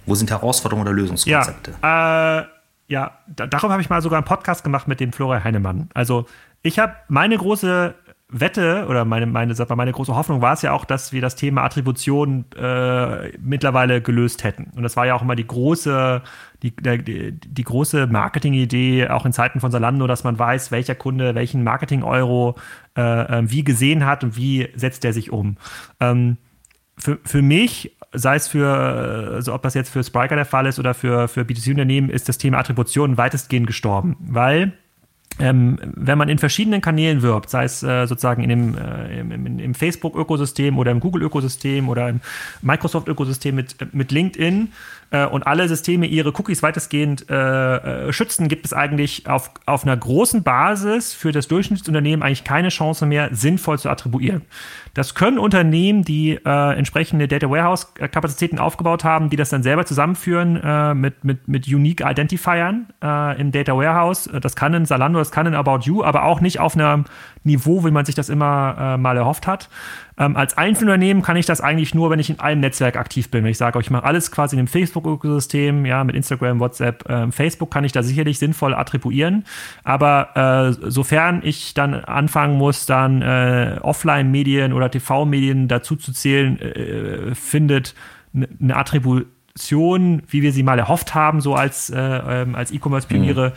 Wo 0.06 0.16
sind 0.16 0.30
Herausforderungen 0.30 0.88
oder 0.88 0.96
Lösungskonzepte? 0.96 1.74
Ja, 1.82 2.40
äh, 2.40 2.46
ja 2.88 3.12
darüber 3.28 3.74
habe 3.74 3.82
ich 3.82 3.90
mal 3.90 4.02
sogar 4.02 4.18
einen 4.18 4.26
Podcast 4.26 4.64
gemacht 4.64 4.88
mit 4.88 5.00
dem 5.00 5.14
Florian 5.14 5.44
Heinemann. 5.44 5.90
Also 5.94 6.26
ich 6.62 6.80
habe 6.80 6.94
meine 7.08 7.38
große 7.38 7.96
Wette 8.34 8.86
oder 8.88 9.04
meine, 9.04 9.26
meine, 9.26 9.54
meine 9.76 9.92
große 9.92 10.16
Hoffnung 10.16 10.42
war 10.42 10.54
es 10.54 10.62
ja 10.62 10.72
auch, 10.72 10.86
dass 10.86 11.12
wir 11.12 11.22
das 11.22 11.36
Thema 11.36 11.64
Attribution 11.64 12.46
äh, 12.58 13.38
mittlerweile 13.40 14.02
gelöst 14.02 14.46
hätten. 14.46 14.72
Und 14.74 14.84
das 14.84 14.96
war 14.96 15.06
ja 15.06 15.16
auch 15.16 15.22
immer 15.22 15.36
die 15.36 15.46
große, 15.46 16.22
die, 16.64 16.74
die, 16.74 17.34
die 17.34 17.64
große 17.64 18.08
Marketing-Idee, 18.08 19.10
auch 19.10 19.26
in 19.26 19.34
Zeiten 19.34 19.60
von 19.60 19.70
Salando, 19.70 20.08
dass 20.08 20.24
man 20.24 20.40
weiß, 20.40 20.72
welcher 20.72 20.96
Kunde 20.96 21.36
welchen 21.36 21.64
Marketing-Euro 21.66 22.56
äh, 22.96 23.02
äh 23.02 23.52
wie 23.52 23.66
gesehen 23.66 24.06
hat 24.06 24.24
und 24.24 24.38
wie 24.38 24.70
setzt 24.76 25.04
er 25.04 25.12
sich 25.12 25.32
um. 25.32 25.58
Ähm, 26.00 26.38
für, 26.98 27.20
für 27.26 27.42
mich, 27.42 27.98
sei 28.14 28.36
es 28.36 28.48
für, 28.48 28.68
also 28.68 29.54
ob 29.54 29.62
das 29.62 29.74
jetzt 29.74 29.90
für 29.90 30.04
Spriker 30.04 30.36
der 30.36 30.46
Fall 30.46 30.66
ist 30.66 30.80
oder 30.80 30.94
für, 30.94 31.28
für 31.28 31.42
B2C-Unternehmen, 31.42 32.10
ist 32.10 32.30
das 32.30 32.38
Thema 32.38 32.58
Attribution 32.60 33.18
weitestgehend 33.18 33.68
gestorben, 33.68 34.18
weil 34.20 34.74
ähm, 35.40 35.80
wenn 35.96 36.18
man 36.18 36.30
in 36.30 36.38
verschiedenen 36.38 36.82
Kanälen 36.82 37.22
wirbt, 37.22 37.50
sei 37.50 37.64
es 37.64 37.82
äh, 37.84 38.06
sozusagen 38.06 38.44
in 38.44 38.50
dem, 38.50 38.78
äh, 38.78 39.20
im, 39.22 39.60
im 39.60 39.74
Facebook-Ökosystem 39.74 40.78
oder 40.78 40.92
im 40.92 41.00
Google-Ökosystem 41.00 41.88
oder 41.88 42.10
im 42.10 42.20
Microsoft-Ökosystem 42.62 43.56
mit, 43.56 43.94
mit 43.94 44.12
LinkedIn 44.12 44.74
äh, 45.12 45.26
und 45.26 45.46
alle 45.46 45.68
Systeme 45.68 46.08
ihre 46.08 46.30
Cookies 46.30 46.64
weitestgehend 46.64 47.30
äh, 47.30 48.08
äh, 48.08 48.14
schützen, 48.14 48.48
gibt 48.48 48.66
es 48.66 48.74
eigentlich 48.74 49.28
auf, 49.28 49.52
auf 49.66 49.84
einer 49.84 49.96
großen 49.96 50.44
Basis 50.44 51.14
für 51.14 51.32
das 51.32 51.48
Durchschnittsunternehmen 51.48 52.24
eigentlich 52.24 52.44
keine 52.44 52.70
Chance 52.70 53.06
mehr, 53.06 53.30
sinnvoll 53.32 53.78
zu 53.78 53.90
attribuieren. 53.90 54.42
Das 54.94 55.16
können 55.16 55.38
Unternehmen, 55.38 56.04
die 56.04 56.40
äh, 56.44 56.78
entsprechende 56.78 57.28
Data 57.28 57.50
Warehouse-Kapazitäten 57.50 58.60
aufgebaut 58.60 59.04
haben, 59.04 59.30
die 59.30 59.38
das 59.38 59.50
dann 59.50 59.64
selber 59.64 59.86
zusammenführen 59.86 60.60
äh, 60.62 60.94
mit, 60.94 61.24
mit, 61.24 61.48
mit 61.48 61.68
Unique 61.68 62.02
Identifiern 62.02 62.88
äh, 63.02 63.40
im 63.40 63.52
Data 63.52 63.76
Warehouse. 63.76 64.30
Das 64.42 64.56
kann 64.56 64.74
in 64.74 64.86
Salando, 64.86 65.20
das 65.20 65.32
kann 65.32 65.46
in 65.46 65.56
About 65.56 65.82
You, 65.84 66.04
aber 66.04 66.24
auch 66.24 66.42
nicht 66.42 66.60
auf 66.60 66.76
einem 66.76 67.06
Niveau, 67.44 67.86
wie 67.86 67.92
man 67.92 68.06
sich 68.06 68.16
das 68.16 68.30
immer 68.30 68.76
äh, 68.78 68.98
mal 68.98 69.18
erhofft 69.18 69.48
hat. 69.48 69.70
Ähm, 70.22 70.36
als 70.36 70.56
Einzelunternehmen 70.56 71.24
kann 71.24 71.36
ich 71.36 71.48
das 71.48 71.62
eigentlich 71.62 71.96
nur, 71.96 72.12
wenn 72.12 72.20
ich 72.20 72.30
in 72.30 72.40
einem 72.40 72.62
Netzwerk 72.62 72.96
aktiv 72.96 73.32
bin. 73.32 73.44
Wenn 73.44 73.50
ich 73.50 73.58
sage, 73.58 73.80
ich 73.80 73.90
mache 73.90 74.04
alles 74.04 74.32
quasi 74.32 74.56
in 74.56 74.64
dem 74.64 74.68
Facebook-Ökosystem, 74.68 75.84
ja, 75.84 76.04
mit 76.04 76.16
Instagram, 76.16 76.60
WhatsApp, 76.60 77.10
ähm, 77.10 77.32
Facebook 77.32 77.72
kann 77.72 77.84
ich 77.86 77.92
da 77.92 78.04
sicherlich 78.04 78.38
sinnvoll 78.38 78.76
attribuieren. 78.76 79.46
Aber 79.84 80.78
äh, 80.84 80.90
sofern 80.92 81.42
ich 81.44 81.74
dann 81.74 81.96
anfangen 81.96 82.60
muss, 82.60 82.86
dann 82.86 83.24
äh, 83.24 83.80
Offline-Medien 83.82 84.74
oder 84.74 84.92
TV-Medien 84.92 85.68
dazu 85.68 85.96
zu 85.96 86.14
zählen, 86.14 86.60
äh, 86.62 87.34
findet 87.34 87.96
eine 88.34 88.76
Attribution, 88.76 90.22
wie 90.28 90.44
wir 90.44 90.52
sie 90.52 90.62
mal 90.62 90.78
erhofft 90.78 91.16
haben, 91.16 91.42
so 91.42 91.56
als, 91.56 91.90
äh, 91.90 91.98
ähm, 92.00 92.54
als 92.54 92.70
E-Commerce-Pioniere, 92.72 93.50
mhm. 93.50 93.54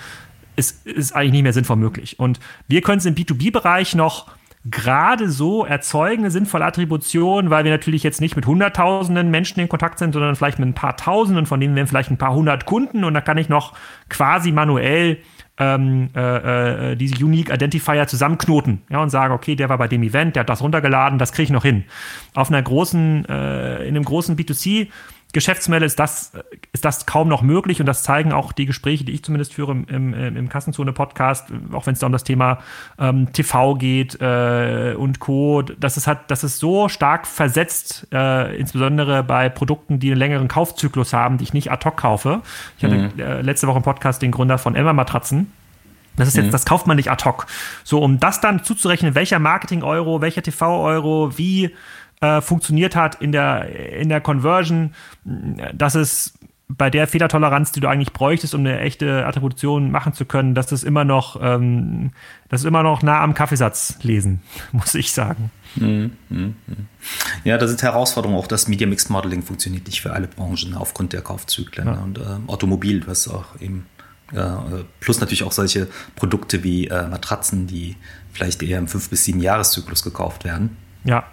ist, 0.56 0.86
ist 0.86 1.14
eigentlich 1.14 1.32
nicht 1.32 1.42
mehr 1.42 1.52
sinnvoll 1.52 1.76
möglich. 1.76 2.18
Und 2.18 2.40
wir 2.68 2.80
können 2.80 2.98
es 2.98 3.04
im 3.04 3.14
B2B-Bereich 3.14 3.94
noch 3.94 4.28
gerade 4.64 5.28
so 5.28 5.64
erzeugen 5.64 6.22
eine 6.22 6.30
sinnvolle 6.30 6.64
Attribution, 6.64 7.50
weil 7.50 7.64
wir 7.64 7.70
natürlich 7.70 8.02
jetzt 8.02 8.20
nicht 8.20 8.34
mit 8.34 8.46
hunderttausenden 8.46 9.30
Menschen 9.30 9.60
in 9.60 9.68
Kontakt 9.68 9.98
sind, 9.98 10.12
sondern 10.12 10.36
vielleicht 10.36 10.58
mit 10.58 10.68
ein 10.68 10.74
paar 10.74 10.96
Tausenden, 10.96 11.46
von 11.46 11.60
denen 11.60 11.76
wir 11.76 11.86
vielleicht 11.86 12.10
ein 12.10 12.16
paar 12.16 12.34
hundert 12.34 12.64
Kunden 12.64 13.04
und 13.04 13.14
da 13.14 13.20
kann 13.20 13.36
ich 13.36 13.48
noch 13.48 13.74
quasi 14.08 14.52
manuell 14.52 15.18
ähm, 15.56 16.10
äh, 16.16 16.92
äh, 16.92 16.96
diese 16.96 17.24
Unique 17.24 17.52
Identifier 17.52 18.06
zusammenknoten 18.08 18.82
ja, 18.90 19.00
und 19.00 19.10
sagen, 19.10 19.34
okay, 19.34 19.54
der 19.54 19.68
war 19.68 19.78
bei 19.78 19.86
dem 19.86 20.02
Event, 20.02 20.34
der 20.34 20.40
hat 20.40 20.48
das 20.48 20.62
runtergeladen, 20.62 21.18
das 21.18 21.32
kriege 21.32 21.44
ich 21.44 21.50
noch 21.50 21.62
hin. 21.62 21.84
Auf 22.34 22.48
einer 22.48 22.62
großen, 22.62 23.24
äh, 23.26 23.82
in 23.84 23.94
einem 23.94 24.04
großen 24.04 24.36
B2C 24.36 24.88
Geschäftsmodell 25.34 25.82
ist 25.82 25.98
das, 25.98 26.32
ist 26.72 26.84
das 26.84 27.04
kaum 27.04 27.28
noch 27.28 27.42
möglich 27.42 27.80
und 27.80 27.86
das 27.86 28.02
zeigen 28.02 28.32
auch 28.32 28.52
die 28.52 28.64
Gespräche, 28.64 29.04
die 29.04 29.12
ich 29.12 29.22
zumindest 29.24 29.52
führe 29.52 29.72
im, 29.72 29.86
im, 29.88 30.14
im 30.14 30.48
Kassenzone-Podcast, 30.48 31.48
auch 31.72 31.86
wenn 31.86 31.92
es 31.92 31.98
da 31.98 32.06
um 32.06 32.12
das 32.12 32.24
Thema 32.24 32.60
ähm, 32.98 33.32
TV 33.32 33.74
geht 33.74 34.20
äh, 34.20 34.94
und 34.96 35.18
Co., 35.18 35.62
dass 35.62 35.96
es, 35.96 36.06
hat, 36.06 36.30
dass 36.30 36.44
es 36.44 36.58
so 36.58 36.88
stark 36.88 37.26
versetzt, 37.26 38.06
äh, 38.12 38.56
insbesondere 38.56 39.22
bei 39.24 39.48
Produkten, 39.48 39.98
die 39.98 40.10
einen 40.10 40.18
längeren 40.18 40.48
Kaufzyklus 40.48 41.12
haben, 41.12 41.36
die 41.36 41.44
ich 41.44 41.52
nicht 41.52 41.70
ad 41.70 41.84
hoc 41.84 41.96
kaufe. 41.96 42.40
Ich 42.78 42.84
hatte 42.84 42.94
mhm. 42.94 43.20
äh, 43.20 43.42
letzte 43.42 43.66
Woche 43.66 43.78
im 43.78 43.82
Podcast 43.82 44.22
den 44.22 44.30
Gründer 44.30 44.56
von 44.56 44.76
Emma 44.76 44.92
Matratzen, 44.92 45.52
das 46.16 46.28
ist 46.28 46.36
jetzt, 46.36 46.46
mhm. 46.46 46.52
das 46.52 46.64
kauft 46.64 46.86
man 46.86 46.96
nicht 46.96 47.10
ad 47.10 47.24
hoc. 47.24 47.46
So, 47.82 48.00
um 48.00 48.20
das 48.20 48.40
dann 48.40 48.62
zuzurechnen, 48.62 49.14
welcher 49.14 49.40
Marketing-Euro, 49.40 50.20
welcher 50.20 50.42
TV-Euro, 50.42 51.36
wie 51.36 51.74
äh, 52.20 52.40
funktioniert 52.40 52.96
hat 52.96 53.16
in 53.16 53.32
der, 53.32 53.68
in 53.98 54.08
der 54.08 54.20
Conversion, 54.20 54.94
dass 55.74 55.94
es 55.94 56.34
bei 56.68 56.88
der 56.90 57.06
Fehlertoleranz, 57.06 57.72
die 57.72 57.80
du 57.80 57.88
eigentlich 57.88 58.12
bräuchtest, 58.12 58.54
um 58.54 58.60
eine 58.60 58.80
echte 58.80 59.26
Attribution 59.26 59.90
machen 59.90 60.14
zu 60.14 60.24
können, 60.24 60.54
dass 60.54 60.66
das 60.66 60.82
immer 60.82 61.04
noch, 61.04 61.38
ähm, 61.40 62.12
das 62.48 62.62
ist 62.62 62.66
immer 62.66 62.82
noch 62.82 63.02
nah 63.02 63.20
am 63.20 63.34
Kaffeesatz 63.34 63.98
lesen, 64.02 64.40
muss 64.72 64.94
ich 64.94 65.12
sagen. 65.12 65.50
Mhm, 65.76 66.12
mhm, 66.30 66.54
mhm. 66.66 66.88
Ja, 67.44 67.58
das 67.58 67.70
ist 67.70 67.82
Herausforderung. 67.82 68.36
Auch 68.36 68.46
das 68.46 68.68
Media 68.68 68.86
Mix 68.86 69.08
Modeling 69.08 69.42
funktioniert 69.42 69.86
nicht 69.86 70.00
für 70.00 70.12
alle 70.12 70.26
Branchen 70.26 70.74
aufgrund 70.74 71.12
der 71.12 71.20
Kaufzyklen. 71.20 71.86
Ja. 71.86 71.94
Und 71.94 72.18
äh, 72.18 72.22
Automobil, 72.46 73.04
hast 73.06 73.28
auch 73.28 73.60
eben, 73.60 73.86
äh, 74.32 74.38
plus 75.00 75.20
natürlich 75.20 75.42
auch 75.42 75.52
solche 75.52 75.88
Produkte 76.16 76.64
wie 76.64 76.86
äh, 76.86 77.06
Matratzen, 77.08 77.66
die 77.66 77.96
vielleicht 78.32 78.62
eher 78.62 78.78
im 78.78 78.86
5- 78.86 79.10
bis 79.10 79.24
7 79.24 79.40
Jahreszyklus 79.40 80.02
gekauft 80.02 80.44
werden. 80.44 80.76
Ja. 81.04 81.24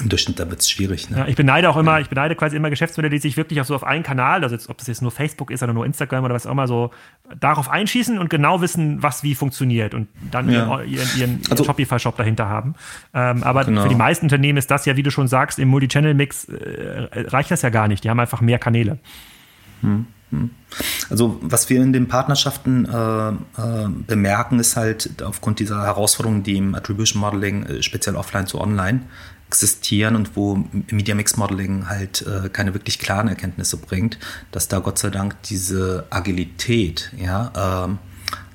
Im 0.00 0.08
Durchschnitt, 0.08 0.38
da 0.38 0.48
wird 0.48 0.60
es 0.60 0.70
schwierig. 0.70 1.10
Ne? 1.10 1.18
Ja, 1.18 1.26
ich 1.26 1.36
beneide 1.36 1.68
auch 1.68 1.76
immer, 1.76 2.00
ich 2.00 2.08
beneide 2.08 2.34
quasi 2.34 2.56
immer 2.56 2.70
Geschäftsmodelle, 2.70 3.10
die 3.10 3.18
sich 3.18 3.36
wirklich 3.36 3.60
auch 3.60 3.66
so 3.66 3.74
auf 3.74 3.84
einen 3.84 4.02
Kanal, 4.02 4.42
also 4.42 4.54
jetzt, 4.54 4.70
ob 4.70 4.78
das 4.78 4.86
jetzt 4.86 5.02
nur 5.02 5.10
Facebook 5.10 5.50
ist 5.50 5.62
oder 5.62 5.74
nur 5.74 5.84
Instagram 5.84 6.24
oder 6.24 6.34
was 6.34 6.46
auch 6.46 6.52
immer, 6.52 6.66
so 6.66 6.90
darauf 7.38 7.68
einschießen 7.68 8.18
und 8.18 8.30
genau 8.30 8.62
wissen, 8.62 9.02
was 9.02 9.22
wie 9.22 9.34
funktioniert 9.34 9.92
und 9.92 10.08
dann 10.30 10.50
ja. 10.50 10.80
ihren, 10.80 10.88
ihren, 10.88 11.18
ihren 11.18 11.40
also, 11.50 11.64
Shopify-Shop 11.64 12.16
dahinter 12.16 12.48
haben. 12.48 12.74
Ähm, 13.12 13.42
aber 13.42 13.64
genau. 13.64 13.82
für 13.82 13.88
die 13.88 13.94
meisten 13.94 14.26
Unternehmen 14.26 14.56
ist 14.56 14.70
das 14.70 14.86
ja, 14.86 14.96
wie 14.96 15.02
du 15.02 15.10
schon 15.10 15.28
sagst, 15.28 15.58
im 15.58 15.68
Multichannel-Mix 15.68 16.46
äh, 16.46 17.08
reicht 17.28 17.50
das 17.50 17.60
ja 17.60 17.68
gar 17.68 17.86
nicht. 17.86 18.04
Die 18.04 18.10
haben 18.10 18.20
einfach 18.20 18.40
mehr 18.40 18.58
Kanäle. 18.58 18.98
Hm, 19.82 20.06
hm. 20.30 20.50
Also 21.10 21.38
was 21.42 21.68
wir 21.68 21.82
in 21.82 21.92
den 21.92 22.08
Partnerschaften 22.08 22.86
äh, 22.86 23.28
äh, 23.28 23.34
bemerken, 24.06 24.58
ist 24.58 24.76
halt 24.76 25.22
aufgrund 25.22 25.60
dieser 25.60 25.82
Herausforderungen, 25.82 26.42
die 26.42 26.56
im 26.56 26.74
Attribution 26.74 27.20
Modeling 27.20 27.64
äh, 27.64 27.82
speziell 27.82 28.16
offline 28.16 28.46
zu 28.46 28.58
online 28.58 29.02
existieren 29.52 30.16
und 30.16 30.34
wo 30.34 30.64
Media 30.90 31.14
Mix 31.14 31.36
Modeling 31.36 31.86
halt 31.86 32.26
äh, 32.26 32.48
keine 32.48 32.72
wirklich 32.72 32.98
klaren 32.98 33.28
Erkenntnisse 33.28 33.76
bringt, 33.76 34.18
dass 34.50 34.66
da 34.66 34.78
Gott 34.78 34.98
sei 34.98 35.10
Dank 35.10 35.36
diese 35.42 36.06
Agilität 36.08 37.12
ja, 37.18 37.84
ähm, 37.84 37.98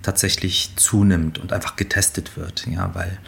tatsächlich 0.02 0.72
zunimmt 0.76 1.38
und 1.38 1.54
einfach 1.54 1.76
getestet 1.76 2.36
wird, 2.36 2.66
ja, 2.66 2.90
weil 2.96 3.20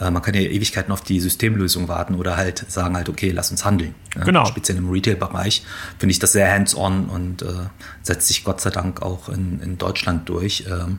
äh, 0.00 0.10
man 0.10 0.20
kann 0.20 0.34
ja 0.34 0.42
Ewigkeiten 0.42 0.92
auf 0.92 1.00
die 1.00 1.18
Systemlösung 1.18 1.88
warten 1.88 2.14
oder 2.14 2.36
halt 2.36 2.70
sagen 2.70 2.94
halt, 2.94 3.08
okay, 3.08 3.30
lass 3.30 3.50
uns 3.50 3.64
handeln. 3.64 3.94
Ja? 4.14 4.24
Genau. 4.24 4.44
Speziell 4.44 4.76
im 4.76 4.90
Retail-Bereich 4.90 5.64
finde 5.98 6.10
ich 6.12 6.18
das 6.18 6.32
sehr 6.32 6.52
hands-on 6.52 7.08
und 7.08 7.40
äh, 7.40 7.46
setzt 8.02 8.28
sich 8.28 8.44
Gott 8.44 8.60
sei 8.60 8.68
Dank 8.68 9.00
auch 9.00 9.30
in, 9.30 9.60
in 9.60 9.78
Deutschland 9.78 10.28
durch, 10.28 10.66
ähm, 10.68 10.98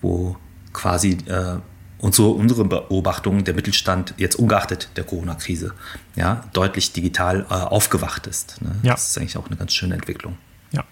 wo 0.00 0.38
quasi 0.72 1.18
äh, 1.26 1.58
und 1.98 2.14
so 2.14 2.30
unsere 2.30 2.64
Beobachtung, 2.64 3.44
der 3.44 3.54
Mittelstand 3.54 4.14
jetzt 4.16 4.36
ungeachtet 4.36 4.88
der 4.96 5.04
Corona-Krise 5.04 5.72
ja, 6.16 6.44
deutlich 6.52 6.92
digital 6.92 7.46
äh, 7.50 7.54
aufgewacht 7.54 8.26
ist. 8.26 8.60
Ne? 8.62 8.70
Ja. 8.82 8.92
Das 8.92 9.08
ist 9.08 9.18
eigentlich 9.18 9.36
auch 9.36 9.46
eine 9.46 9.56
ganz 9.56 9.74
schöne 9.74 9.94
Entwicklung. 9.94 10.36
Ja, 10.70 10.84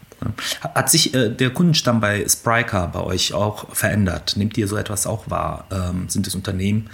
Hat 0.74 0.90
sich 0.90 1.14
äh, 1.14 1.28
der 1.30 1.50
Kundenstamm 1.50 2.00
bei 2.00 2.26
Spryker 2.28 2.88
bei 2.88 3.00
euch 3.00 3.34
auch 3.34 3.74
verändert? 3.74 4.36
Nehmt 4.36 4.56
ihr 4.58 4.66
so 4.66 4.76
etwas 4.76 5.06
auch 5.06 5.30
wahr? 5.30 5.66
Ähm, 5.70 6.08
sind 6.08 6.26
es 6.26 6.34
Unternehmen, 6.34 6.90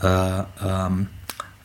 äh, 0.00 0.42
ähm, 0.64 1.08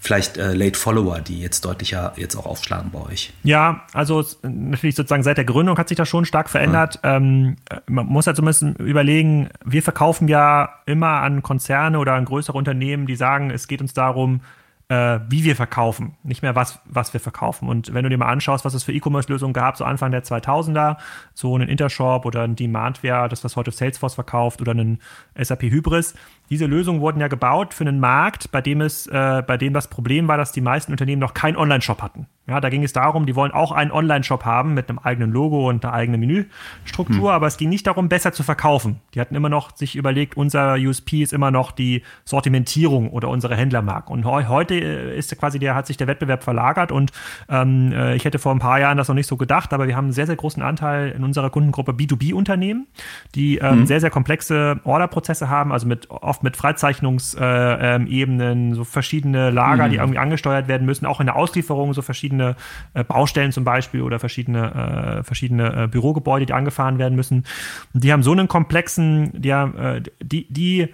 vielleicht 0.07 0.37
äh, 0.37 0.53
Late 0.53 0.79
Follower, 0.79 1.19
die 1.19 1.39
jetzt 1.39 1.65
deutlicher 1.65 2.13
jetzt 2.15 2.35
auch 2.35 2.45
aufschlagen 2.45 2.91
bei 2.91 2.99
euch? 2.99 3.33
Ja, 3.43 3.85
also 3.93 4.23
natürlich 4.41 4.95
sozusagen 4.95 5.23
seit 5.23 5.37
der 5.37 5.45
Gründung 5.45 5.77
hat 5.77 5.89
sich 5.89 5.97
das 5.97 6.07
schon 6.07 6.25
stark 6.25 6.49
verändert. 6.49 6.99
Ja. 7.03 7.17
Ähm, 7.17 7.57
man 7.87 8.07
muss 8.07 8.25
halt 8.25 8.37
zumindest 8.37 8.79
überlegen, 8.79 9.49
wir 9.65 9.83
verkaufen 9.83 10.27
ja 10.27 10.69
immer 10.85 11.21
an 11.21 11.43
Konzerne 11.43 11.99
oder 11.99 12.13
an 12.13 12.25
größere 12.25 12.57
Unternehmen, 12.57 13.05
die 13.05 13.15
sagen, 13.15 13.51
es 13.51 13.67
geht 13.67 13.81
uns 13.81 13.93
darum, 13.93 14.41
äh, 14.89 15.19
wie 15.27 15.43
wir 15.43 15.55
verkaufen, 15.55 16.15
nicht 16.23 16.41
mehr 16.41 16.55
was, 16.55 16.79
was 16.85 17.11
wir 17.13 17.19
verkaufen. 17.19 17.67
Und 17.67 17.93
wenn 17.93 18.03
du 18.03 18.09
dir 18.09 18.17
mal 18.17 18.27
anschaust, 18.27 18.63
was 18.63 18.73
es 18.73 18.83
für 18.83 18.93
E-Commerce-Lösungen 18.93 19.53
gab, 19.53 19.75
so 19.75 19.83
Anfang 19.83 20.11
der 20.11 20.23
2000er, 20.23 20.97
so 21.33 21.55
einen 21.55 21.67
Intershop 21.67 22.25
oder 22.25 22.43
ein 22.43 22.55
Demandware, 22.55 23.27
das 23.27 23.43
was 23.43 23.55
heute 23.57 23.71
Salesforce 23.71 24.15
verkauft 24.15 24.61
oder 24.61 24.71
einen 24.71 24.99
SAP 25.37 25.63
Hybris, 25.63 26.15
diese 26.49 26.65
Lösungen 26.65 27.01
wurden 27.01 27.19
ja 27.19 27.27
gebaut 27.27 27.73
für 27.73 27.83
einen 27.83 27.99
Markt, 27.99 28.51
bei 28.51 28.61
dem 28.61 28.81
es, 28.81 29.07
äh, 29.07 29.43
bei 29.45 29.57
dem 29.57 29.73
das 29.73 29.87
Problem 29.87 30.27
war, 30.27 30.37
dass 30.37 30.51
die 30.51 30.61
meisten 30.61 30.91
Unternehmen 30.91 31.19
noch 31.19 31.33
keinen 31.33 31.57
Online-Shop 31.57 32.01
hatten. 32.01 32.27
Ja, 32.47 32.61
da 32.61 32.69
ging 32.69 32.83
es 32.83 32.93
darum, 32.93 33.25
die 33.25 33.35
wollen 33.35 33.51
auch 33.51 33.73
einen 33.73 33.91
Online-Shop 33.91 34.45
haben 34.45 34.73
mit 34.73 34.89
einem 34.89 34.99
eigenen 34.99 35.31
Logo 35.31 35.67
und 35.67 35.83
einer 35.83 35.93
eigenen 35.93 36.21
Menüstruktur, 36.21 37.29
hm. 37.29 37.35
aber 37.35 37.47
es 37.47 37.57
ging 37.57 37.67
nicht 37.67 37.85
darum, 37.87 38.07
besser 38.07 38.31
zu 38.31 38.41
verkaufen. 38.41 39.01
Die 39.13 39.19
hatten 39.19 39.35
immer 39.35 39.49
noch 39.49 39.75
sich 39.75 39.97
überlegt, 39.97 40.37
unser 40.37 40.75
USP 40.75 41.23
ist 41.23 41.33
immer 41.33 41.51
noch 41.51 41.71
die 41.71 42.03
Sortimentierung 42.23 43.09
oder 43.09 43.27
unsere 43.27 43.57
Händlermarke. 43.57 44.13
Und 44.13 44.23
heute 44.23 44.75
ist 44.75 45.37
quasi 45.37 45.59
der, 45.59 45.75
hat 45.75 45.87
sich 45.87 45.97
der 45.97 46.07
Wettbewerb 46.07 46.41
verlagert 46.41 46.93
und 46.93 47.11
ähm, 47.49 47.91
äh, 47.91 48.15
ich 48.15 48.23
hätte 48.23 48.39
vor 48.39 48.53
ein 48.53 48.59
paar 48.59 48.79
Jahren 48.79 48.97
das 48.97 49.09
noch 49.09 49.15
nicht 49.15 49.27
so 49.27 49.35
gedacht, 49.35 49.73
aber 49.73 49.87
wir 49.87 49.97
haben 49.97 50.05
einen 50.05 50.13
sehr, 50.13 50.27
sehr 50.27 50.37
großen 50.37 50.63
Anteil 50.63 51.09
in 51.09 51.25
unserer 51.25 51.49
Kundengruppe 51.49 51.91
B2B-Unternehmen, 51.91 52.87
die 53.35 53.57
ähm, 53.57 53.79
hm. 53.79 53.85
sehr, 53.87 53.99
sehr 53.99 54.09
komplexe 54.09 54.79
Orderprozesse 54.85 55.49
haben, 55.49 55.73
also 55.73 55.85
mit 55.85 56.09
oft 56.37 56.43
mit 56.43 56.55
Freizeichnungsebenen, 56.55 58.75
so 58.75 58.83
verschiedene 58.83 59.49
Lager, 59.49 59.85
hm. 59.85 59.91
die 59.91 59.97
irgendwie 59.97 60.19
angesteuert 60.19 60.67
werden 60.67 60.85
müssen, 60.85 61.07
auch 61.07 61.19
in 61.19 61.25
der 61.25 61.35
Auslieferung 61.35 61.93
so 61.93 62.03
verschiedene 62.03 62.55
äh, 62.93 63.03
Baustellen 63.03 63.51
zum 63.51 63.63
Beispiel 63.63 64.03
oder 64.03 64.19
verschiedene, 64.19 65.19
äh, 65.19 65.23
verschiedene 65.23 65.83
äh, 65.83 65.87
Bürogebäude, 65.87 66.45
die 66.45 66.53
angefahren 66.53 66.99
werden 66.99 67.15
müssen. 67.15 67.45
Und 67.93 68.03
die 68.03 68.11
haben 68.13 68.23
so 68.23 68.31
einen 68.31 68.47
komplexen, 68.47 69.31
die, 69.33 69.49
äh, 69.49 70.01
die, 70.21 70.47
die 70.51 70.93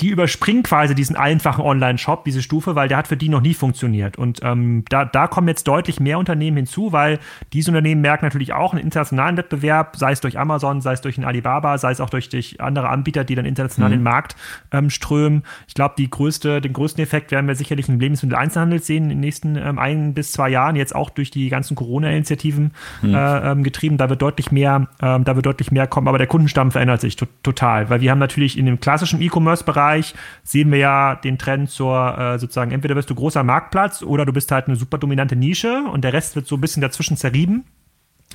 die 0.00 0.08
überspringen 0.08 0.62
quasi 0.62 0.94
diesen 0.94 1.16
einfachen 1.16 1.64
Online-Shop, 1.64 2.24
diese 2.24 2.42
Stufe, 2.42 2.74
weil 2.74 2.88
der 2.88 2.98
hat 2.98 3.08
für 3.08 3.16
die 3.16 3.30
noch 3.30 3.40
nie 3.40 3.54
funktioniert. 3.54 4.18
Und 4.18 4.40
ähm, 4.42 4.84
da, 4.90 5.04
da 5.06 5.26
kommen 5.26 5.48
jetzt 5.48 5.66
deutlich 5.66 6.00
mehr 6.00 6.18
Unternehmen 6.18 6.58
hinzu, 6.58 6.92
weil 6.92 7.18
diese 7.52 7.70
Unternehmen 7.70 8.02
merken 8.02 8.26
natürlich 8.26 8.52
auch 8.52 8.72
einen 8.72 8.82
internationalen 8.82 9.36
Wettbewerb, 9.38 9.96
sei 9.96 10.12
es 10.12 10.20
durch 10.20 10.38
Amazon, 10.38 10.82
sei 10.82 10.92
es 10.92 11.00
durch 11.00 11.16
einen 11.16 11.26
Alibaba, 11.26 11.78
sei 11.78 11.92
es 11.92 12.00
auch 12.00 12.10
durch, 12.10 12.28
durch 12.28 12.60
andere 12.60 12.90
Anbieter, 12.90 13.24
die 13.24 13.34
dann 13.34 13.46
international 13.46 13.88
mhm. 13.88 13.94
in 13.94 14.00
den 14.00 14.04
Markt 14.04 14.36
ähm, 14.70 14.90
strömen. 14.90 15.44
Ich 15.66 15.74
glaube, 15.74 15.94
die 15.96 16.10
größte, 16.10 16.60
den 16.60 16.74
größten 16.74 17.02
Effekt 17.02 17.30
werden 17.30 17.46
wir 17.46 17.54
sicherlich 17.54 17.88
im 17.88 17.98
Lebensmitteleinzelhandel 17.98 18.82
sehen 18.82 19.04
in 19.04 19.10
den 19.10 19.20
nächsten 19.20 19.56
ähm, 19.56 19.78
ein 19.78 20.12
bis 20.12 20.32
zwei 20.32 20.50
Jahren, 20.50 20.76
jetzt 20.76 20.94
auch 20.94 21.08
durch 21.08 21.30
die 21.30 21.48
ganzen 21.48 21.74
Corona-Initiativen 21.74 22.72
mhm. 23.00 23.14
äh, 23.14 23.52
ähm, 23.52 23.62
getrieben. 23.62 23.96
Da 23.96 24.10
wird 24.10 24.20
deutlich 24.20 24.52
mehr, 24.52 24.88
ähm, 25.00 25.24
da 25.24 25.36
wird 25.36 25.46
deutlich 25.46 25.72
mehr 25.72 25.86
kommen, 25.86 26.08
aber 26.08 26.18
der 26.18 26.26
Kundenstamm 26.26 26.70
verändert 26.70 27.00
sich 27.00 27.16
total, 27.16 27.88
weil 27.88 28.02
wir 28.02 28.10
haben 28.10 28.18
natürlich 28.18 28.58
in 28.58 28.66
dem 28.66 28.78
klassischen 28.78 29.22
E-Commerce-Bereich 29.22 29.85
Bereich 29.86 30.14
sehen 30.42 30.70
wir 30.70 30.78
ja 30.78 31.14
den 31.14 31.38
Trend 31.38 31.70
zur 31.70 32.18
äh, 32.18 32.38
sozusagen, 32.38 32.72
entweder 32.72 32.94
bist 32.94 33.08
du 33.08 33.14
großer 33.14 33.44
Marktplatz 33.44 34.02
oder 34.02 34.24
du 34.26 34.32
bist 34.32 34.50
halt 34.50 34.66
eine 34.66 34.76
super 34.76 34.98
dominante 34.98 35.36
Nische 35.36 35.84
und 35.92 36.02
der 36.02 36.12
Rest 36.12 36.36
wird 36.36 36.46
so 36.46 36.56
ein 36.56 36.60
bisschen 36.60 36.80
dazwischen 36.80 37.16
zerrieben. 37.16 37.64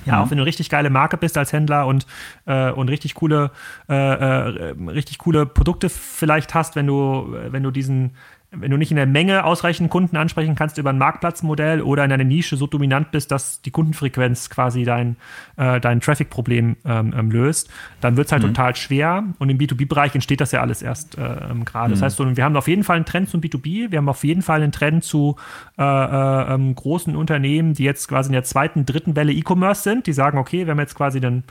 Ja, 0.06 0.16
mhm. 0.16 0.22
auch 0.22 0.30
wenn 0.30 0.38
du 0.38 0.44
richtig 0.44 0.70
geile 0.70 0.88
Marke 0.88 1.18
bist 1.18 1.36
als 1.36 1.52
Händler 1.52 1.86
und, 1.86 2.06
äh, 2.46 2.70
und 2.70 2.88
richtig 2.88 3.14
coole, 3.14 3.50
äh, 3.88 3.94
äh, 3.94 4.74
richtig 4.88 5.18
coole 5.18 5.44
Produkte 5.44 5.90
vielleicht 5.90 6.54
hast, 6.54 6.74
wenn 6.74 6.86
du, 6.86 7.36
wenn 7.50 7.62
du 7.62 7.70
diesen, 7.70 8.12
wenn 8.54 8.70
du 8.70 8.76
nicht 8.76 8.90
in 8.90 8.96
der 8.96 9.06
Menge 9.06 9.44
ausreichend 9.44 9.88
Kunden 9.90 10.16
ansprechen 10.16 10.54
kannst 10.54 10.76
über 10.76 10.90
ein 10.90 10.98
Marktplatzmodell 10.98 11.80
oder 11.80 12.04
in 12.04 12.12
einer 12.12 12.24
Nische 12.24 12.56
so 12.56 12.66
dominant 12.66 13.10
bist, 13.10 13.30
dass 13.30 13.62
die 13.62 13.70
Kundenfrequenz 13.70 14.50
quasi 14.50 14.84
dein, 14.84 15.16
äh, 15.56 15.80
dein 15.80 16.00
Traffic-Problem 16.00 16.76
ähm, 16.84 17.14
ähm, 17.16 17.30
löst, 17.30 17.70
dann 18.02 18.18
wird 18.18 18.26
es 18.26 18.32
halt 18.32 18.42
mhm. 18.42 18.48
total 18.48 18.76
schwer. 18.76 19.24
Und 19.38 19.48
im 19.48 19.56
B2B-Bereich 19.56 20.14
entsteht 20.14 20.42
das 20.42 20.52
ja 20.52 20.60
alles 20.60 20.82
erst 20.82 21.16
äh, 21.16 21.22
ähm, 21.22 21.64
gerade. 21.64 21.88
Mhm. 21.88 21.92
Das 21.92 22.02
heißt, 22.02 22.16
so, 22.16 22.36
wir 22.36 22.44
haben 22.44 22.56
auf 22.56 22.68
jeden 22.68 22.84
Fall 22.84 22.96
einen 22.96 23.06
Trend 23.06 23.30
zum 23.30 23.40
B2B, 23.40 23.90
wir 23.90 23.98
haben 23.98 24.08
auf 24.08 24.22
jeden 24.22 24.42
Fall 24.42 24.62
einen 24.62 24.72
Trend 24.72 25.02
zu 25.02 25.36
äh, 25.78 25.82
äh, 25.82 26.54
ähm, 26.54 26.74
großen 26.74 27.16
Unternehmen, 27.16 27.72
die 27.72 27.84
jetzt 27.84 28.06
quasi 28.08 28.28
in 28.28 28.34
der 28.34 28.44
zweiten, 28.44 28.84
dritten 28.84 29.16
Welle 29.16 29.32
E-Commerce 29.32 29.82
sind, 29.82 30.06
die 30.06 30.12
sagen, 30.12 30.36
okay, 30.36 30.66
wir 30.66 30.72
haben 30.72 30.78
jetzt 30.78 30.94
quasi 30.94 31.20
den 31.20 31.44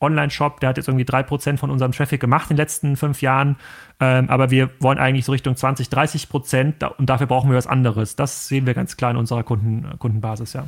Online-Shop, 0.00 0.60
der 0.60 0.70
hat 0.70 0.76
jetzt 0.76 0.88
irgendwie 0.88 1.04
drei 1.04 1.22
Prozent 1.22 1.58
von 1.58 1.70
unserem 1.70 1.92
Traffic 1.92 2.20
gemacht 2.20 2.50
in 2.50 2.56
den 2.56 2.62
letzten 2.62 2.96
fünf 2.96 3.22
Jahren. 3.22 3.56
Ähm, 4.00 4.30
aber 4.30 4.50
wir 4.50 4.70
wollen 4.80 4.98
eigentlich 4.98 5.24
so 5.24 5.32
Richtung 5.32 5.56
20, 5.56 5.88
30 5.88 6.28
Prozent 6.28 6.84
und 6.98 7.08
dafür 7.10 7.26
brauchen 7.26 7.50
wir 7.50 7.56
was 7.56 7.66
anderes. 7.66 8.16
Das 8.16 8.48
sehen 8.48 8.66
wir 8.66 8.74
ganz 8.74 8.96
klar 8.96 9.10
in 9.10 9.16
unserer 9.16 9.42
Kunden, 9.42 9.98
Kundenbasis, 9.98 10.52
ja. 10.52 10.66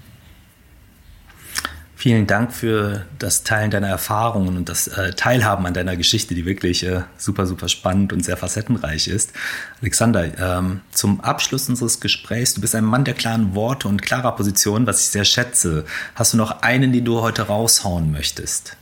Vielen 2.01 2.26
Dank 2.26 2.55
für 2.55 3.05
das 3.18 3.45
Teilen 3.45 3.70
deiner 3.70 3.89
Erfahrungen 3.89 4.57
und 4.57 4.70
das 4.70 4.89
äh, 4.89 5.12
Teilhaben 5.12 5.66
an 5.66 5.74
deiner 5.74 5.97
Geschichte, 5.97 6.35
die 6.35 6.47
wirklich 6.47 6.83
äh, 6.83 7.03
super, 7.18 7.45
super 7.45 7.68
spannend 7.68 8.14
und 8.14 8.24
sehr 8.24 8.39
facettenreich 8.39 9.07
ist. 9.07 9.35
Alexander, 9.83 10.24
ähm, 10.39 10.81
zum 10.93 11.20
Abschluss 11.20 11.68
unseres 11.68 12.01
Gesprächs, 12.01 12.55
du 12.55 12.62
bist 12.62 12.74
ein 12.74 12.87
Mann 12.87 13.05
der 13.05 13.12
klaren 13.12 13.55
Worte 13.55 13.87
und 13.87 14.01
klarer 14.01 14.35
Position, 14.35 14.87
was 14.87 15.01
ich 15.01 15.11
sehr 15.11 15.26
schätze. 15.26 15.85
Hast 16.14 16.33
du 16.33 16.39
noch 16.39 16.62
einen, 16.62 16.91
den 16.91 17.05
du 17.05 17.20
heute 17.20 17.43
raushauen 17.43 18.11
möchtest? 18.11 18.78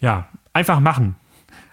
Ja, 0.00 0.28
einfach 0.52 0.80
machen. 0.80 1.16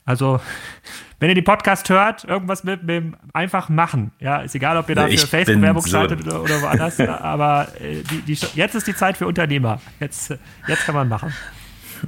Also 0.05 0.39
wenn 1.19 1.29
ihr 1.29 1.35
den 1.35 1.43
Podcast 1.43 1.89
hört, 1.89 2.23
irgendwas 2.23 2.63
mit, 2.63 2.83
mit 2.83 3.13
einfach 3.33 3.69
machen. 3.69 4.11
Ja, 4.19 4.37
ist 4.41 4.55
egal, 4.55 4.77
ob 4.77 4.87
ihr 4.89 4.95
da 4.95 5.07
für 5.07 5.17
Facebook-Werbung 5.17 5.81
so 5.81 5.89
schaltet 5.89 6.25
oder, 6.25 6.43
oder 6.43 6.61
woanders, 6.61 6.99
aber 6.99 7.67
äh, 7.81 8.03
die, 8.03 8.21
die, 8.21 8.37
jetzt 8.55 8.75
ist 8.75 8.87
die 8.87 8.95
Zeit 8.95 9.17
für 9.17 9.27
Unternehmer. 9.27 9.81
Jetzt, 9.99 10.33
jetzt 10.67 10.85
kann 10.85 10.95
man 10.95 11.09
machen. 11.09 11.33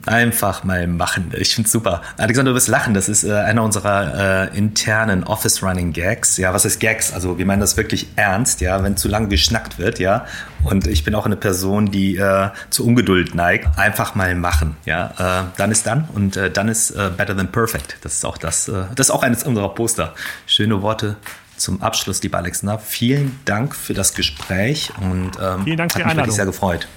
Einfach 0.05 0.63
mal 0.63 0.87
machen. 0.87 1.31
Ich 1.37 1.55
finde 1.55 1.67
es 1.67 1.71
super. 1.71 2.01
Alexander, 2.17 2.51
du 2.51 2.55
wirst 2.55 2.67
lachen. 2.67 2.93
Das 2.93 3.09
ist 3.09 3.23
äh, 3.23 3.33
einer 3.33 3.63
unserer 3.63 4.49
äh, 4.51 4.57
internen 4.57 5.23
Office-Running-Gags. 5.23 6.37
Ja, 6.37 6.53
was 6.53 6.65
ist 6.65 6.79
Gags? 6.79 7.13
Also 7.13 7.37
wir 7.37 7.45
meinen 7.45 7.59
das 7.59 7.77
wirklich 7.77 8.07
ernst, 8.15 8.61
ja, 8.61 8.83
wenn 8.83 8.97
zu 8.97 9.07
lange 9.07 9.27
geschnackt 9.27 9.79
wird, 9.79 9.99
ja. 9.99 10.25
Und 10.63 10.87
ich 10.87 11.03
bin 11.03 11.15
auch 11.15 11.25
eine 11.25 11.35
Person, 11.35 11.91
die 11.91 12.17
äh, 12.17 12.49
zu 12.69 12.85
Ungeduld 12.85 13.35
neigt. 13.35 13.77
Einfach 13.77 14.15
mal 14.15 14.35
machen, 14.35 14.77
ja. 14.85 15.13
Äh, 15.17 15.43
dann 15.57 15.71
ist 15.71 15.85
dann 15.87 16.07
und 16.13 16.37
äh, 16.37 16.49
dann 16.51 16.67
ist 16.67 16.91
äh, 16.91 17.11
better 17.15 17.35
than 17.35 17.51
perfect. 17.51 17.97
Das 18.01 18.13
ist 18.13 18.25
auch 18.25 18.37
das. 18.37 18.67
Äh, 18.67 18.85
das 18.95 19.07
ist 19.07 19.11
auch 19.11 19.23
eines 19.23 19.43
unserer 19.43 19.69
Poster. 19.69 20.13
Schöne 20.45 20.81
Worte 20.81 21.15
zum 21.57 21.81
Abschluss, 21.81 22.23
lieber 22.23 22.37
Alexander. 22.37 22.79
Vielen 22.79 23.39
Dank 23.45 23.75
für 23.75 23.93
das 23.93 24.13
Gespräch 24.13 24.91
und 24.99 25.31
ähm, 25.41 25.63
Vielen 25.63 25.77
Dank 25.77 25.91
für 25.91 25.99
hat 25.99 26.07
mich 26.07 26.17
wirklich 26.17 26.35
sehr 26.35 26.45
gefreut. 26.45 26.87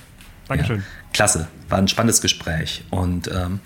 Dankeschön. 0.49 0.79
Ja 0.79 1.02
klasse, 1.13 1.49
war 1.69 1.79
ein 1.79 1.89
spannendes 1.89 2.21
Gespräch. 2.21 2.85
Und 2.91 3.29
ähm, 3.29 3.61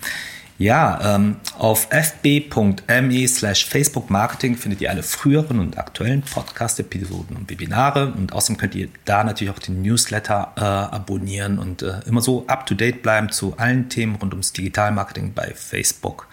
ja, 0.59 1.15
ähm, 1.15 1.35
auf 1.59 1.87
fb.me 1.91 3.27
slash 3.27 3.65
Facebook 3.65 4.09
Marketing 4.09 4.57
findet 4.57 4.81
ihr 4.81 4.89
alle 4.89 5.03
früheren 5.03 5.59
und 5.59 5.77
aktuellen 5.77 6.23
Podcast-Episoden 6.23 7.37
und 7.37 7.49
Webinare. 7.49 8.11
Und 8.13 8.33
außerdem 8.33 8.57
könnt 8.57 8.73
ihr 8.73 8.89
da 9.05 9.23
natürlich 9.23 9.53
auch 9.53 9.59
den 9.59 9.83
Newsletter 9.83 10.53
äh, 10.55 10.61
abonnieren 10.61 11.59
und 11.59 11.83
äh, 11.83 11.99
immer 12.07 12.21
so 12.21 12.47
up-to-date 12.47 13.03
bleiben 13.03 13.29
zu 13.29 13.55
allen 13.57 13.89
Themen 13.89 14.15
rund 14.15 14.33
ums 14.33 14.51
Digitalmarketing 14.51 15.33
bei 15.33 15.53
Facebook. 15.53 16.27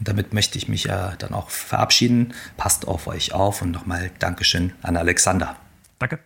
Und 0.00 0.08
damit 0.08 0.34
möchte 0.34 0.58
ich 0.58 0.66
mich 0.68 0.88
äh, 0.88 1.10
dann 1.18 1.32
auch 1.32 1.50
verabschieden. 1.50 2.34
Passt 2.56 2.88
auf 2.88 3.06
euch 3.06 3.32
auf 3.32 3.62
und 3.62 3.70
nochmal 3.70 4.10
Dankeschön 4.18 4.72
an 4.82 4.96
Alexander. 4.96 5.54
Danke. 6.00 6.25